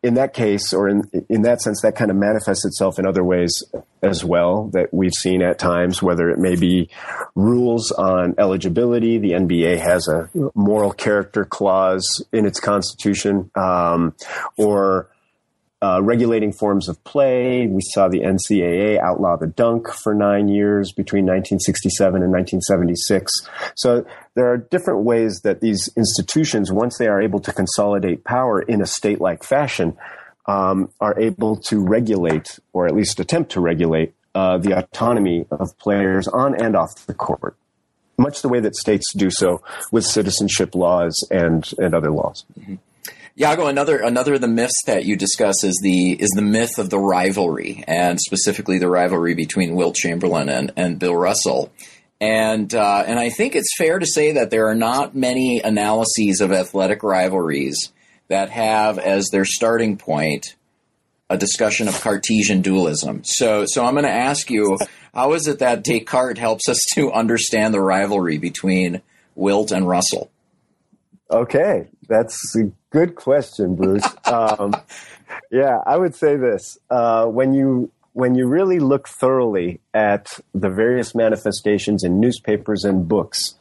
In 0.00 0.14
that 0.14 0.32
case, 0.32 0.72
or 0.72 0.88
in 0.88 1.02
in 1.28 1.42
that 1.42 1.60
sense, 1.60 1.82
that 1.82 1.96
kind 1.96 2.12
of 2.12 2.16
manifests 2.16 2.64
itself 2.64 3.00
in 3.00 3.06
other 3.06 3.24
ways 3.24 3.64
as 4.00 4.24
well 4.24 4.70
that 4.72 4.94
we've 4.94 5.12
seen 5.12 5.42
at 5.42 5.58
times. 5.58 6.00
Whether 6.00 6.30
it 6.30 6.38
may 6.38 6.54
be 6.54 6.88
rules 7.34 7.90
on 7.90 8.36
eligibility, 8.38 9.18
the 9.18 9.32
NBA 9.32 9.78
has 9.80 10.06
a 10.06 10.30
moral 10.54 10.92
character 10.92 11.44
clause 11.44 12.24
in 12.32 12.46
its 12.46 12.60
constitution, 12.60 13.50
um, 13.56 14.14
or 14.56 15.10
uh, 15.80 16.00
regulating 16.02 16.52
forms 16.52 16.88
of 16.88 17.02
play. 17.04 17.66
We 17.66 17.82
saw 17.82 18.08
the 18.08 18.20
NCAA 18.20 18.98
outlaw 18.98 19.36
the 19.36 19.46
dunk 19.46 19.92
for 19.92 20.14
nine 20.14 20.48
years 20.48 20.92
between 20.92 21.24
1967 21.24 22.22
and 22.22 22.32
1976. 22.32 23.32
So 23.76 24.04
there 24.34 24.50
are 24.52 24.56
different 24.56 25.04
ways 25.04 25.42
that 25.42 25.60
these 25.60 25.88
institutions, 25.96 26.72
once 26.72 26.98
they 26.98 27.06
are 27.06 27.22
able 27.22 27.40
to 27.40 27.52
consolidate 27.52 28.24
power 28.24 28.60
in 28.60 28.82
a 28.82 28.86
state 28.86 29.20
like 29.20 29.44
fashion, 29.44 29.96
um, 30.46 30.90
are 31.00 31.18
able 31.18 31.56
to 31.56 31.84
regulate, 31.84 32.58
or 32.72 32.86
at 32.86 32.94
least 32.94 33.20
attempt 33.20 33.52
to 33.52 33.60
regulate, 33.60 34.14
uh, 34.34 34.58
the 34.58 34.76
autonomy 34.76 35.46
of 35.50 35.78
players 35.78 36.26
on 36.26 36.60
and 36.60 36.74
off 36.74 37.06
the 37.06 37.14
court. 37.14 37.56
Much 38.16 38.42
the 38.42 38.48
way 38.48 38.58
that 38.58 38.74
states 38.74 39.12
do 39.14 39.30
so 39.30 39.62
with 39.92 40.04
citizenship 40.04 40.74
laws 40.74 41.14
and, 41.30 41.70
and 41.78 41.94
other 41.94 42.10
laws. 42.10 42.44
Mm-hmm. 42.58 42.76
Yago, 43.38 43.68
another 43.68 43.98
another 43.98 44.34
of 44.34 44.40
the 44.40 44.48
myths 44.48 44.82
that 44.86 45.04
you 45.04 45.14
discuss 45.14 45.62
is 45.62 45.78
the 45.80 46.12
is 46.12 46.30
the 46.34 46.42
myth 46.42 46.76
of 46.78 46.90
the 46.90 46.98
rivalry, 46.98 47.84
and 47.86 48.18
specifically 48.20 48.78
the 48.78 48.88
rivalry 48.88 49.34
between 49.34 49.76
Wilt 49.76 49.94
Chamberlain 49.94 50.48
and, 50.48 50.72
and 50.76 50.98
Bill 50.98 51.14
Russell. 51.14 51.70
And 52.20 52.74
uh, 52.74 53.04
and 53.06 53.16
I 53.16 53.30
think 53.30 53.54
it's 53.54 53.76
fair 53.78 54.00
to 54.00 54.06
say 54.06 54.32
that 54.32 54.50
there 54.50 54.66
are 54.66 54.74
not 54.74 55.14
many 55.14 55.60
analyses 55.60 56.40
of 56.40 56.50
athletic 56.50 57.04
rivalries 57.04 57.92
that 58.26 58.50
have 58.50 58.98
as 58.98 59.28
their 59.30 59.44
starting 59.44 59.96
point 59.96 60.56
a 61.30 61.38
discussion 61.38 61.86
of 61.86 62.00
Cartesian 62.00 62.60
dualism. 62.60 63.22
So 63.22 63.66
so 63.66 63.84
I'm 63.84 63.94
going 63.94 64.04
to 64.04 64.10
ask 64.10 64.50
you, 64.50 64.76
how 65.14 65.34
is 65.34 65.46
it 65.46 65.60
that 65.60 65.84
Descartes 65.84 66.38
helps 66.38 66.68
us 66.68 66.80
to 66.94 67.12
understand 67.12 67.72
the 67.72 67.80
rivalry 67.80 68.38
between 68.38 69.00
Wilt 69.36 69.70
and 69.70 69.86
Russell? 69.86 70.28
Okay, 71.30 71.86
that's 72.08 72.56
a 72.56 72.70
good 72.90 73.14
question, 73.14 73.74
Bruce. 73.74 74.06
um, 74.24 74.74
yeah, 75.50 75.78
I 75.86 75.96
would 75.96 76.14
say 76.14 76.36
this: 76.36 76.78
uh, 76.90 77.26
when 77.26 77.54
you 77.54 77.90
when 78.12 78.34
you 78.34 78.48
really 78.48 78.80
look 78.80 79.08
thoroughly 79.08 79.80
at 79.94 80.40
the 80.52 80.68
various 80.68 81.14
manifestations 81.14 82.02
in 82.02 82.18
newspapers 82.18 82.84
and 82.84 83.06
books 83.06 83.54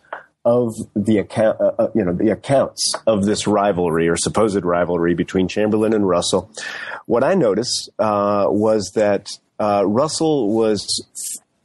of 0.46 0.74
the 0.96 1.18
account, 1.18 1.60
uh, 1.60 1.72
uh, 1.78 1.88
you 1.94 2.04
know, 2.04 2.14
the 2.14 2.30
accounts 2.30 2.94
of 3.06 3.26
this 3.26 3.46
rivalry 3.46 4.08
or 4.08 4.16
supposed 4.16 4.64
rivalry 4.64 5.14
between 5.14 5.48
Chamberlain 5.48 5.94
and 5.94 6.08
Russell, 6.08 6.50
what 7.06 7.24
I 7.24 7.34
noticed 7.34 7.90
uh, 8.00 8.46
was 8.48 8.94
that 8.96 9.30
uh, 9.60 9.84
Russell 9.86 10.54
was 10.56 10.88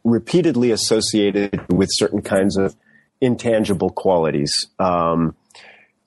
repeatedly 0.05 0.73
associated 0.73 1.65
with 1.71 1.89
certain 1.93 2.23
kinds 2.23 2.57
of 2.57 2.75
intangible 3.21 3.91
qualities. 3.91 4.53
Um, 4.81 5.37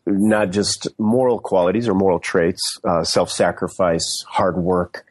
not 0.05 0.51
just 0.51 0.87
moral 0.97 1.39
qualities 1.39 1.87
or 1.87 1.93
moral 1.93 2.19
traits, 2.19 2.61
uh, 2.83 3.03
self-sacrifice, 3.03 4.23
hard 4.27 4.57
work, 4.57 5.05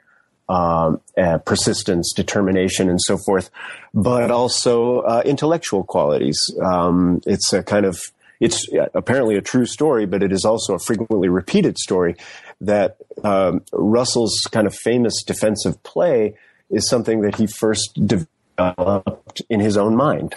um, 0.48 1.00
uh, 1.16 1.38
persistence, 1.38 2.12
determination, 2.14 2.88
and 2.88 3.00
so 3.00 3.16
forth, 3.16 3.50
but 3.92 4.30
also 4.30 5.00
uh, 5.00 5.22
intellectual 5.24 5.84
qualities. 5.84 6.38
Um, 6.62 7.20
it's 7.26 7.52
a 7.52 7.62
kind 7.62 7.86
of 7.86 7.98
it's 8.40 8.68
apparently 8.94 9.36
a 9.36 9.40
true 9.40 9.64
story, 9.64 10.06
but 10.06 10.22
it 10.22 10.32
is 10.32 10.44
also 10.44 10.74
a 10.74 10.78
frequently 10.78 11.28
repeated 11.28 11.78
story 11.78 12.16
that 12.60 12.96
um, 13.22 13.62
Russell's 13.72 14.42
kind 14.50 14.66
of 14.66 14.74
famous 14.74 15.22
defensive 15.22 15.82
play 15.82 16.34
is 16.68 16.88
something 16.88 17.22
that 17.22 17.36
he 17.36 17.46
first 17.46 17.98
developed 18.04 19.40
in 19.48 19.60
his 19.60 19.76
own 19.76 19.96
mind 19.96 20.34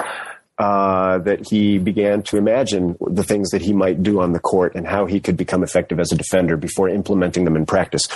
uh, 0.57 1.19
that 1.19 1.47
he 1.47 1.77
began 1.77 2.23
to 2.23 2.37
imagine 2.37 2.97
the 2.99 3.23
things 3.23 3.51
that 3.51 3.61
he 3.61 3.73
might 3.73 4.01
do 4.01 4.21
on 4.21 4.33
the 4.33 4.39
court 4.39 4.75
and 4.75 4.87
how 4.87 5.05
he 5.05 5.19
could 5.19 5.37
become 5.37 5.63
effective 5.63 5.99
as 5.99 6.11
a 6.11 6.15
defender 6.15 6.57
before 6.57 6.89
implementing 6.89 7.45
them 7.45 7.55
in 7.55 7.65
practice. 7.65 8.07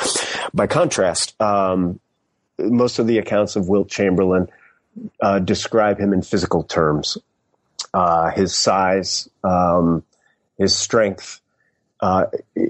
By 0.54 0.68
contrast, 0.68 1.40
um, 1.40 2.00
most 2.58 3.00
of 3.00 3.08
the 3.08 3.20
accounts 3.20 3.56
of 3.56 3.70
Wilt 3.70 3.90
Chamberlain 3.90 4.48
uh, 5.22 5.40
describe 5.40 6.00
him 6.00 6.14
in 6.14 6.22
physical 6.22 6.64
terms. 6.64 7.18
Uh, 7.94 8.32
his 8.32 8.56
size, 8.56 9.30
um, 9.44 10.04
his 10.58 10.76
strength, 10.76 11.42
uh, 12.00 12.26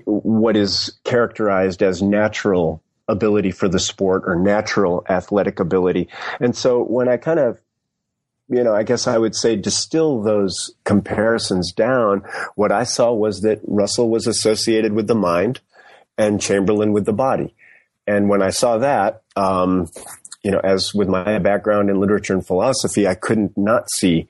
what 0.05 0.57
is 0.57 0.93
characterized 1.03 1.81
as 1.81 2.01
natural 2.01 2.81
ability 3.07 3.51
for 3.51 3.67
the 3.67 3.79
sport 3.79 4.23
or 4.25 4.35
natural 4.35 5.05
athletic 5.09 5.59
ability. 5.59 6.09
And 6.39 6.55
so 6.55 6.83
when 6.83 7.07
I 7.07 7.17
kind 7.17 7.39
of 7.39 7.59
you 8.51 8.65
know, 8.65 8.75
I 8.75 8.83
guess 8.83 9.07
I 9.07 9.17
would 9.17 9.33
say 9.33 9.55
distill 9.55 10.21
those 10.21 10.71
comparisons 10.83 11.71
down, 11.71 12.23
what 12.55 12.71
I 12.71 12.83
saw 12.83 13.13
was 13.13 13.41
that 13.41 13.61
Russell 13.65 14.09
was 14.09 14.27
associated 14.27 14.91
with 14.91 15.07
the 15.07 15.15
mind 15.15 15.61
and 16.17 16.41
Chamberlain 16.41 16.91
with 16.91 17.05
the 17.05 17.13
body. 17.13 17.55
And 18.05 18.27
when 18.27 18.41
I 18.41 18.49
saw 18.49 18.77
that, 18.79 19.21
um, 19.37 19.87
you 20.43 20.51
know, 20.51 20.59
as 20.59 20.93
with 20.93 21.07
my 21.07 21.39
background 21.39 21.89
in 21.89 22.01
literature 22.01 22.33
and 22.33 22.45
philosophy, 22.45 23.07
I 23.07 23.15
couldn't 23.15 23.57
not 23.57 23.89
see 23.89 24.27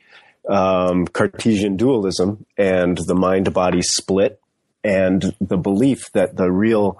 um, 0.47 1.07
Cartesian 1.07 1.75
dualism 1.75 2.45
and 2.57 2.99
the 3.07 3.15
mind 3.15 3.51
body 3.53 3.81
split 3.81 4.39
and 4.83 5.35
the 5.41 5.57
belief 5.57 6.11
that 6.13 6.37
the 6.37 6.51
real 6.51 6.99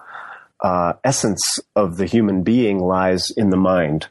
uh, 0.60 0.94
essence 1.04 1.60
of 1.76 1.98
the 1.98 2.06
human 2.08 2.42
being 2.42 2.80
lies 2.80 3.30
in 3.38 3.52
the 3.52 3.58
mind. 3.58 4.08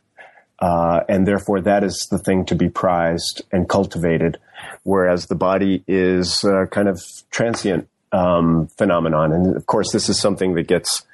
Uh, 0.61 1.01
and 1.09 1.27
therefore, 1.27 1.61
that 1.63 1.83
is 1.83 2.07
the 2.11 2.19
thing 2.19 2.45
to 2.45 2.55
be 2.55 2.69
prized 2.69 3.43
and 3.51 3.69
cultivated, 3.69 4.39
whereas 4.83 5.27
the 5.27 5.35
body 5.35 5.83
is 5.87 6.45
a 6.45 6.67
kind 6.67 6.89
of 6.89 7.01
transient 7.31 7.89
um, 8.13 8.69
phenomenon. 8.77 9.33
And 9.33 9.57
of 9.57 9.67
course, 9.67 9.93
this 9.93 10.09
is 10.09 10.21
something 10.21 10.55
that 10.55 10.67
gets 10.69 11.07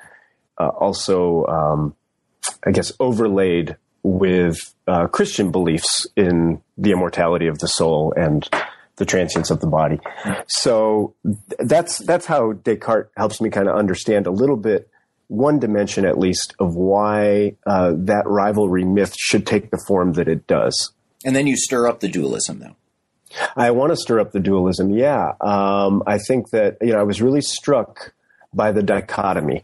uh, 0.59 0.69
also, 0.69 1.47
um, 1.47 1.95
I 2.67 2.73
guess, 2.73 2.93
overlaid 2.99 3.77
with 4.03 4.75
uh, 4.87 5.07
Christian 5.09 5.51
beliefs 5.51 6.07
in 6.17 6.61
the 6.79 6.93
immortality 6.93 7.47
of 7.47 7.59
the 7.59 7.69
soul 7.69 8.15
and 8.17 8.49
the 8.97 9.05
transience 9.05 9.51
of 9.51 9.61
the 9.61 9.67
body. 9.67 10.01
So 10.47 11.15
that's 11.59 11.99
that's 11.99 12.27
how 12.27 12.53
Descartes 12.53 13.11
helps 13.17 13.41
me 13.41 13.51
kind 13.51 13.69
of 13.69 13.77
understand 13.77 14.27
a 14.27 14.31
little 14.31 14.57
bit 14.57 14.89
one 15.29 15.59
dimension 15.59 16.05
at 16.05 16.18
least 16.18 16.55
of 16.59 16.74
why 16.74 17.57
uh, 17.66 17.93
that 17.97 18.24
rivalry 18.27 18.85
myth 18.85 19.14
should 19.18 19.47
take 19.47 19.70
the 19.70 19.83
form 19.87 20.12
that 20.12 20.29
it 20.29 20.47
does. 20.47 20.93
And 21.24 21.35
then 21.35 21.47
you 21.47 21.57
stir 21.57 21.89
up 21.89 22.01
the 22.01 22.09
dualism, 22.09 22.61
though. 22.61 22.77
I 23.57 23.70
want 23.72 23.93
to 23.93 23.97
stir 23.97 24.20
up 24.20 24.33
the 24.33 24.41
dualism. 24.41 24.91
Yeah, 24.91 25.33
um, 25.41 26.03
I 26.07 26.18
think 26.18 26.51
that 26.51 26.79
you 26.81 26.93
know 26.93 27.01
I 27.01 27.03
was 27.03 27.20
really 27.20 27.41
struck 27.41 28.14
by 28.55 28.72
the 28.72 28.83
dichotomy 28.83 29.62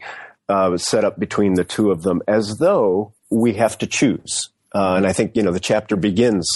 uh, 0.48 0.76
set 0.76 1.04
up 1.04 1.18
between 1.18 1.54
the 1.54 1.64
two 1.64 1.90
of 1.90 2.02
them, 2.02 2.20
as 2.26 2.58
though 2.58 3.12
we 3.30 3.54
have 3.54 3.78
to 3.78 3.86
choose. 3.86 4.50
Uh, 4.74 4.94
and 4.94 5.06
I 5.06 5.12
think 5.12 5.36
you 5.36 5.42
know 5.42 5.52
the 5.52 5.60
chapter 5.60 5.96
begins 5.96 6.48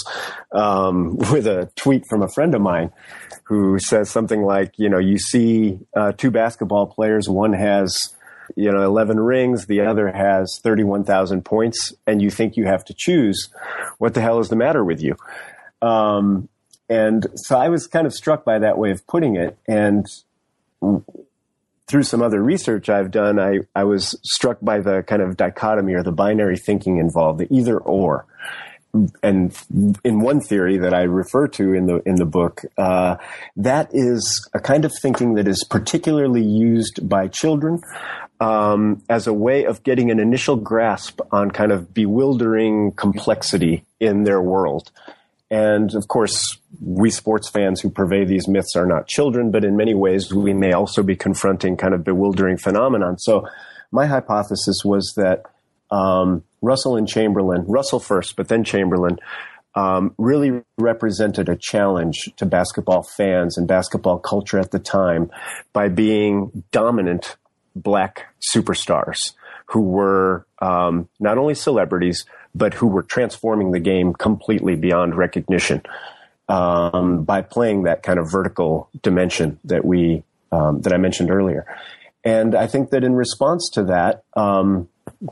um, 0.52 1.16
with 1.30 1.46
a 1.46 1.70
tweet 1.76 2.04
from 2.09 2.22
a 2.22 2.28
friend 2.28 2.54
of 2.54 2.61
mine 2.61 2.90
who 3.44 3.78
says 3.78 4.11
something 4.11 4.42
like, 4.42 4.72
you 4.76 4.88
know, 4.88 4.98
you 4.98 5.18
see 5.18 5.78
uh, 5.96 6.11
two 6.12 6.32
basketball 6.32 6.86
players, 6.86 7.28
one 7.28 7.52
has 7.52 7.96
you 8.55 8.70
know 8.70 8.82
11 8.82 9.18
rings, 9.18 9.66
the 9.66 9.80
other 9.80 10.11
has 10.12 10.61
31,000 10.62 11.44
points, 11.44 11.92
and 12.07 12.22
you 12.22 12.30
think 12.30 12.57
you 12.57 12.66
have 12.66 12.84
to 12.86 12.94
choose. 12.97 13.49
What 13.99 14.14
the 14.14 14.20
hell 14.20 14.38
is 14.38 14.49
the 14.49 14.57
matter 14.57 14.84
with 14.84 15.03
you? 15.03 15.16
Um, 15.82 16.49
and 16.88 17.26
so 17.34 17.59
I 17.59 17.68
was 17.68 17.86
kind 17.86 18.07
of 18.07 18.14
struck 18.14 18.44
by 18.44 18.59
that 18.61 18.78
way 18.78 18.90
of 18.90 19.07
putting 19.07 19.36
it, 19.36 19.59
and 19.66 20.07
through 21.88 22.03
some 22.03 22.22
other 22.22 22.42
research 22.42 22.88
I've 22.88 23.11
done, 23.11 23.38
I, 23.38 23.61
I 23.74 23.84
was 23.84 24.18
struck 24.24 24.59
by 24.61 24.80
the 24.80 25.03
kind 25.03 25.22
of 25.22 25.36
dichotomy 25.36 25.94
or 25.94 26.03
the 26.03 26.12
binary 26.12 26.57
thinking 26.57 26.99
involved, 26.99 27.40
the 27.40 27.47
either 27.51 27.78
or. 27.78 28.26
And 29.22 29.57
in 30.05 30.20
one 30.20 30.40
theory 30.40 30.78
that 30.78 30.94
I 30.94 31.03
refer 31.03 31.49
to 31.49 31.74
in 31.74 31.86
the 31.86 31.97
in 32.07 32.14
the 32.14 32.24
book, 32.24 32.62
uh, 32.78 33.16
that 33.57 33.90
is 33.92 34.49
a 34.55 34.59
kind 34.59 34.86
of 34.86 34.92
thinking 35.03 35.34
that 35.34 35.47
is 35.47 35.64
particularly 35.68 36.42
used 36.42 37.07
by 37.07 37.28
children 37.28 37.82
um, 38.41 39.03
as 39.09 39.26
a 39.26 39.32
way 39.32 39.64
of 39.64 39.82
getting 39.82 40.11
an 40.11 40.18
initial 40.18 40.57
grasp 40.57 41.20
on 41.32 41.51
kind 41.51 41.72
of 41.72 41.95
bewildering 41.95 42.93
complexity 42.93 43.84
in 44.01 44.24
their 44.24 44.41
world. 44.41 44.91
And 45.51 45.95
of 45.95 46.09
course, 46.09 46.59
we 46.80 47.11
sports 47.11 47.49
fans 47.49 47.80
who 47.80 47.89
purvey 47.89 48.24
these 48.24 48.49
myths 48.49 48.74
are 48.76 48.87
not 48.87 49.07
children, 49.07 49.51
but 49.51 49.64
in 49.64 49.76
many 49.76 49.95
ways 49.95 50.32
we 50.32 50.53
may 50.53 50.72
also 50.72 51.03
be 51.03 51.16
confronting 51.16 51.76
kind 51.76 51.95
of 51.95 52.05
bewildering 52.05 52.59
phenomenon. 52.59 53.18
So 53.18 53.49
my 53.93 54.07
hypothesis 54.07 54.82
was 54.84 55.14
that 55.16 55.45
um, 55.91 56.43
Russell 56.62 56.97
and 56.97 57.07
Chamberlain, 57.07 57.64
Russell 57.66 58.01
first, 58.01 58.34
but 58.37 58.49
then 58.49 58.64
Chamberlain, 58.64 59.18
um, 59.76 60.14
really 60.18 60.62
represented 60.78 61.49
a 61.49 61.57
challenge 61.57 62.16
to 62.39 62.47
basketball 62.47 63.03
fans 63.03 63.57
and 63.57 63.68
basketball 63.68 64.18
culture 64.18 64.59
at 64.59 64.70
the 64.70 64.78
time 64.78 65.30
by 65.72 65.89
being 65.89 66.64
dominant 66.72 67.37
black 67.83 68.35
superstars 68.55 69.35
who 69.66 69.81
were 69.81 70.47
um, 70.61 71.09
not 71.20 71.39
only 71.39 71.55
celebrities 71.55 72.24
but 72.55 72.72
who 72.74 72.87
were 72.87 73.03
transforming 73.03 73.72
the 73.72 73.81
game 73.81 74.14
completely 74.14 74.77
beyond 74.77 75.14
recognition 75.14 75.83
um, 76.49 77.24
by 77.24 77.43
playing 77.43 77.83
that 77.83 78.03
kind 78.03 78.18
of 78.18 78.31
vertical 78.31 78.89
dimension 79.03 79.59
that 79.64 79.85
we 79.85 80.22
um, 80.53 80.81
that 80.83 80.93
I 80.93 80.97
mentioned 80.97 81.31
earlier. 81.31 81.66
And 82.24 82.55
I 82.55 82.66
think 82.66 82.91
that 82.91 83.05
in 83.05 83.14
response 83.14 83.68
to 83.74 83.85
that, 83.85 84.22
um, 84.37 84.89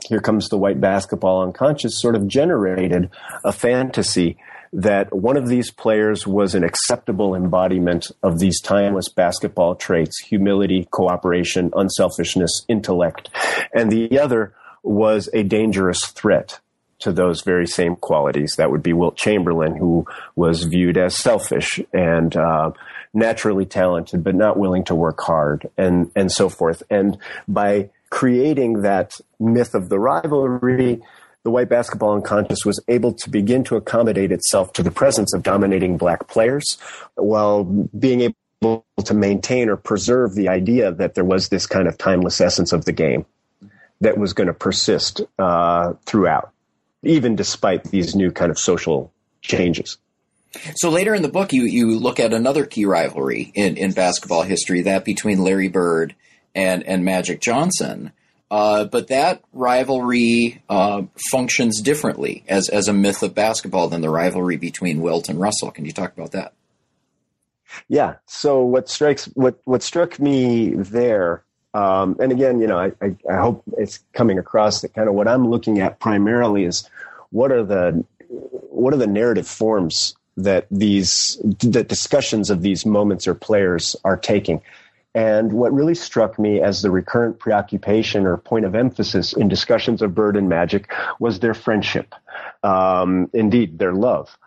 here 0.07 0.19
comes 0.19 0.49
the 0.49 0.57
white 0.57 0.79
basketball 0.79 1.41
unconscious 1.41 1.99
sort 1.99 2.15
of 2.15 2.27
generated 2.27 3.09
a 3.43 3.51
fantasy 3.51 4.37
that 4.75 5.15
one 5.15 5.37
of 5.37 5.47
these 5.47 5.71
players 5.71 6.27
was 6.27 6.53
an 6.53 6.63
acceptable 6.63 7.33
embodiment 7.33 8.11
of 8.21 8.39
these 8.39 8.59
timeless 8.59 9.07
basketball 9.07 9.73
traits 9.73 10.19
humility, 10.19 10.85
cooperation, 10.91 11.71
unselfishness, 11.73 12.65
intellect, 12.67 13.29
and 13.73 13.89
the 13.89 14.19
other 14.19 14.53
was 14.83 15.29
a 15.33 15.43
dangerous 15.43 16.05
threat 16.07 16.59
to 16.99 17.13
those 17.13 17.41
very 17.41 17.65
same 17.65 17.95
qualities. 17.95 18.55
That 18.57 18.69
would 18.69 18.83
be 18.83 18.91
Wilt 18.91 19.15
Chamberlain, 19.15 19.75
who 19.77 20.05
was 20.35 20.63
viewed 20.63 20.97
as 20.97 21.15
selfish 21.15 21.79
and 21.93 22.35
uh, 22.35 22.71
naturally 23.13 23.65
talented, 23.65 24.25
but 24.25 24.35
not 24.35 24.57
willing 24.57 24.83
to 24.85 24.95
work 24.95 25.21
hard, 25.21 25.69
and 25.77 26.11
and 26.17 26.29
so 26.29 26.49
forth. 26.49 26.83
And 26.89 27.17
by 27.47 27.91
creating 28.09 28.81
that 28.81 29.13
myth 29.39 29.73
of 29.73 29.87
the 29.87 29.99
rivalry, 29.99 31.01
the 31.45 31.51
white 31.51 31.69
basketball 31.69 32.15
unconscious 32.15 32.65
was 32.65 32.83
able 32.89 33.13
to 33.13 33.29
begin 33.29 33.63
to 33.63 33.77
accommodate 33.77 34.33
itself 34.33 34.73
to 34.73 34.83
the 34.83 34.91
presence 34.91 35.33
of 35.33 35.43
dominating 35.43 35.95
black 35.95 36.27
players 36.27 36.77
while 37.15 37.63
being 37.63 38.21
able 38.61 38.85
to 39.05 39.13
maintain 39.13 39.69
or 39.69 39.77
preserve 39.77 40.35
the 40.35 40.49
idea 40.49 40.91
that 40.91 41.13
there 41.15 41.23
was 41.23 41.47
this 41.47 41.65
kind 41.65 41.87
of 41.87 41.97
timeless 41.97 42.41
essence 42.41 42.73
of 42.73 42.83
the 42.83 42.91
game 42.91 43.25
that 44.01 44.17
was 44.17 44.33
going 44.33 44.47
to 44.47 44.53
persist 44.53 45.21
uh, 45.39 45.93
throughout 46.05 46.51
even 47.05 47.35
despite 47.35 47.83
these 47.85 48.15
new 48.15 48.31
kind 48.31 48.51
of 48.51 48.59
social 48.59 49.13
changes. 49.41 49.97
So 50.75 50.89
later 50.89 51.13
in 51.13 51.21
the 51.21 51.29
book, 51.29 51.53
you, 51.53 51.63
you 51.63 51.99
look 51.99 52.19
at 52.19 52.33
another 52.33 52.65
key 52.65 52.85
rivalry 52.85 53.51
in, 53.53 53.77
in 53.77 53.91
basketball 53.91 54.43
history, 54.43 54.81
that 54.83 55.05
between 55.05 55.43
Larry 55.43 55.67
Bird 55.67 56.15
and, 56.53 56.83
and 56.83 57.05
Magic 57.05 57.41
Johnson. 57.41 58.11
Uh, 58.51 58.85
but 58.85 59.07
that 59.07 59.43
rivalry 59.53 60.61
uh, 60.69 61.01
functions 61.31 61.81
differently 61.81 62.43
as, 62.47 62.69
as 62.69 62.87
a 62.87 62.93
myth 62.93 63.23
of 63.23 63.33
basketball 63.33 63.87
than 63.87 64.01
the 64.01 64.09
rivalry 64.09 64.55
between 64.55 65.01
Wilt 65.01 65.29
and 65.29 65.39
Russell. 65.39 65.71
Can 65.71 65.85
you 65.85 65.91
talk 65.91 66.13
about 66.15 66.31
that? 66.31 66.53
Yeah. 67.87 68.15
So 68.27 68.63
what 68.63 68.87
strikes 68.87 69.25
what 69.33 69.59
what 69.65 69.83
struck 69.83 70.19
me 70.19 70.69
there 70.75 71.43
um, 71.75 72.15
and 72.21 72.31
again, 72.31 72.61
you 72.61 72.67
know, 72.67 72.77
I, 72.79 72.93
I, 73.01 73.17
I, 73.29 73.35
hope 73.35 73.61
it's 73.77 73.99
coming 74.13 74.39
across 74.39 74.79
that 74.79 74.93
kind 74.93 75.09
of 75.09 75.13
what 75.13 75.27
I'm 75.27 75.49
looking 75.49 75.81
at 75.81 75.99
primarily 75.99 76.63
is 76.63 76.89
what 77.31 77.51
are 77.51 77.65
the 77.65 78.05
what 78.29 78.93
are 78.93 78.97
the 78.97 79.07
narrative 79.07 79.45
forms 79.45 80.15
that 80.37 80.67
these 80.71 81.37
the 81.59 81.83
discussions 81.83 82.49
of 82.49 82.61
these 82.61 82.85
moments 82.85 83.27
or 83.27 83.35
players 83.35 83.93
are 84.05 84.15
taking. 84.15 84.61
And 85.15 85.53
what 85.53 85.73
really 85.73 85.95
struck 85.95 86.37
me 86.37 86.61
as 86.61 86.81
the 86.81 86.91
recurrent 86.91 87.39
preoccupation 87.39 88.27
or 88.27 88.35
point 88.35 88.65
of 88.65 88.75
emphasis 88.75 89.31
in 89.31 89.47
discussions 89.47 90.01
of 90.01 90.13
Bird 90.13 90.35
and 90.35 90.49
Magic 90.49 90.91
was 91.19 91.39
their 91.39 91.53
friendship, 91.53 92.13
um, 92.63 93.29
indeed 93.33 93.79
their 93.79 93.93
love, 93.93 94.37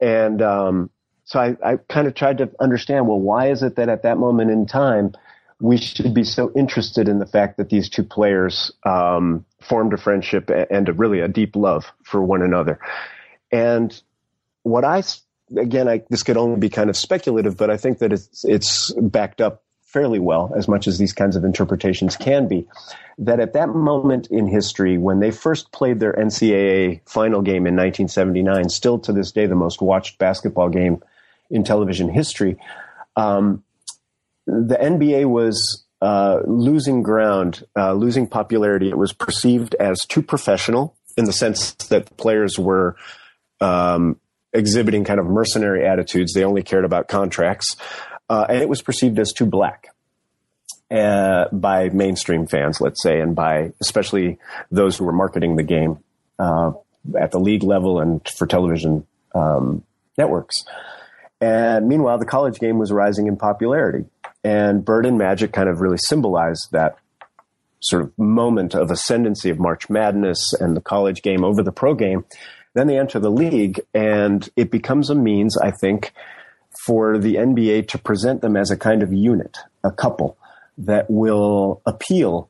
and 0.00 0.40
um, 0.40 0.90
so 1.24 1.40
I, 1.40 1.56
I 1.64 1.76
kind 1.88 2.06
of 2.06 2.14
tried 2.14 2.38
to 2.38 2.50
understand 2.60 3.08
well 3.08 3.20
why 3.20 3.50
is 3.50 3.62
it 3.62 3.76
that 3.76 3.88
at 3.88 4.02
that 4.02 4.18
moment 4.18 4.50
in 4.50 4.66
time 4.66 5.12
we 5.60 5.76
should 5.76 6.12
be 6.12 6.24
so 6.24 6.52
interested 6.56 7.08
in 7.08 7.20
the 7.20 7.26
fact 7.26 7.56
that 7.56 7.68
these 7.68 7.88
two 7.88 8.02
players 8.02 8.72
um, 8.84 9.44
formed 9.60 9.92
a 9.92 9.96
friendship 9.96 10.50
and 10.50 10.88
a, 10.88 10.92
really 10.92 11.20
a 11.20 11.28
deep 11.28 11.54
love 11.54 11.84
for 12.02 12.20
one 12.20 12.42
another. 12.42 12.80
And 13.52 14.02
what 14.64 14.84
I 14.84 15.04
again, 15.56 15.88
I, 15.88 16.02
this 16.10 16.24
could 16.24 16.36
only 16.36 16.58
be 16.58 16.68
kind 16.68 16.90
of 16.90 16.96
speculative, 16.96 17.56
but 17.56 17.70
I 17.70 17.76
think 17.76 17.98
that 17.98 18.12
it's 18.12 18.44
it's 18.44 18.92
backed 18.92 19.40
up 19.40 19.62
fairly 19.92 20.18
well, 20.18 20.52
as 20.56 20.68
much 20.68 20.86
as 20.86 20.98
these 20.98 21.12
kinds 21.12 21.36
of 21.36 21.44
interpretations 21.44 22.16
can 22.16 22.48
be. 22.48 22.66
That 23.18 23.40
at 23.40 23.52
that 23.52 23.68
moment 23.68 24.28
in 24.28 24.46
history, 24.46 24.96
when 24.98 25.20
they 25.20 25.30
first 25.30 25.70
played 25.70 26.00
their 26.00 26.14
NCAA 26.14 27.00
final 27.06 27.42
game 27.42 27.66
in 27.66 27.76
1979, 27.76 28.68
still 28.70 28.98
to 29.00 29.12
this 29.12 29.32
day 29.32 29.46
the 29.46 29.54
most 29.54 29.82
watched 29.82 30.18
basketball 30.18 30.70
game 30.70 31.02
in 31.50 31.62
television 31.62 32.08
history. 32.08 32.56
Um, 33.16 33.62
the 34.46 34.76
NBA 34.76 35.26
was 35.26 35.84
uh, 36.00 36.40
losing 36.46 37.02
ground, 37.02 37.64
uh, 37.76 37.92
losing 37.92 38.26
popularity. 38.26 38.88
It 38.88 38.98
was 38.98 39.12
perceived 39.12 39.74
as 39.76 40.00
too 40.00 40.22
professional 40.22 40.96
in 41.16 41.26
the 41.26 41.32
sense 41.32 41.72
that 41.90 42.16
players 42.16 42.58
were 42.58 42.96
um, 43.60 44.18
exhibiting 44.52 45.04
kind 45.04 45.20
of 45.20 45.26
mercenary 45.26 45.86
attitudes. 45.86 46.32
They 46.32 46.44
only 46.44 46.62
cared 46.62 46.84
about 46.84 47.08
contracts. 47.08 47.76
Uh, 48.28 48.46
and 48.48 48.58
it 48.58 48.68
was 48.68 48.82
perceived 48.82 49.18
as 49.18 49.32
too 49.32 49.46
black. 49.46 49.88
Uh, 50.90 51.48
by 51.52 51.88
mainstream 51.88 52.46
fans, 52.46 52.78
let's 52.78 53.02
say, 53.02 53.18
and 53.18 53.34
by 53.34 53.72
especially 53.80 54.38
those 54.70 54.94
who 54.98 55.06
were 55.06 55.12
marketing 55.12 55.56
the 55.56 55.62
game 55.62 55.98
uh, 56.38 56.70
at 57.18 57.30
the 57.30 57.40
league 57.40 57.62
level 57.62 57.98
and 57.98 58.28
for 58.28 58.46
television 58.46 59.06
um, 59.34 59.82
networks. 60.18 60.64
And 61.40 61.88
meanwhile, 61.88 62.18
the 62.18 62.26
college 62.26 62.58
game 62.58 62.78
was 62.78 62.92
rising 62.92 63.26
in 63.26 63.36
popularity. 63.38 64.04
And 64.44 64.84
Bird 64.84 65.06
and 65.06 65.16
Magic 65.16 65.52
kind 65.52 65.68
of 65.68 65.80
really 65.80 65.96
symbolized 65.96 66.68
that 66.72 66.98
sort 67.80 68.02
of 68.02 68.18
moment 68.18 68.74
of 68.74 68.90
ascendancy 68.90 69.50
of 69.50 69.58
March 69.58 69.88
Madness 69.88 70.52
and 70.60 70.76
the 70.76 70.80
college 70.80 71.22
game 71.22 71.42
over 71.42 71.62
the 71.62 71.72
pro 71.72 71.94
game. 71.94 72.24
Then 72.74 72.86
they 72.86 72.98
enter 72.98 73.18
the 73.18 73.30
league, 73.30 73.80
and 73.92 74.48
it 74.56 74.70
becomes 74.70 75.10
a 75.10 75.14
means, 75.14 75.58
I 75.58 75.72
think, 75.72 76.12
for 76.86 77.18
the 77.18 77.36
NBA 77.36 77.88
to 77.88 77.98
present 77.98 78.40
them 78.40 78.56
as 78.56 78.70
a 78.70 78.76
kind 78.76 79.02
of 79.02 79.12
unit, 79.12 79.58
a 79.84 79.90
couple 79.90 80.36
that 80.78 81.08
will 81.08 81.80
appeal 81.86 82.48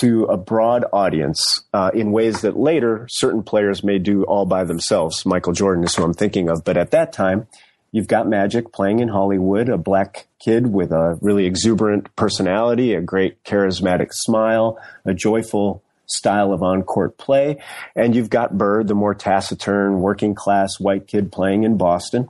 to 0.00 0.24
a 0.24 0.36
broad 0.36 0.84
audience 0.92 1.40
uh, 1.72 1.90
in 1.94 2.12
ways 2.12 2.42
that 2.42 2.56
later 2.56 3.06
certain 3.10 3.42
players 3.42 3.82
may 3.82 3.98
do 3.98 4.24
all 4.24 4.44
by 4.44 4.64
themselves. 4.64 5.24
Michael 5.24 5.52
Jordan 5.52 5.84
is 5.84 5.94
who 5.94 6.02
I'm 6.02 6.12
thinking 6.12 6.50
of, 6.50 6.62
but 6.64 6.76
at 6.76 6.90
that 6.90 7.12
time, 7.12 7.46
you've 7.90 8.08
got 8.08 8.28
Magic 8.28 8.72
playing 8.72 9.00
in 9.00 9.08
Hollywood, 9.08 9.68
a 9.68 9.78
black 9.78 10.26
kid 10.38 10.66
with 10.72 10.92
a 10.92 11.18
really 11.22 11.46
exuberant 11.46 12.14
personality, 12.16 12.94
a 12.94 13.00
great 13.00 13.42
charismatic 13.44 14.12
smile, 14.12 14.78
a 15.04 15.14
joyful 15.14 15.82
style 16.06 16.52
of 16.52 16.62
on-court 16.62 17.16
play, 17.18 17.62
and 17.94 18.14
you've 18.14 18.30
got 18.30 18.56
Bird, 18.56 18.88
the 18.88 18.94
more 18.94 19.14
taciturn, 19.14 20.00
working 20.00 20.34
class 20.34 20.78
white 20.78 21.06
kid 21.06 21.30
playing 21.32 21.64
in 21.64 21.76
Boston. 21.76 22.28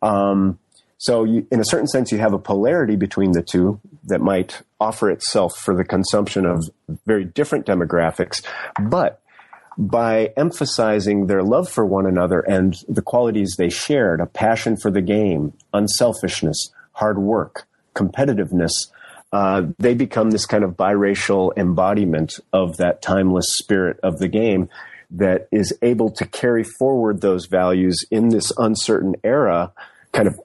Um, 0.00 0.58
so, 1.02 1.24
you, 1.24 1.44
in 1.50 1.58
a 1.58 1.64
certain 1.64 1.88
sense, 1.88 2.12
you 2.12 2.18
have 2.18 2.32
a 2.32 2.38
polarity 2.38 2.94
between 2.94 3.32
the 3.32 3.42
two 3.42 3.80
that 4.04 4.20
might 4.20 4.62
offer 4.78 5.10
itself 5.10 5.52
for 5.56 5.76
the 5.76 5.82
consumption 5.82 6.46
of 6.46 6.62
very 7.06 7.24
different 7.24 7.66
demographics. 7.66 8.40
But 8.80 9.20
by 9.76 10.32
emphasizing 10.36 11.26
their 11.26 11.42
love 11.42 11.68
for 11.68 11.84
one 11.84 12.06
another 12.06 12.38
and 12.38 12.76
the 12.88 13.02
qualities 13.02 13.56
they 13.58 13.68
shared 13.68 14.20
a 14.20 14.26
passion 14.26 14.76
for 14.76 14.92
the 14.92 15.02
game, 15.02 15.54
unselfishness, 15.74 16.70
hard 16.92 17.18
work, 17.18 17.66
competitiveness 17.96 18.70
uh, 19.32 19.62
they 19.78 19.94
become 19.94 20.30
this 20.30 20.46
kind 20.46 20.62
of 20.62 20.76
biracial 20.76 21.56
embodiment 21.56 22.38
of 22.52 22.76
that 22.76 23.02
timeless 23.02 23.46
spirit 23.48 23.98
of 24.04 24.18
the 24.18 24.28
game 24.28 24.68
that 25.10 25.48
is 25.50 25.76
able 25.82 26.10
to 26.10 26.26
carry 26.26 26.62
forward 26.62 27.20
those 27.20 27.46
values 27.46 28.04
in 28.10 28.28
this 28.28 28.52
uncertain 28.58 29.16
era, 29.24 29.72
kind 30.12 30.28
of 30.28 30.38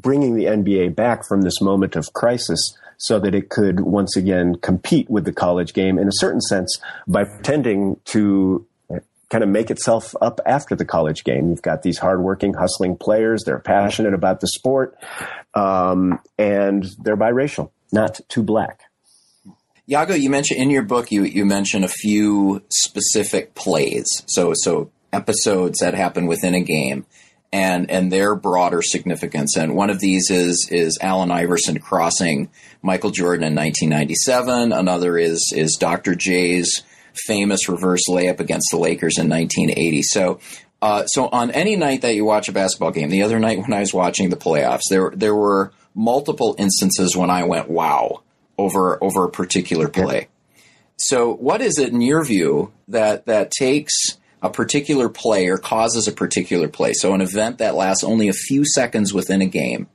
bringing 0.00 0.34
the 0.34 0.44
NBA 0.44 0.94
back 0.94 1.26
from 1.26 1.42
this 1.42 1.60
moment 1.60 1.96
of 1.96 2.12
crisis 2.12 2.76
so 2.98 3.18
that 3.18 3.34
it 3.34 3.50
could 3.50 3.80
once 3.80 4.16
again 4.16 4.56
compete 4.56 5.08
with 5.10 5.24
the 5.24 5.32
college 5.32 5.74
game 5.74 5.98
in 5.98 6.08
a 6.08 6.12
certain 6.14 6.40
sense 6.40 6.78
by 7.06 7.24
pretending 7.24 7.96
to 8.06 8.66
kind 9.30 9.42
of 9.42 9.50
make 9.50 9.70
itself 9.70 10.14
up 10.20 10.40
after 10.46 10.76
the 10.76 10.84
college 10.84 11.24
game. 11.24 11.48
You've 11.50 11.62
got 11.62 11.82
these 11.82 11.98
hardworking, 11.98 12.54
hustling 12.54 12.96
players. 12.96 13.42
They're 13.44 13.58
passionate 13.58 14.14
about 14.14 14.40
the 14.40 14.48
sport, 14.48 14.96
um, 15.54 16.20
and 16.38 16.86
they're 17.02 17.16
biracial, 17.16 17.70
not 17.92 18.20
too 18.28 18.42
black. 18.42 18.82
Yago, 19.88 20.18
you 20.18 20.30
mentioned 20.30 20.60
in 20.60 20.70
your 20.70 20.82
book 20.82 21.10
you 21.12 21.24
you 21.24 21.44
mentioned 21.44 21.84
a 21.84 21.88
few 21.88 22.62
specific 22.70 23.54
plays, 23.54 24.06
so 24.26 24.52
so 24.54 24.90
episodes 25.12 25.80
that 25.80 25.94
happen 25.94 26.26
within 26.26 26.54
a 26.54 26.60
game 26.60 27.04
and 27.54 27.88
and 27.88 28.10
their 28.10 28.34
broader 28.34 28.82
significance. 28.82 29.56
And 29.56 29.76
one 29.76 29.88
of 29.88 30.00
these 30.00 30.28
is 30.28 30.68
is 30.72 30.98
Allen 31.00 31.30
Iverson 31.30 31.78
crossing 31.78 32.50
Michael 32.82 33.10
Jordan 33.10 33.44
in 33.44 33.54
1997. 33.54 34.72
Another 34.72 35.16
is 35.16 35.52
is 35.54 35.76
Dr. 35.78 36.16
J's 36.16 36.82
famous 37.14 37.68
reverse 37.68 38.02
layup 38.08 38.40
against 38.40 38.66
the 38.72 38.78
Lakers 38.78 39.18
in 39.18 39.30
1980. 39.30 40.02
So. 40.02 40.40
Uh, 40.82 41.06
so 41.06 41.28
on 41.28 41.50
any 41.52 41.76
night 41.76 42.02
that 42.02 42.14
you 42.14 42.26
watch 42.26 42.46
a 42.50 42.52
basketball 42.52 42.90
game, 42.90 43.08
the 43.08 43.22
other 43.22 43.38
night 43.38 43.58
when 43.58 43.72
I 43.72 43.80
was 43.80 43.94
watching 43.94 44.28
the 44.28 44.36
playoffs, 44.36 44.82
there 44.90 45.10
there 45.14 45.34
were 45.34 45.72
multiple 45.94 46.54
instances 46.58 47.16
when 47.16 47.30
I 47.30 47.44
went 47.44 47.70
wow 47.70 48.22
over 48.58 49.02
over 49.02 49.24
a 49.24 49.30
particular 49.30 49.88
play. 49.88 50.28
So 50.98 51.32
what 51.32 51.62
is 51.62 51.78
it 51.78 51.90
in 51.90 52.02
your 52.02 52.22
view 52.22 52.70
that 52.88 53.24
that 53.24 53.50
takes 53.50 54.18
a 54.44 54.50
particular 54.50 55.08
play 55.08 55.48
or 55.48 55.56
causes 55.56 56.06
a 56.06 56.12
particular 56.12 56.68
play, 56.68 56.92
so 56.92 57.14
an 57.14 57.22
event 57.22 57.58
that 57.58 57.74
lasts 57.74 58.04
only 58.04 58.28
a 58.28 58.32
few 58.32 58.64
seconds 58.64 59.12
within 59.12 59.40
a 59.40 59.46
game, 59.46 59.88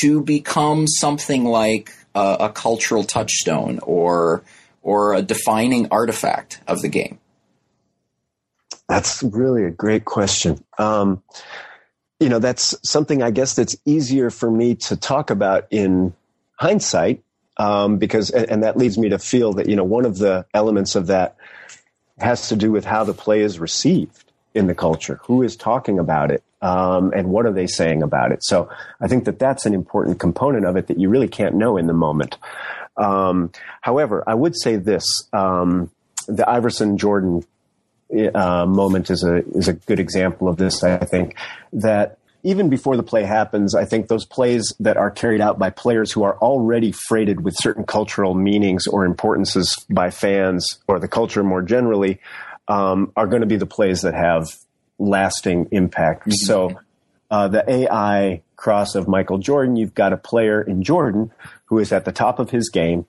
to 0.00 0.22
become 0.22 0.86
something 0.86 1.44
like 1.44 1.90
a, 2.14 2.36
a 2.40 2.48
cultural 2.48 3.04
touchstone 3.04 3.80
or 3.82 4.44
or 4.82 5.14
a 5.14 5.22
defining 5.22 5.88
artifact 5.90 6.60
of 6.66 6.80
the 6.80 6.88
game? 6.88 7.18
That's 8.88 9.22
really 9.22 9.64
a 9.64 9.70
great 9.70 10.04
question. 10.04 10.62
Um, 10.78 11.22
you 12.18 12.28
know, 12.28 12.38
that's 12.38 12.74
something 12.84 13.22
I 13.22 13.30
guess 13.30 13.54
that's 13.54 13.76
easier 13.84 14.30
for 14.30 14.50
me 14.50 14.76
to 14.76 14.96
talk 14.96 15.30
about 15.30 15.66
in 15.70 16.14
hindsight, 16.54 17.22
um, 17.56 17.98
because, 17.98 18.30
and 18.30 18.62
that 18.62 18.76
leads 18.76 18.96
me 18.98 19.08
to 19.10 19.18
feel 19.18 19.54
that, 19.54 19.68
you 19.68 19.76
know, 19.76 19.84
one 19.84 20.04
of 20.04 20.18
the 20.18 20.46
elements 20.54 20.94
of 20.94 21.08
that 21.08 21.36
has 22.22 22.48
to 22.48 22.56
do 22.56 22.70
with 22.70 22.84
how 22.84 23.04
the 23.04 23.14
play 23.14 23.40
is 23.40 23.58
received 23.58 24.32
in 24.54 24.66
the 24.66 24.74
culture. 24.74 25.20
Who 25.24 25.42
is 25.42 25.56
talking 25.56 25.98
about 25.98 26.30
it? 26.30 26.42
Um, 26.60 27.12
and 27.14 27.28
what 27.28 27.46
are 27.46 27.52
they 27.52 27.66
saying 27.66 28.02
about 28.02 28.32
it? 28.32 28.44
So 28.44 28.70
I 29.00 29.08
think 29.08 29.24
that 29.24 29.38
that's 29.38 29.66
an 29.66 29.74
important 29.74 30.20
component 30.20 30.64
of 30.64 30.76
it 30.76 30.86
that 30.86 30.98
you 30.98 31.08
really 31.08 31.28
can't 31.28 31.56
know 31.56 31.76
in 31.76 31.86
the 31.86 31.92
moment. 31.92 32.36
Um, 32.96 33.50
however, 33.80 34.22
I 34.26 34.34
would 34.34 34.56
say 34.56 34.76
this: 34.76 35.04
um, 35.32 35.90
the 36.28 36.48
Iverson 36.48 36.98
Jordan 36.98 37.44
uh, 38.34 38.66
moment 38.66 39.10
is 39.10 39.24
a 39.24 39.36
is 39.56 39.68
a 39.68 39.72
good 39.72 39.98
example 39.98 40.48
of 40.48 40.56
this. 40.56 40.84
I 40.84 40.98
think 40.98 41.36
that 41.72 42.18
even 42.44 42.68
before 42.68 42.96
the 42.96 43.02
play 43.02 43.22
happens, 43.22 43.74
I 43.74 43.84
think 43.84 44.08
those 44.08 44.24
plays 44.24 44.74
that 44.80 44.96
are 44.96 45.10
carried 45.10 45.40
out 45.40 45.58
by 45.58 45.70
players 45.70 46.10
who 46.10 46.24
are 46.24 46.36
already 46.38 46.92
freighted 46.92 47.44
with 47.44 47.54
certain 47.56 47.84
cultural 47.84 48.34
meanings 48.34 48.86
or 48.86 49.04
importances 49.04 49.86
by 49.88 50.10
fans 50.10 50.78
or 50.88 50.98
the 50.98 51.08
culture 51.08 51.44
more 51.44 51.62
generally 51.62 52.20
um, 52.68 53.12
are 53.16 53.26
going 53.26 53.42
to 53.42 53.46
be 53.46 53.56
the 53.56 53.66
plays 53.66 54.02
that 54.02 54.14
have 54.14 54.46
lasting 54.98 55.68
impact. 55.70 56.22
Mm-hmm. 56.22 56.32
So 56.32 56.80
uh, 57.30 57.48
the 57.48 57.68
AI 57.70 58.42
cross 58.56 58.94
of 58.94 59.08
Michael 59.08 59.38
Jordan, 59.38 59.76
you've 59.76 59.94
got 59.94 60.12
a 60.12 60.16
player 60.16 60.60
in 60.60 60.82
Jordan 60.82 61.30
who 61.66 61.78
is 61.78 61.92
at 61.92 62.04
the 62.04 62.12
top 62.12 62.38
of 62.38 62.50
his 62.50 62.70
game 62.70 63.06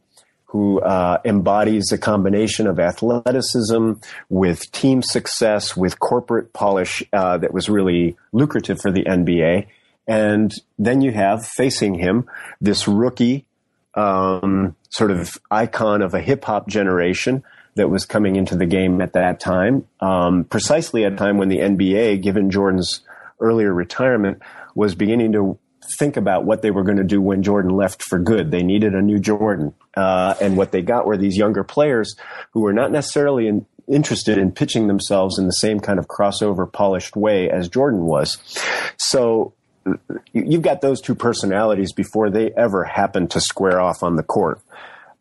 who 0.53 0.79
uh, 0.81 1.17
embodies 1.25 1.91
a 1.91 1.97
combination 1.97 2.67
of 2.67 2.79
athleticism 2.79 3.93
with 4.29 4.71
team 4.71 5.01
success, 5.01 5.75
with 5.75 5.97
corporate 5.97 6.53
polish 6.53 7.01
uh, 7.11 7.39
that 7.39 7.51
was 7.51 7.69
really 7.69 8.15
lucrative 8.33 8.79
for 8.79 8.91
the 8.91 9.03
NBA. 9.03 9.65
And 10.07 10.53
then 10.77 11.01
you 11.01 11.11
have 11.11 11.43
facing 11.43 11.95
him 11.95 12.29
this 12.61 12.87
rookie, 12.87 13.47
um, 13.95 14.75
sort 14.91 15.09
of 15.09 15.39
icon 15.49 16.03
of 16.03 16.13
a 16.13 16.21
hip 16.21 16.45
hop 16.45 16.67
generation 16.67 17.43
that 17.73 17.89
was 17.89 18.05
coming 18.05 18.35
into 18.35 18.55
the 18.55 18.67
game 18.67 19.01
at 19.01 19.13
that 19.13 19.39
time, 19.39 19.87
um, 20.01 20.43
precisely 20.43 21.03
at 21.03 21.13
a 21.13 21.15
time 21.15 21.39
when 21.39 21.49
the 21.49 21.57
NBA, 21.57 22.21
given 22.21 22.51
Jordan's 22.51 23.01
earlier 23.39 23.73
retirement, 23.73 24.39
was 24.75 24.93
beginning 24.93 25.31
to 25.31 25.57
think 25.97 26.15
about 26.15 26.45
what 26.45 26.61
they 26.61 26.69
were 26.69 26.83
going 26.83 26.97
to 26.97 27.03
do 27.03 27.19
when 27.19 27.41
Jordan 27.41 27.71
left 27.71 28.03
for 28.03 28.19
good. 28.19 28.51
They 28.51 28.61
needed 28.61 28.93
a 28.93 29.01
new 29.01 29.17
Jordan. 29.17 29.73
Uh, 29.95 30.33
and 30.41 30.57
what 30.57 30.71
they 30.71 30.81
got 30.81 31.05
were 31.05 31.17
these 31.17 31.37
younger 31.37 31.63
players 31.63 32.15
who 32.51 32.61
were 32.61 32.73
not 32.73 32.91
necessarily 32.91 33.47
in, 33.47 33.65
interested 33.87 34.37
in 34.37 34.51
pitching 34.51 34.87
themselves 34.87 35.37
in 35.37 35.45
the 35.45 35.51
same 35.51 35.79
kind 35.79 35.99
of 35.99 36.07
crossover 36.07 36.71
polished 36.71 37.15
way 37.15 37.49
as 37.49 37.69
Jordan 37.69 38.05
was. 38.05 38.37
So 38.97 39.53
you've 40.31 40.61
got 40.61 40.81
those 40.81 41.01
two 41.01 41.15
personalities 41.15 41.93
before 41.93 42.29
they 42.29 42.51
ever 42.57 42.83
happen 42.83 43.27
to 43.29 43.41
square 43.41 43.79
off 43.79 44.01
on 44.01 44.15
the 44.15 44.23
court. 44.23 44.61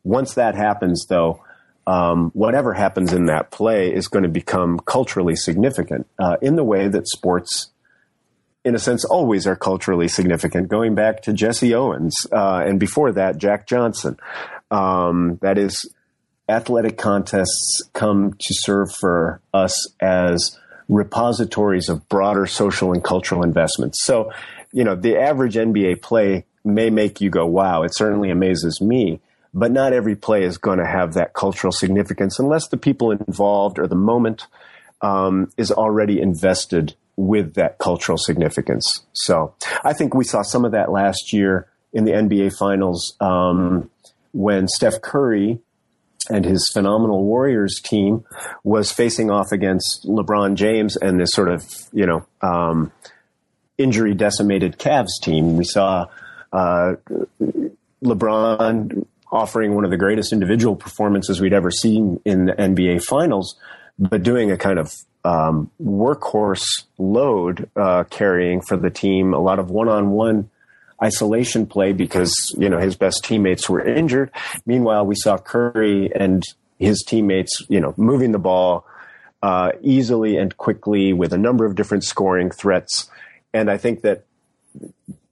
Once 0.04 0.34
that 0.34 0.54
happens, 0.54 1.06
though, 1.08 1.42
um, 1.86 2.30
whatever 2.32 2.72
happens 2.72 3.12
in 3.12 3.26
that 3.26 3.50
play 3.50 3.92
is 3.92 4.08
going 4.08 4.22
to 4.22 4.28
become 4.28 4.78
culturally 4.78 5.34
significant 5.34 6.06
uh, 6.18 6.36
in 6.40 6.56
the 6.56 6.64
way 6.64 6.88
that 6.88 7.08
sports 7.08 7.72
in 8.64 8.74
a 8.76 8.78
sense, 8.78 9.04
always 9.04 9.46
are 9.46 9.56
culturally 9.56 10.06
significant, 10.06 10.68
going 10.68 10.94
back 10.94 11.22
to 11.22 11.32
Jesse 11.32 11.74
Owens, 11.74 12.14
uh, 12.30 12.62
and 12.64 12.78
before 12.78 13.12
that, 13.12 13.36
Jack 13.36 13.66
Johnson. 13.66 14.16
Um, 14.72 15.38
that 15.42 15.58
is, 15.58 15.88
athletic 16.48 16.98
contests 16.98 17.82
come 17.92 18.32
to 18.32 18.54
serve 18.54 18.92
for 19.00 19.40
us 19.54 19.88
as 20.00 20.58
repositories 20.88 21.88
of 21.88 22.08
broader 22.08 22.46
social 22.46 22.92
and 22.92 23.02
cultural 23.02 23.42
investments. 23.42 24.04
So, 24.04 24.32
you 24.72 24.84
know, 24.84 24.94
the 24.94 25.16
average 25.16 25.54
NBA 25.54 26.02
play 26.02 26.44
may 26.64 26.90
make 26.90 27.20
you 27.20 27.30
go, 27.30 27.46
wow, 27.46 27.82
it 27.82 27.94
certainly 27.94 28.30
amazes 28.30 28.80
me. 28.80 29.20
But 29.54 29.70
not 29.70 29.92
every 29.92 30.16
play 30.16 30.44
is 30.44 30.56
going 30.56 30.78
to 30.78 30.86
have 30.86 31.12
that 31.14 31.34
cultural 31.34 31.72
significance 31.72 32.38
unless 32.38 32.68
the 32.68 32.78
people 32.78 33.10
involved 33.10 33.78
or 33.78 33.86
the 33.86 33.94
moment 33.94 34.46
um, 35.02 35.50
is 35.58 35.70
already 35.70 36.20
invested 36.20 36.94
with 37.16 37.54
that 37.54 37.76
cultural 37.78 38.16
significance. 38.16 38.86
So 39.12 39.54
I 39.84 39.92
think 39.92 40.14
we 40.14 40.24
saw 40.24 40.40
some 40.40 40.64
of 40.64 40.72
that 40.72 40.90
last 40.90 41.34
year 41.34 41.68
in 41.92 42.04
the 42.04 42.12
NBA 42.12 42.56
Finals 42.56 43.14
um, 43.20 43.90
when 44.32 44.68
Steph 44.68 45.00
Curry 45.00 45.58
and 46.30 46.44
his 46.44 46.68
phenomenal 46.72 47.24
Warriors 47.24 47.80
team 47.82 48.24
was 48.62 48.92
facing 48.92 49.30
off 49.30 49.52
against 49.52 50.04
LeBron 50.06 50.54
James 50.54 50.96
and 50.96 51.20
this 51.20 51.30
sort 51.32 51.48
of 51.48 51.64
you 51.92 52.06
know 52.06 52.26
um, 52.40 52.92
injury 53.78 54.14
decimated 54.14 54.78
Cavs 54.78 55.20
team. 55.22 55.56
We 55.56 55.64
saw 55.64 56.06
uh, 56.52 56.94
LeBron 58.02 59.06
offering 59.30 59.74
one 59.74 59.84
of 59.84 59.90
the 59.90 59.96
greatest 59.96 60.32
individual 60.32 60.76
performances 60.76 61.40
we'd 61.40 61.54
ever 61.54 61.70
seen 61.70 62.20
in 62.24 62.46
the 62.46 62.52
NBA 62.52 63.02
Finals, 63.02 63.58
but 63.98 64.22
doing 64.22 64.50
a 64.50 64.58
kind 64.58 64.78
of 64.78 64.92
um, 65.24 65.70
workhorse 65.82 66.84
load 66.98 67.70
uh, 67.76 68.04
carrying 68.04 68.60
for 68.60 68.76
the 68.76 68.90
team, 68.90 69.32
a 69.32 69.38
lot 69.38 69.58
of 69.58 69.70
one 69.70 69.88
on 69.88 70.10
one 70.10 70.50
isolation 71.02 71.66
play 71.66 71.92
because 71.92 72.34
you 72.56 72.68
know 72.68 72.78
his 72.78 72.96
best 72.96 73.24
teammates 73.24 73.68
were 73.68 73.80
injured. 73.80 74.30
Meanwhile, 74.66 75.06
we 75.06 75.14
saw 75.14 75.36
Curry 75.38 76.10
and 76.14 76.44
his 76.78 77.02
teammates, 77.02 77.64
you 77.68 77.80
know, 77.80 77.94
moving 77.96 78.32
the 78.32 78.38
ball 78.38 78.86
uh, 79.42 79.72
easily 79.82 80.36
and 80.36 80.56
quickly 80.56 81.12
with 81.12 81.32
a 81.32 81.38
number 81.38 81.64
of 81.64 81.74
different 81.74 82.04
scoring 82.04 82.50
threats. 82.50 83.10
And 83.52 83.70
I 83.70 83.76
think 83.76 84.02
that 84.02 84.24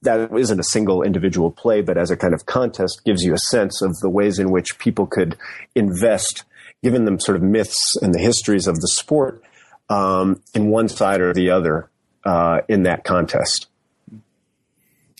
that 0.03 0.33
isn't 0.33 0.59
a 0.59 0.65
single 0.65 1.03
individual 1.03 1.51
play, 1.51 1.83
but 1.83 1.99
as 1.99 2.11
a 2.11 2.17
kind 2.17 2.35
of 2.35 2.47
contest, 2.47 3.03
gives 3.05 3.23
you 3.23 3.35
a 3.35 3.39
sense 3.39 3.83
of 3.83 3.97
the 3.99 4.09
ways 4.09 4.39
in 4.39 4.51
which 4.51 4.79
people 4.79 5.07
could 5.07 5.37
invest, 5.75 6.45
given 6.83 7.05
them 7.05 7.21
sort 7.21 7.37
of 7.37 7.43
myths 7.43 7.97
and 8.01 8.15
the 8.15 8.19
histories 8.19 8.67
of 8.67 8.77
the 8.77 8.89
sport, 8.89 9.43
um, 9.89 10.43
in 10.55 10.69
one 10.69 10.89
side 10.89 11.21
or 11.21 11.35
the 11.35 11.51
other 11.51 11.91
uh, 12.25 12.61
in 12.69 12.85
that 12.85 13.05
contest. 13.05 13.67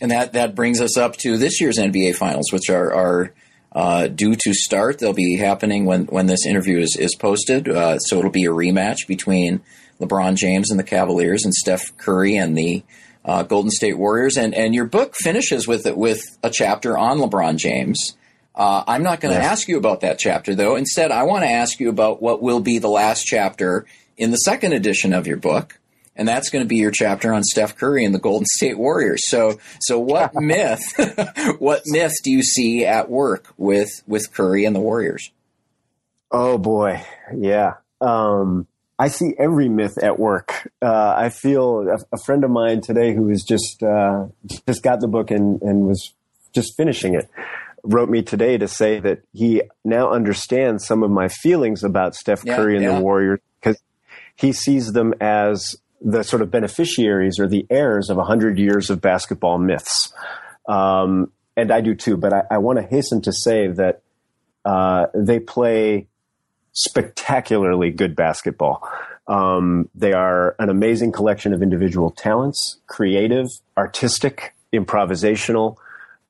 And 0.01 0.11
that, 0.11 0.33
that 0.33 0.55
brings 0.55 0.81
us 0.81 0.97
up 0.97 1.17
to 1.19 1.37
this 1.37 1.61
year's 1.61 1.79
NBA 1.79 2.17
Finals, 2.17 2.53
which 2.53 2.71
are, 2.71 2.93
are 2.93 3.33
uh, 3.73 4.09
due 4.09 4.35
to 4.35 4.55
start. 4.55 4.99
They'll 4.99 5.13
be 5.13 5.37
happening 5.37 5.85
when, 5.85 6.07
when 6.07 6.27
this 6.27 6.47
interview 6.47 6.79
is, 6.79 6.97
is 6.99 7.15
posted. 7.15 7.69
Uh, 7.69 7.99
so 7.99 8.19
it'll 8.19 8.31
be 8.31 8.47
a 8.47 8.51
rematch 8.51 9.07
between 9.07 9.61
LeBron 10.01 10.37
James 10.37 10.71
and 10.71 10.79
the 10.81 10.85
Cavaliers 10.85 11.45
and 11.45 11.55
Steph 11.55 11.97
Curry 11.99 12.37
and 12.37 12.57
the 12.57 12.83
uh, 13.25 13.43
Golden 13.43 13.71
State 13.71 13.99
Warriors. 13.99 14.37
And, 14.37 14.55
and 14.55 14.75
your 14.75 14.87
book 14.87 15.15
finishes 15.15 15.69
with, 15.69 15.87
it 15.87 15.97
with 15.97 16.23
a 16.43 16.51
chapter 16.51 16.97
on 16.97 17.19
LeBron 17.19 17.57
James. 17.59 18.17
Uh, 18.55 18.83
I'm 18.87 19.03
not 19.03 19.21
going 19.21 19.35
to 19.35 19.41
yes. 19.41 19.53
ask 19.53 19.69
you 19.69 19.77
about 19.79 20.01
that 20.01 20.19
chapter, 20.19 20.55
though. 20.55 20.77
Instead, 20.77 21.13
I 21.13 21.23
want 21.23 21.45
to 21.45 21.51
ask 21.51 21.79
you 21.79 21.89
about 21.89 22.21
what 22.21 22.43
will 22.43 22.61
be 22.61 22.79
the 22.79 22.89
last 22.89 23.25
chapter 23.25 23.87
in 24.17 24.31
the 24.31 24.37
second 24.37 24.73
edition 24.73 25.15
of 25.15 25.27
your 25.27 25.39
book, 25.39 25.79
and 26.21 26.29
that's 26.29 26.51
going 26.51 26.63
to 26.63 26.69
be 26.69 26.77
your 26.77 26.91
chapter 26.91 27.33
on 27.33 27.43
Steph 27.43 27.77
Curry 27.77 28.05
and 28.05 28.15
the 28.15 28.19
Golden 28.19 28.45
State 28.55 28.79
Warriors. 28.79 29.23
So, 29.29 29.59
so 29.81 29.99
what 29.99 30.33
myth, 30.35 30.83
what 31.59 31.83
myth 31.87 32.13
do 32.23 32.31
you 32.31 32.43
see 32.43 32.85
at 32.85 33.11
work 33.11 33.49
with 33.57 33.89
with 34.07 34.33
Curry 34.33 34.67
and 34.67 34.77
the 34.77 34.81
Warriors? 34.81 35.33
Oh 36.31 36.59
boy, 36.59 37.03
yeah. 37.35 37.75
Um, 38.03 38.67
I 38.99 39.09
see 39.09 39.33
every 39.39 39.71
myth 39.71 39.97
at 40.01 40.19
work. 40.19 40.71
Uh, 40.83 41.15
I 41.17 41.31
feel 41.31 41.89
a, 41.89 41.97
a, 42.13 42.19
friend 42.25 42.45
of 42.45 42.51
mine 42.51 42.83
today 42.83 43.15
who 43.15 43.29
has 43.29 43.43
just 43.43 43.83
uh, 43.83 44.27
just 44.67 44.83
got 44.83 45.01
the 45.01 45.09
book 45.09 45.31
and, 45.31 45.61
and 45.63 45.87
was 45.87 46.13
just 46.53 46.77
finishing 46.77 47.15
it 47.15 47.29
wrote 47.83 48.11
me 48.11 48.21
today 48.21 48.59
to 48.59 48.69
say 48.69 49.01
that 49.01 49.23
he 49.33 49.63
now 49.87 50.11
understands 50.11 50.87
some 50.87 51.03
of 51.03 51.11
my 51.11 51.29
feelings 51.29 51.83
about 51.83 52.15
Steph 52.15 52.45
yeah, 52.45 52.57
Curry 52.57 52.77
and 52.77 52.85
yeah. 52.85 52.95
the 52.97 53.01
Warriors 53.01 53.41
because 53.59 53.81
he 54.37 54.53
sees 54.53 54.93
them 54.93 55.15
as 55.19 55.77
the 56.01 56.23
sort 56.23 56.43
of 56.43 56.51
beneficiaries 56.51 57.39
or 57.39 57.47
the 57.47 57.67
heirs 57.71 58.09
of 58.11 58.17
100 58.17 58.59
years 58.59 58.91
of 58.91 59.01
basketball 59.01 59.59
myths. 59.59 60.13
Um, 60.69 61.33
and 61.57 61.71
I 61.71 61.81
do 61.81 61.95
too, 61.95 62.17
but 62.17 62.33
I, 62.33 62.43
I 62.53 62.59
want 62.59 62.79
to 62.79 62.85
hasten 62.85 63.21
to 63.23 63.33
say 63.33 63.69
that 63.69 64.03
uh, 64.65 65.07
they 65.15 65.41
play 65.41 66.07
spectacularly 66.73 67.91
good 67.91 68.15
basketball. 68.15 68.89
Um, 69.27 69.89
they 69.95 70.13
are 70.13 70.57
an 70.59 70.71
amazing 70.71 71.13
collection 71.13 71.53
of 71.53 71.63
individual 71.63 72.11
talents, 72.11 72.79
creative, 72.87 73.47
artistic, 73.77 74.55
improvisational. 74.73 75.77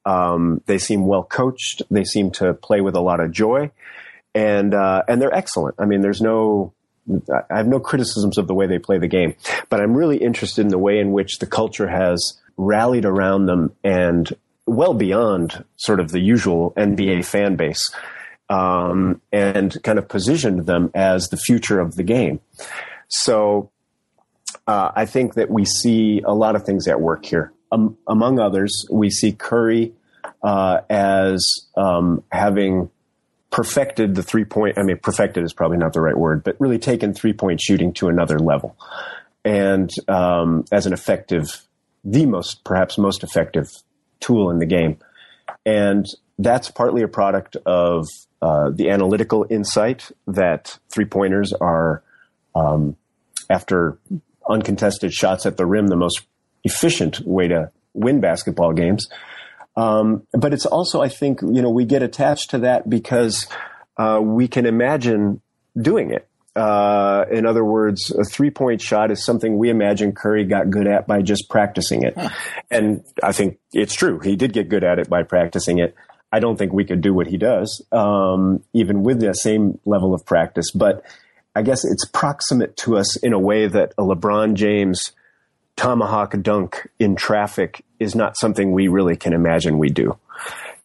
Um, 0.04 0.62
they 0.66 0.78
seem 0.78 1.06
well 1.06 1.22
coached. 1.22 1.82
They 1.90 2.04
seem 2.04 2.30
to 2.32 2.54
play 2.54 2.80
with 2.80 2.94
a 2.94 3.00
lot 3.00 3.20
of 3.20 3.30
joy, 3.30 3.70
and 4.34 4.74
uh, 4.74 5.02
and 5.08 5.20
they're 5.20 5.34
excellent. 5.34 5.76
I 5.78 5.84
mean, 5.84 6.00
there's 6.00 6.20
no 6.20 6.72
I 7.50 7.56
have 7.56 7.66
no 7.66 7.80
criticisms 7.80 8.38
of 8.38 8.46
the 8.46 8.54
way 8.54 8.66
they 8.66 8.78
play 8.78 8.98
the 8.98 9.08
game, 9.08 9.34
but 9.68 9.80
I'm 9.80 9.94
really 9.94 10.16
interested 10.16 10.62
in 10.62 10.68
the 10.68 10.78
way 10.78 10.98
in 10.98 11.12
which 11.12 11.38
the 11.38 11.46
culture 11.46 11.88
has 11.88 12.38
rallied 12.56 13.04
around 13.04 13.46
them 13.46 13.74
and 13.82 14.32
well 14.66 14.94
beyond 14.94 15.64
sort 15.76 16.00
of 16.00 16.11
the 16.11 16.20
usual 16.20 16.72
NBA 16.76 17.24
fan 17.24 17.56
base, 17.56 17.92
um, 18.48 19.20
and 19.32 19.82
kind 19.82 19.98
of 19.98 20.08
positioned 20.08 20.66
them 20.66 20.90
as 20.94 21.28
the 21.28 21.36
future 21.36 21.80
of 21.80 21.96
the 21.96 22.02
game. 22.02 22.40
So 23.08 23.70
uh, 24.66 24.92
I 24.94 25.06
think 25.06 25.34
that 25.34 25.50
we 25.50 25.64
see 25.64 26.22
a 26.24 26.34
lot 26.34 26.56
of 26.56 26.64
things 26.64 26.86
at 26.86 27.00
work 27.00 27.24
here. 27.24 27.52
Um, 27.72 27.96
among 28.06 28.38
others, 28.38 28.86
we 28.90 29.11
see 29.11 29.32
Curry 29.32 29.92
uh, 30.42 30.80
as 30.88 31.44
um, 31.76 32.22
having 32.30 32.90
perfected 33.51 34.14
the 34.14 34.22
three 34.22 34.44
point. 34.44 34.78
I 34.78 34.82
mean, 34.82 34.98
perfected 34.98 35.44
is 35.44 35.53
probably 35.53 35.78
not 35.78 35.92
the 35.92 36.01
right 36.01 36.16
word, 36.16 36.44
but 36.44 36.57
really 36.61 36.78
taken 36.78 37.12
three 37.12 37.32
point 37.32 37.61
shooting 37.61 37.92
to 37.94 38.09
another 38.09 38.38
level, 38.38 38.76
and 39.44 39.90
um, 40.09 40.64
as 40.72 40.86
an 40.86 40.92
effective, 40.92 41.66
the 42.05 42.26
most 42.26 42.64
perhaps 42.64 42.98
most 42.98 43.22
effective 43.22 43.68
tool 44.20 44.51
in 44.51 44.59
the 44.59 44.66
game, 44.66 44.98
and 45.66 46.07
that's 46.38 46.70
partly 46.70 47.03
a 47.03 47.09
product 47.09 47.57
of 47.66 48.07
uh, 48.40 48.70
the 48.70 48.88
analytical 48.90 49.46
insight 49.51 50.11
that 50.26 50.78
three 50.88 51.05
pointers 51.05 51.53
are, 51.53 52.03
um, 52.55 52.96
after 53.51 53.98
uncontested 54.48 55.12
shots 55.12 55.44
at 55.44 55.57
the 55.57 55.66
rim, 55.66 55.88
the 55.88 55.96
most 55.96 56.22
efficient 56.64 57.20
way 57.26 57.48
to 57.48 57.70
win 57.92 58.20
basketball 58.20 58.72
games. 58.72 59.09
Um, 59.81 60.26
but 60.33 60.53
it's 60.53 60.66
also, 60.66 61.01
I 61.01 61.09
think, 61.09 61.41
you 61.43 61.62
know, 61.62 61.70
we 61.70 61.85
get 61.85 62.03
attached 62.03 62.51
to 62.51 62.59
that 62.59 62.89
because 62.89 63.47
uh, 63.97 64.20
we 64.22 64.47
can 64.49 64.66
imagine 64.66 65.41
doing 65.81 66.11
it. 66.11 66.28
Uh, 66.57 67.24
in 67.31 67.47
other 67.47 67.64
words, 67.64 68.11
a 68.11 68.24
three 68.24 68.51
point 68.51 68.83
shot 68.83 69.11
is 69.11 69.24
something 69.24 69.57
we 69.57 69.70
imagine 69.70 70.12
Curry 70.12 70.45
got 70.45 70.68
good 70.68 70.87
at 70.87 71.07
by 71.07 71.22
just 71.22 71.49
practicing 71.49 72.03
it. 72.03 72.18
And 72.70 73.05
I 73.22 73.33
think 73.33 73.59
it's 73.72 73.95
true. 73.95 74.18
He 74.18 74.37
did 74.37 74.53
get 74.53 74.68
good 74.68 74.85
at 74.85 74.99
it 74.99 75.09
by 75.09 75.22
practicing 75.22 75.78
it. 75.78 75.95
I 76.33 76.41
don't 76.41 76.57
think 76.57 76.72
we 76.72 76.85
could 76.85 77.01
do 77.01 77.14
what 77.14 77.26
he 77.26 77.39
does, 77.39 77.85
um, 77.91 78.62
even 78.72 79.03
with 79.03 79.20
the 79.20 79.33
same 79.33 79.78
level 79.85 80.12
of 80.12 80.26
practice. 80.26 80.70
But 80.72 81.05
I 81.55 81.62
guess 81.62 81.85
it's 81.85 82.05
proximate 82.05 82.76
to 82.78 82.99
us 82.99 83.16
in 83.16 83.33
a 83.33 83.39
way 83.39 83.66
that 83.66 83.93
a 83.97 84.03
LeBron 84.03 84.55
James 84.55 85.12
tomahawk 85.81 86.35
dunk 86.43 86.87
in 86.99 87.16
traffic 87.16 87.83
is 87.99 88.14
not 88.14 88.37
something 88.37 88.72
we 88.72 88.89
really 88.89 89.16
can 89.16 89.33
imagine 89.33 89.78
we 89.78 89.89
do. 89.89 90.14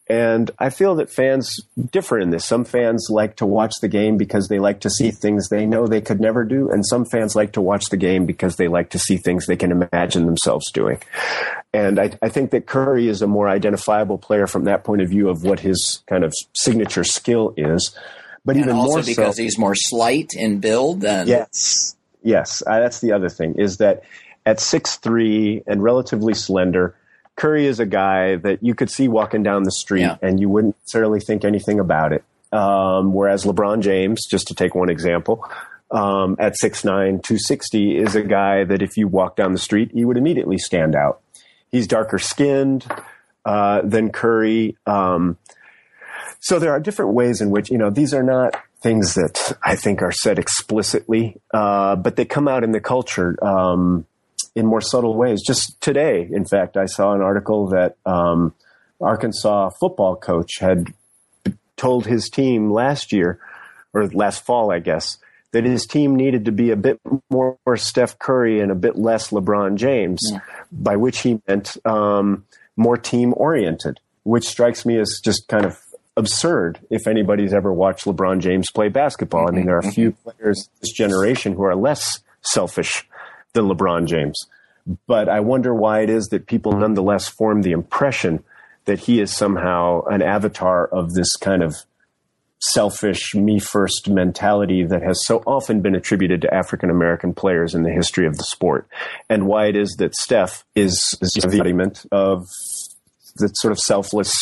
And 0.08 0.50
I 0.58 0.70
feel 0.70 0.94
that 0.94 1.10
fans 1.10 1.60
differ 1.90 2.18
in 2.18 2.30
this. 2.30 2.46
Some 2.46 2.64
fans 2.64 3.08
like 3.10 3.36
to 3.36 3.46
watch 3.46 3.74
the 3.82 3.88
game 3.88 4.16
because 4.16 4.48
they 4.48 4.58
like 4.58 4.80
to 4.80 4.90
see 4.90 5.10
things 5.10 5.48
they 5.48 5.66
know 5.66 5.86
they 5.86 6.00
could 6.00 6.18
never 6.18 6.44
do. 6.44 6.70
And 6.70 6.86
some 6.86 7.04
fans 7.04 7.36
like 7.36 7.52
to 7.52 7.60
watch 7.60 7.86
the 7.86 7.98
game 7.98 8.24
because 8.24 8.56
they 8.56 8.68
like 8.68 8.90
to 8.90 8.98
see 8.98 9.18
things 9.18 9.44
they 9.44 9.56
can 9.56 9.70
imagine 9.70 10.24
themselves 10.24 10.70
doing. 10.72 11.02
And 11.74 12.00
I, 12.00 12.16
I 12.22 12.30
think 12.30 12.52
that 12.52 12.64
Curry 12.64 13.08
is 13.08 13.20
a 13.20 13.26
more 13.26 13.50
identifiable 13.50 14.16
player 14.16 14.46
from 14.46 14.64
that 14.64 14.82
point 14.82 15.02
of 15.02 15.10
view 15.10 15.28
of 15.28 15.42
what 15.42 15.60
his 15.60 16.04
kind 16.06 16.24
of 16.24 16.32
signature 16.54 17.04
skill 17.04 17.52
is. 17.58 17.94
But 18.46 18.56
and 18.56 18.64
even 18.64 18.76
more 18.76 19.02
because 19.02 19.36
so, 19.36 19.42
he's 19.42 19.58
more 19.58 19.74
slight 19.74 20.30
in 20.32 20.60
build 20.60 21.02
than. 21.02 21.26
Yes. 21.26 21.96
Yes. 22.22 22.62
Uh, 22.66 22.80
that's 22.80 23.00
the 23.00 23.12
other 23.12 23.28
thing 23.28 23.56
is 23.58 23.76
that 23.78 24.04
at 24.46 24.60
six 24.60 24.96
three 24.96 25.62
and 25.66 25.82
relatively 25.82 26.32
slender, 26.32 26.94
Curry 27.36 27.66
is 27.66 27.80
a 27.80 27.86
guy 27.86 28.36
that 28.36 28.62
you 28.62 28.74
could 28.74 28.90
see 28.90 29.08
walking 29.08 29.42
down 29.42 29.64
the 29.64 29.72
street 29.72 30.02
yeah. 30.02 30.16
and 30.22 30.40
you 30.40 30.48
wouldn't 30.48 30.76
necessarily 30.80 31.20
think 31.20 31.44
anything 31.44 31.78
about 31.78 32.12
it. 32.12 32.24
Um, 32.52 33.12
whereas 33.12 33.44
LeBron 33.44 33.82
James, 33.82 34.24
just 34.30 34.48
to 34.48 34.54
take 34.54 34.74
one 34.74 34.88
example, 34.88 35.46
um, 35.90 36.36
at 36.38 36.54
6'9, 36.62 36.82
260, 36.84 37.98
is 37.98 38.14
a 38.14 38.22
guy 38.22 38.64
that 38.64 38.82
if 38.82 38.96
you 38.96 39.08
walk 39.08 39.36
down 39.36 39.52
the 39.52 39.58
street, 39.58 39.90
he 39.92 40.04
would 40.04 40.16
immediately 40.16 40.56
stand 40.56 40.96
out. 40.96 41.20
He's 41.70 41.86
darker 41.86 42.18
skinned 42.18 42.86
uh, 43.44 43.82
than 43.84 44.10
Curry. 44.10 44.76
Um, 44.86 45.36
so 46.40 46.58
there 46.58 46.70
are 46.70 46.80
different 46.80 47.12
ways 47.12 47.40
in 47.40 47.50
which, 47.50 47.70
you 47.70 47.78
know, 47.78 47.90
these 47.90 48.14
are 48.14 48.22
not 48.22 48.56
things 48.80 49.14
that 49.14 49.56
I 49.62 49.76
think 49.76 50.00
are 50.00 50.12
said 50.12 50.38
explicitly, 50.38 51.40
uh, 51.52 51.96
but 51.96 52.16
they 52.16 52.24
come 52.24 52.48
out 52.48 52.64
in 52.64 52.72
the 52.72 52.80
culture. 52.80 53.36
Um, 53.44 54.06
in 54.56 54.66
more 54.66 54.80
subtle 54.80 55.14
ways. 55.16 55.42
Just 55.46 55.80
today, 55.80 56.26
in 56.32 56.46
fact, 56.46 56.76
I 56.76 56.86
saw 56.86 57.12
an 57.12 57.20
article 57.20 57.68
that 57.68 57.96
um, 58.06 58.54
Arkansas 59.00 59.70
football 59.78 60.16
coach 60.16 60.58
had 60.58 60.86
told 61.76 62.06
his 62.06 62.30
team 62.30 62.72
last 62.72 63.12
year, 63.12 63.38
or 63.92 64.08
last 64.08 64.44
fall, 64.44 64.72
I 64.72 64.78
guess, 64.78 65.18
that 65.52 65.64
his 65.64 65.86
team 65.86 66.16
needed 66.16 66.46
to 66.46 66.52
be 66.52 66.70
a 66.70 66.76
bit 66.76 66.98
more 67.30 67.58
Steph 67.76 68.18
Curry 68.18 68.60
and 68.60 68.72
a 68.72 68.74
bit 68.74 68.96
less 68.96 69.30
LeBron 69.30 69.76
James, 69.76 70.20
yeah. 70.32 70.40
by 70.72 70.96
which 70.96 71.20
he 71.20 71.40
meant 71.46 71.76
um, 71.86 72.46
more 72.76 72.96
team 72.96 73.34
oriented, 73.36 74.00
which 74.24 74.48
strikes 74.48 74.86
me 74.86 74.98
as 74.98 75.20
just 75.22 75.48
kind 75.48 75.66
of 75.66 75.78
absurd 76.16 76.78
if 76.90 77.06
anybody's 77.06 77.52
ever 77.52 77.72
watched 77.72 78.06
LeBron 78.06 78.40
James 78.40 78.70
play 78.74 78.88
basketball. 78.88 79.48
I 79.48 79.50
mean, 79.50 79.66
there 79.66 79.76
are 79.76 79.86
a 79.86 79.92
few 79.92 80.12
players 80.12 80.70
this 80.80 80.92
generation 80.92 81.52
who 81.52 81.64
are 81.64 81.76
less 81.76 82.20
selfish 82.40 83.06
than 83.56 83.68
LeBron 83.68 84.06
James. 84.06 84.46
But 85.08 85.28
I 85.28 85.40
wonder 85.40 85.74
why 85.74 86.02
it 86.02 86.10
is 86.10 86.26
that 86.28 86.46
people 86.46 86.72
nonetheless 86.72 87.26
form 87.28 87.62
the 87.62 87.72
impression 87.72 88.44
that 88.84 89.00
he 89.00 89.20
is 89.20 89.36
somehow 89.36 90.02
an 90.04 90.22
avatar 90.22 90.86
of 90.86 91.12
this 91.14 91.34
kind 91.36 91.62
of 91.62 91.74
selfish, 92.60 93.34
me 93.34 93.58
first 93.58 94.08
mentality 94.08 94.84
that 94.84 95.02
has 95.02 95.26
so 95.26 95.42
often 95.46 95.82
been 95.82 95.94
attributed 95.94 96.40
to 96.42 96.54
African 96.54 96.90
American 96.90 97.34
players 97.34 97.74
in 97.74 97.82
the 97.82 97.90
history 97.90 98.26
of 98.26 98.36
the 98.36 98.44
sport, 98.44 98.88
and 99.28 99.46
why 99.46 99.66
it 99.66 99.76
is 99.76 99.96
that 99.98 100.14
Steph 100.14 100.64
is, 100.74 101.18
is 101.20 101.32
the 101.32 101.50
embodiment 101.50 102.06
of 102.12 102.46
the 103.36 103.48
sort 103.48 103.72
of 103.72 103.78
selfless 103.78 104.32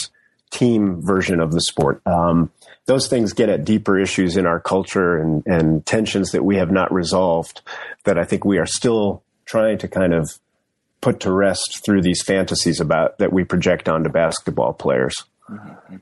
team 0.51 1.03
version 1.03 1.41
of 1.41 1.53
the 1.53 1.61
sport. 1.61 2.01
Um, 2.07 2.53
those 2.87 3.09
things 3.09 3.33
get 3.33 3.49
at 3.49 3.65
deeper 3.65 3.99
issues 3.99 4.37
in 4.37 4.47
our 4.47 4.61
culture 4.61 5.19
and, 5.19 5.43
and 5.47 5.85
tensions 5.85 6.33
that 6.33 6.45
we 6.45 6.57
have 6.57 6.71
not 6.71 6.93
resolved 6.93 7.63
that 8.05 8.19
I 8.19 8.25
think 8.25 8.45
we 8.45 8.59
are 8.59 8.67
still 8.67 9.23
trying 9.45 9.79
to 9.79 9.89
kind 9.89 10.15
of 10.15 10.31
put 11.01 11.21
to 11.21 11.33
rest 11.33 11.83
through 11.85 12.03
these 12.03 12.23
fantasies 12.23 12.81
about 12.81 13.19
that 13.19 13.33
we 13.33 13.45
project 13.45 13.89
onto 13.89 14.09
basketball 14.09 14.73
players. 14.73 15.15
Mm-hmm. 15.51 15.97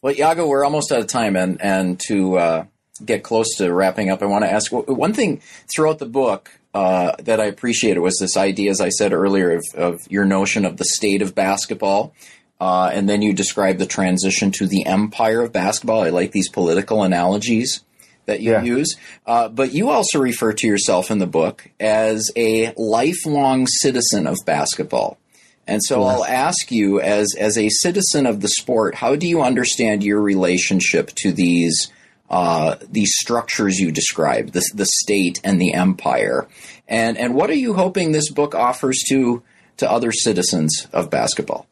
Well, 0.00 0.14
Yago, 0.14 0.48
we're 0.48 0.64
almost 0.64 0.92
out 0.92 1.00
of 1.00 1.06
time, 1.06 1.36
and 1.36 1.60
and 1.60 2.00
to 2.08 2.38
uh, 2.38 2.64
get 3.04 3.22
close 3.22 3.56
to 3.56 3.72
wrapping 3.72 4.10
up, 4.10 4.22
I 4.22 4.26
want 4.26 4.44
to 4.44 4.52
ask 4.52 4.70
one 4.70 5.12
thing 5.12 5.40
throughout 5.74 5.98
the 5.98 6.06
book 6.06 6.58
uh, 6.74 7.12
that 7.20 7.40
I 7.40 7.46
appreciated 7.46 8.00
was 8.00 8.16
this 8.18 8.36
idea, 8.36 8.70
as 8.70 8.80
I 8.80 8.88
said 8.90 9.12
earlier, 9.12 9.56
of, 9.56 9.64
of 9.74 10.00
your 10.10 10.24
notion 10.24 10.64
of 10.64 10.76
the 10.76 10.84
state 10.84 11.22
of 11.22 11.34
basketball. 11.34 12.14
Uh, 12.60 12.90
and 12.92 13.08
then 13.08 13.20
you 13.20 13.32
describe 13.32 13.78
the 13.78 13.86
transition 13.86 14.50
to 14.52 14.66
the 14.66 14.86
empire 14.86 15.42
of 15.42 15.52
basketball. 15.52 16.02
I 16.02 16.10
like 16.10 16.32
these 16.32 16.48
political 16.48 17.02
analogies 17.02 17.82
that 18.26 18.40
you 18.40 18.52
yeah. 18.52 18.62
use. 18.62 18.96
Uh, 19.26 19.48
but 19.48 19.72
you 19.72 19.90
also 19.90 20.18
refer 20.18 20.52
to 20.52 20.66
yourself 20.66 21.10
in 21.10 21.18
the 21.18 21.26
book 21.26 21.68
as 21.78 22.30
a 22.36 22.72
lifelong 22.76 23.66
citizen 23.66 24.26
of 24.26 24.36
basketball. 24.46 25.18
And 25.66 25.82
so. 25.82 26.02
I'll 26.02 26.24
ask 26.24 26.70
you, 26.70 27.00
as 27.00 27.34
as 27.38 27.56
a 27.56 27.70
citizen 27.70 28.26
of 28.26 28.40
the 28.40 28.48
sport, 28.48 28.94
how 28.94 29.16
do 29.16 29.26
you 29.26 29.42
understand 29.42 30.04
your 30.04 30.20
relationship 30.20 31.10
to 31.22 31.32
these 31.32 31.90
uh, 32.28 32.76
these 32.90 33.12
structures 33.14 33.78
you 33.78 33.90
describe, 33.90 34.52
the 34.52 34.62
the 34.74 34.86
state 34.86 35.40
and 35.42 35.60
the 35.60 35.72
empire, 35.72 36.46
and 36.88 37.16
and 37.16 37.34
what 37.34 37.48
are 37.48 37.54
you 37.54 37.74
hoping 37.74 38.12
this 38.12 38.30
book 38.30 38.54
offers 38.54 39.02
to 39.08 39.42
to 39.78 39.90
other 39.90 40.12
citizens 40.12 40.86
of 40.92 41.10
basketball? 41.10 41.66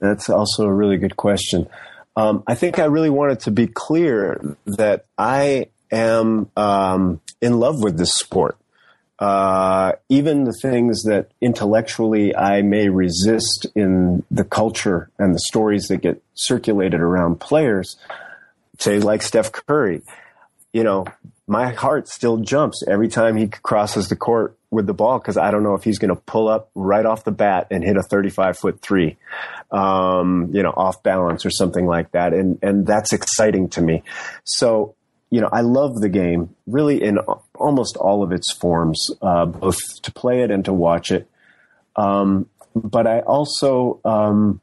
That's 0.00 0.28
also 0.28 0.64
a 0.64 0.72
really 0.72 0.96
good 0.96 1.16
question. 1.16 1.68
Um, 2.16 2.42
I 2.46 2.54
think 2.54 2.78
I 2.78 2.84
really 2.84 3.10
wanted 3.10 3.40
to 3.40 3.50
be 3.50 3.66
clear 3.66 4.56
that 4.66 5.06
I 5.16 5.68
am 5.90 6.50
um, 6.56 7.20
in 7.40 7.58
love 7.58 7.82
with 7.82 7.96
this 7.96 8.14
sport. 8.14 8.58
Uh, 9.18 9.92
even 10.08 10.44
the 10.44 10.58
things 10.60 11.04
that 11.04 11.30
intellectually 11.40 12.34
I 12.34 12.62
may 12.62 12.88
resist 12.88 13.66
in 13.74 14.24
the 14.30 14.44
culture 14.44 15.10
and 15.18 15.34
the 15.34 15.38
stories 15.38 15.86
that 15.88 15.98
get 15.98 16.22
circulated 16.34 17.00
around 17.00 17.38
players, 17.38 17.96
say 18.80 18.98
like 18.98 19.22
Steph 19.22 19.52
Curry, 19.52 20.02
you 20.72 20.82
know, 20.82 21.06
my 21.46 21.70
heart 21.70 22.08
still 22.08 22.38
jumps 22.38 22.82
every 22.88 23.08
time 23.08 23.36
he 23.36 23.46
crosses 23.48 24.08
the 24.08 24.16
court 24.16 24.56
with 24.72 24.86
the 24.86 24.94
ball 24.94 25.18
because 25.18 25.36
I 25.36 25.52
don't 25.52 25.62
know 25.62 25.74
if 25.74 25.84
he's 25.84 25.98
going 25.98 26.14
to 26.14 26.20
pull 26.20 26.48
up 26.48 26.70
right 26.74 27.06
off 27.06 27.22
the 27.22 27.30
bat 27.30 27.68
and 27.70 27.84
hit 27.84 27.96
a 27.96 28.02
35 28.02 28.58
foot 28.58 28.80
three, 28.80 29.16
um, 29.70 30.50
you 30.52 30.62
know, 30.62 30.72
off 30.76 31.02
balance 31.04 31.46
or 31.46 31.50
something 31.50 31.86
like 31.86 32.10
that. 32.12 32.32
And, 32.32 32.58
and 32.62 32.86
that's 32.86 33.12
exciting 33.12 33.68
to 33.70 33.80
me. 33.80 34.02
So 34.44 34.96
you 35.32 35.40
know, 35.40 35.48
I 35.50 35.62
love 35.62 35.98
the 35.98 36.10
game 36.10 36.54
really 36.66 37.02
in 37.02 37.16
almost 37.54 37.96
all 37.96 38.22
of 38.22 38.32
its 38.32 38.52
forms, 38.52 39.10
uh, 39.22 39.46
both 39.46 39.78
to 40.02 40.12
play 40.12 40.42
it 40.42 40.50
and 40.50 40.62
to 40.66 40.74
watch 40.74 41.10
it. 41.10 41.26
Um, 41.96 42.50
but 42.74 43.06
I 43.06 43.20
also, 43.20 43.98
um, 44.04 44.60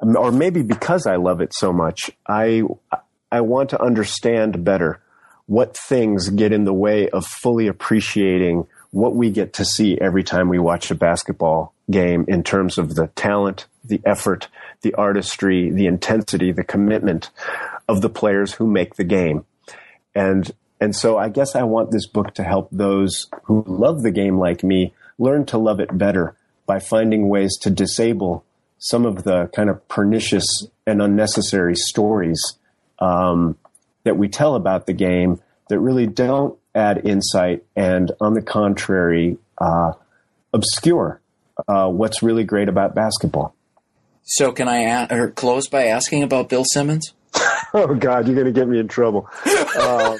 or 0.00 0.32
maybe 0.32 0.62
because 0.62 1.06
I 1.06 1.16
love 1.16 1.42
it 1.42 1.52
so 1.52 1.74
much, 1.74 2.10
I 2.26 2.62
I 3.30 3.42
want 3.42 3.68
to 3.70 3.82
understand 3.82 4.64
better 4.64 5.02
what 5.44 5.76
things 5.76 6.30
get 6.30 6.52
in 6.52 6.64
the 6.64 6.72
way 6.72 7.10
of 7.10 7.26
fully 7.26 7.66
appreciating 7.66 8.66
what 8.90 9.14
we 9.14 9.30
get 9.30 9.52
to 9.54 9.64
see 9.64 9.98
every 10.00 10.24
time 10.24 10.48
we 10.48 10.58
watch 10.58 10.90
a 10.90 10.94
basketball 10.94 11.74
game 11.90 12.24
in 12.28 12.42
terms 12.42 12.78
of 12.78 12.94
the 12.94 13.08
talent, 13.08 13.66
the 13.84 14.00
effort, 14.04 14.48
the 14.82 14.94
artistry, 14.94 15.70
the 15.70 15.86
intensity, 15.86 16.52
the 16.52 16.64
commitment 16.64 17.30
of 17.88 18.00
the 18.00 18.08
players 18.08 18.54
who 18.54 18.66
make 18.66 18.96
the 18.96 19.04
game. 19.04 19.44
And, 20.14 20.50
and 20.80 20.94
so 20.94 21.18
I 21.18 21.28
guess 21.28 21.54
I 21.54 21.62
want 21.62 21.90
this 21.90 22.06
book 22.06 22.34
to 22.34 22.42
help 22.42 22.68
those 22.72 23.26
who 23.44 23.64
love 23.66 24.02
the 24.02 24.10
game 24.10 24.38
like 24.38 24.64
me 24.64 24.94
learn 25.18 25.46
to 25.46 25.58
love 25.58 25.80
it 25.80 25.96
better 25.96 26.34
by 26.66 26.80
finding 26.80 27.28
ways 27.28 27.56
to 27.58 27.70
disable 27.70 28.44
some 28.78 29.06
of 29.06 29.24
the 29.24 29.46
kind 29.54 29.70
of 29.70 29.86
pernicious 29.88 30.44
and 30.86 31.00
unnecessary 31.00 31.74
stories 31.74 32.40
um, 32.98 33.56
that 34.04 34.16
we 34.16 34.28
tell 34.28 34.54
about 34.54 34.86
the 34.86 34.92
game 34.92 35.40
that 35.68 35.80
really 35.80 36.06
don't 36.06 36.58
add 36.76 37.06
insight 37.06 37.64
and, 37.74 38.12
on 38.20 38.34
the 38.34 38.42
contrary, 38.42 39.38
uh, 39.58 39.92
obscure 40.52 41.20
uh, 41.68 41.88
what's 41.88 42.22
really 42.22 42.44
great 42.44 42.68
about 42.68 42.94
basketball. 42.94 43.54
So, 44.24 44.52
can 44.52 44.68
I 44.68 44.78
a- 44.78 45.08
or 45.10 45.30
close 45.30 45.68
by 45.68 45.84
asking 45.84 46.22
about 46.22 46.48
Bill 46.48 46.64
Simmons? 46.64 47.12
oh 47.74 47.94
God, 47.94 48.26
you're 48.26 48.34
going 48.34 48.46
to 48.46 48.52
get 48.52 48.68
me 48.68 48.78
in 48.78 48.88
trouble. 48.88 49.28
Uh, 49.44 50.18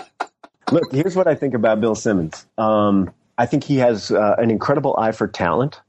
look, 0.72 0.92
here's 0.92 1.16
what 1.16 1.26
I 1.26 1.34
think 1.34 1.54
about 1.54 1.80
Bill 1.80 1.94
Simmons. 1.94 2.46
Um, 2.58 3.12
I 3.38 3.46
think 3.46 3.64
he 3.64 3.76
has 3.78 4.10
uh, 4.10 4.34
an 4.38 4.50
incredible 4.50 4.96
eye 4.98 5.12
for 5.12 5.28
talent. 5.28 5.80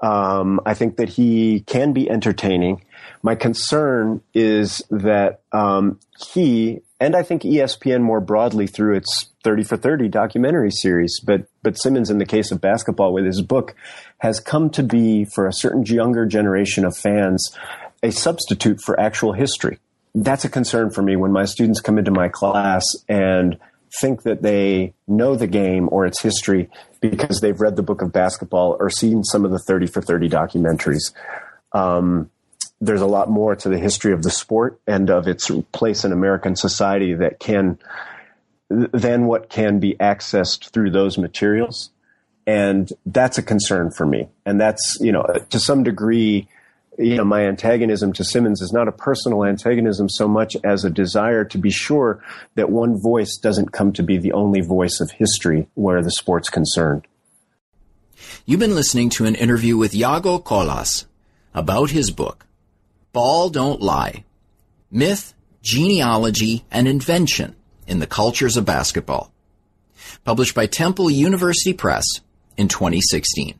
Um, 0.00 0.60
I 0.64 0.74
think 0.74 0.96
that 0.96 1.08
he 1.08 1.60
can 1.66 1.92
be 1.92 2.08
entertaining. 2.08 2.84
My 3.22 3.34
concern 3.34 4.22
is 4.32 4.82
that 4.90 5.42
um, 5.52 6.00
he 6.32 6.80
and 6.98 7.16
I 7.16 7.22
think 7.22 7.42
ESPN 7.42 8.02
more 8.02 8.20
broadly 8.20 8.66
through 8.66 8.96
its 8.96 9.28
30 9.42 9.64
for 9.64 9.76
30 9.76 10.08
documentary 10.08 10.70
series, 10.70 11.20
but 11.24 11.46
but 11.62 11.78
Simmons 11.78 12.10
in 12.10 12.18
the 12.18 12.26
case 12.26 12.50
of 12.50 12.60
basketball 12.60 13.12
with 13.12 13.24
his 13.24 13.42
book 13.42 13.74
has 14.18 14.40
come 14.40 14.70
to 14.70 14.82
be 14.82 15.24
for 15.24 15.46
a 15.46 15.52
certain 15.52 15.84
younger 15.84 16.26
generation 16.26 16.84
of 16.84 16.96
fans 16.96 17.54
a 18.02 18.10
substitute 18.10 18.80
for 18.82 18.98
actual 18.98 19.34
history 19.34 19.78
that's 20.14 20.44
a 20.44 20.48
concern 20.48 20.90
for 20.90 21.02
me 21.02 21.16
when 21.16 21.32
my 21.32 21.44
students 21.44 21.80
come 21.80 21.98
into 21.98 22.10
my 22.10 22.28
class 22.28 22.84
and 23.08 23.58
think 24.00 24.22
that 24.22 24.42
they 24.42 24.94
know 25.08 25.34
the 25.34 25.46
game 25.46 25.88
or 25.90 26.06
its 26.06 26.22
history 26.22 26.68
because 27.00 27.40
they've 27.40 27.60
read 27.60 27.76
the 27.76 27.82
book 27.82 28.02
of 28.02 28.12
basketball 28.12 28.76
or 28.78 28.90
seen 28.90 29.24
some 29.24 29.44
of 29.44 29.50
the 29.50 29.58
30 29.58 29.86
for 29.86 30.00
30 30.00 30.28
documentaries. 30.28 31.12
Um, 31.72 32.30
there's 32.80 33.00
a 33.00 33.06
lot 33.06 33.28
more 33.28 33.54
to 33.56 33.68
the 33.68 33.78
history 33.78 34.12
of 34.12 34.22
the 34.22 34.30
sport 34.30 34.80
and 34.86 35.10
of 35.10 35.28
its 35.28 35.50
place 35.72 36.04
in 36.04 36.12
American 36.12 36.56
society 36.56 37.14
that 37.14 37.38
can, 37.38 37.78
than 38.68 39.26
what 39.26 39.50
can 39.50 39.80
be 39.80 39.94
accessed 39.94 40.70
through 40.70 40.90
those 40.90 41.18
materials. 41.18 41.90
And 42.46 42.90
that's 43.04 43.38
a 43.38 43.42
concern 43.42 43.90
for 43.90 44.06
me. 44.06 44.28
And 44.46 44.60
that's, 44.60 44.96
you 45.00 45.12
know, 45.12 45.24
to 45.50 45.60
some 45.60 45.82
degree, 45.82 46.48
you 46.98 47.16
know, 47.16 47.24
my 47.24 47.46
antagonism 47.46 48.12
to 48.14 48.24
Simmons 48.24 48.60
is 48.60 48.72
not 48.72 48.88
a 48.88 48.92
personal 48.92 49.44
antagonism 49.44 50.08
so 50.08 50.26
much 50.26 50.56
as 50.64 50.84
a 50.84 50.90
desire 50.90 51.44
to 51.44 51.58
be 51.58 51.70
sure 51.70 52.22
that 52.54 52.70
one 52.70 53.00
voice 53.00 53.36
doesn't 53.36 53.72
come 53.72 53.92
to 53.92 54.02
be 54.02 54.18
the 54.18 54.32
only 54.32 54.60
voice 54.62 55.00
of 55.00 55.10
history 55.10 55.68
where 55.74 56.02
the 56.02 56.10
sport's 56.10 56.50
concerned. 56.50 57.06
You've 58.46 58.60
been 58.60 58.74
listening 58.74 59.10
to 59.10 59.26
an 59.26 59.34
interview 59.34 59.76
with 59.76 59.92
Yago 59.92 60.42
Colas 60.42 61.06
about 61.54 61.90
his 61.90 62.10
book, 62.10 62.46
Ball 63.12 63.50
Don't 63.50 63.80
Lie 63.80 64.24
Myth, 64.90 65.34
Genealogy, 65.62 66.64
and 66.70 66.86
Invention 66.86 67.56
in 67.86 67.98
the 67.98 68.06
Cultures 68.06 68.56
of 68.56 68.64
Basketball, 68.64 69.32
published 70.24 70.54
by 70.54 70.66
Temple 70.66 71.10
University 71.10 71.72
Press 71.72 72.04
in 72.56 72.68
2016. 72.68 73.58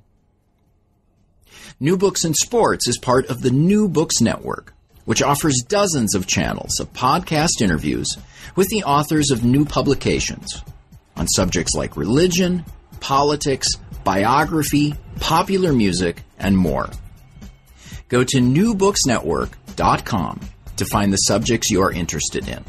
New 1.80 1.96
Books 1.96 2.24
in 2.24 2.34
Sports 2.34 2.86
is 2.86 2.98
part 2.98 3.26
of 3.26 3.42
the 3.42 3.50
New 3.50 3.88
Books 3.88 4.20
Network, 4.20 4.72
which 5.04 5.22
offers 5.22 5.64
dozens 5.66 6.14
of 6.14 6.26
channels 6.26 6.78
of 6.78 6.92
podcast 6.92 7.60
interviews 7.60 8.06
with 8.54 8.68
the 8.68 8.84
authors 8.84 9.30
of 9.30 9.44
new 9.44 9.64
publications 9.64 10.62
on 11.16 11.26
subjects 11.26 11.74
like 11.74 11.96
religion, 11.96 12.64
politics, 13.00 13.68
biography, 14.04 14.94
popular 15.18 15.72
music, 15.72 16.22
and 16.38 16.56
more. 16.56 16.90
Go 18.10 18.24
to 18.24 18.38
newbooksnetwork.com 18.38 20.40
to 20.76 20.84
find 20.84 21.12
the 21.12 21.16
subjects 21.16 21.70
you 21.70 21.82
are 21.82 21.92
interested 21.92 22.48
in. 22.48 22.64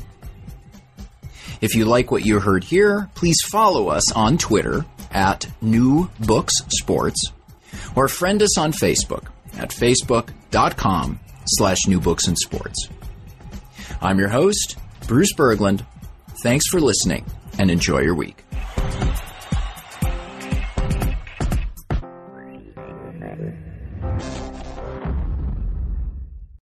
If 1.60 1.76
you 1.76 1.86
like 1.86 2.12
what 2.12 2.26
you 2.26 2.40
heard 2.40 2.64
here, 2.64 3.10
please 3.16 3.42
follow 3.52 3.90
us 3.90 4.12
on 4.14 4.38
Twitter 4.38 4.86
at 5.12 5.48
New 5.62 6.10
Books 6.20 6.54
Sports 6.70 7.22
or 7.96 8.08
friend 8.08 8.42
us 8.42 8.58
on 8.58 8.72
Facebook 8.72 9.26
at 9.58 9.70
facebook.com 9.70 11.20
slash 11.46 11.80
New 11.88 12.00
and 12.00 12.38
Sports. 12.38 12.88
I'm 14.02 14.20
your 14.20 14.30
host, 14.30 14.78
Bruce 15.08 15.34
Berglund. 15.34 15.86
Thanks 16.44 16.68
for 16.68 16.80
listening 16.80 17.26
and 17.60 17.70
enjoy 17.70 18.00
your 18.00 18.16
week. 18.16 18.44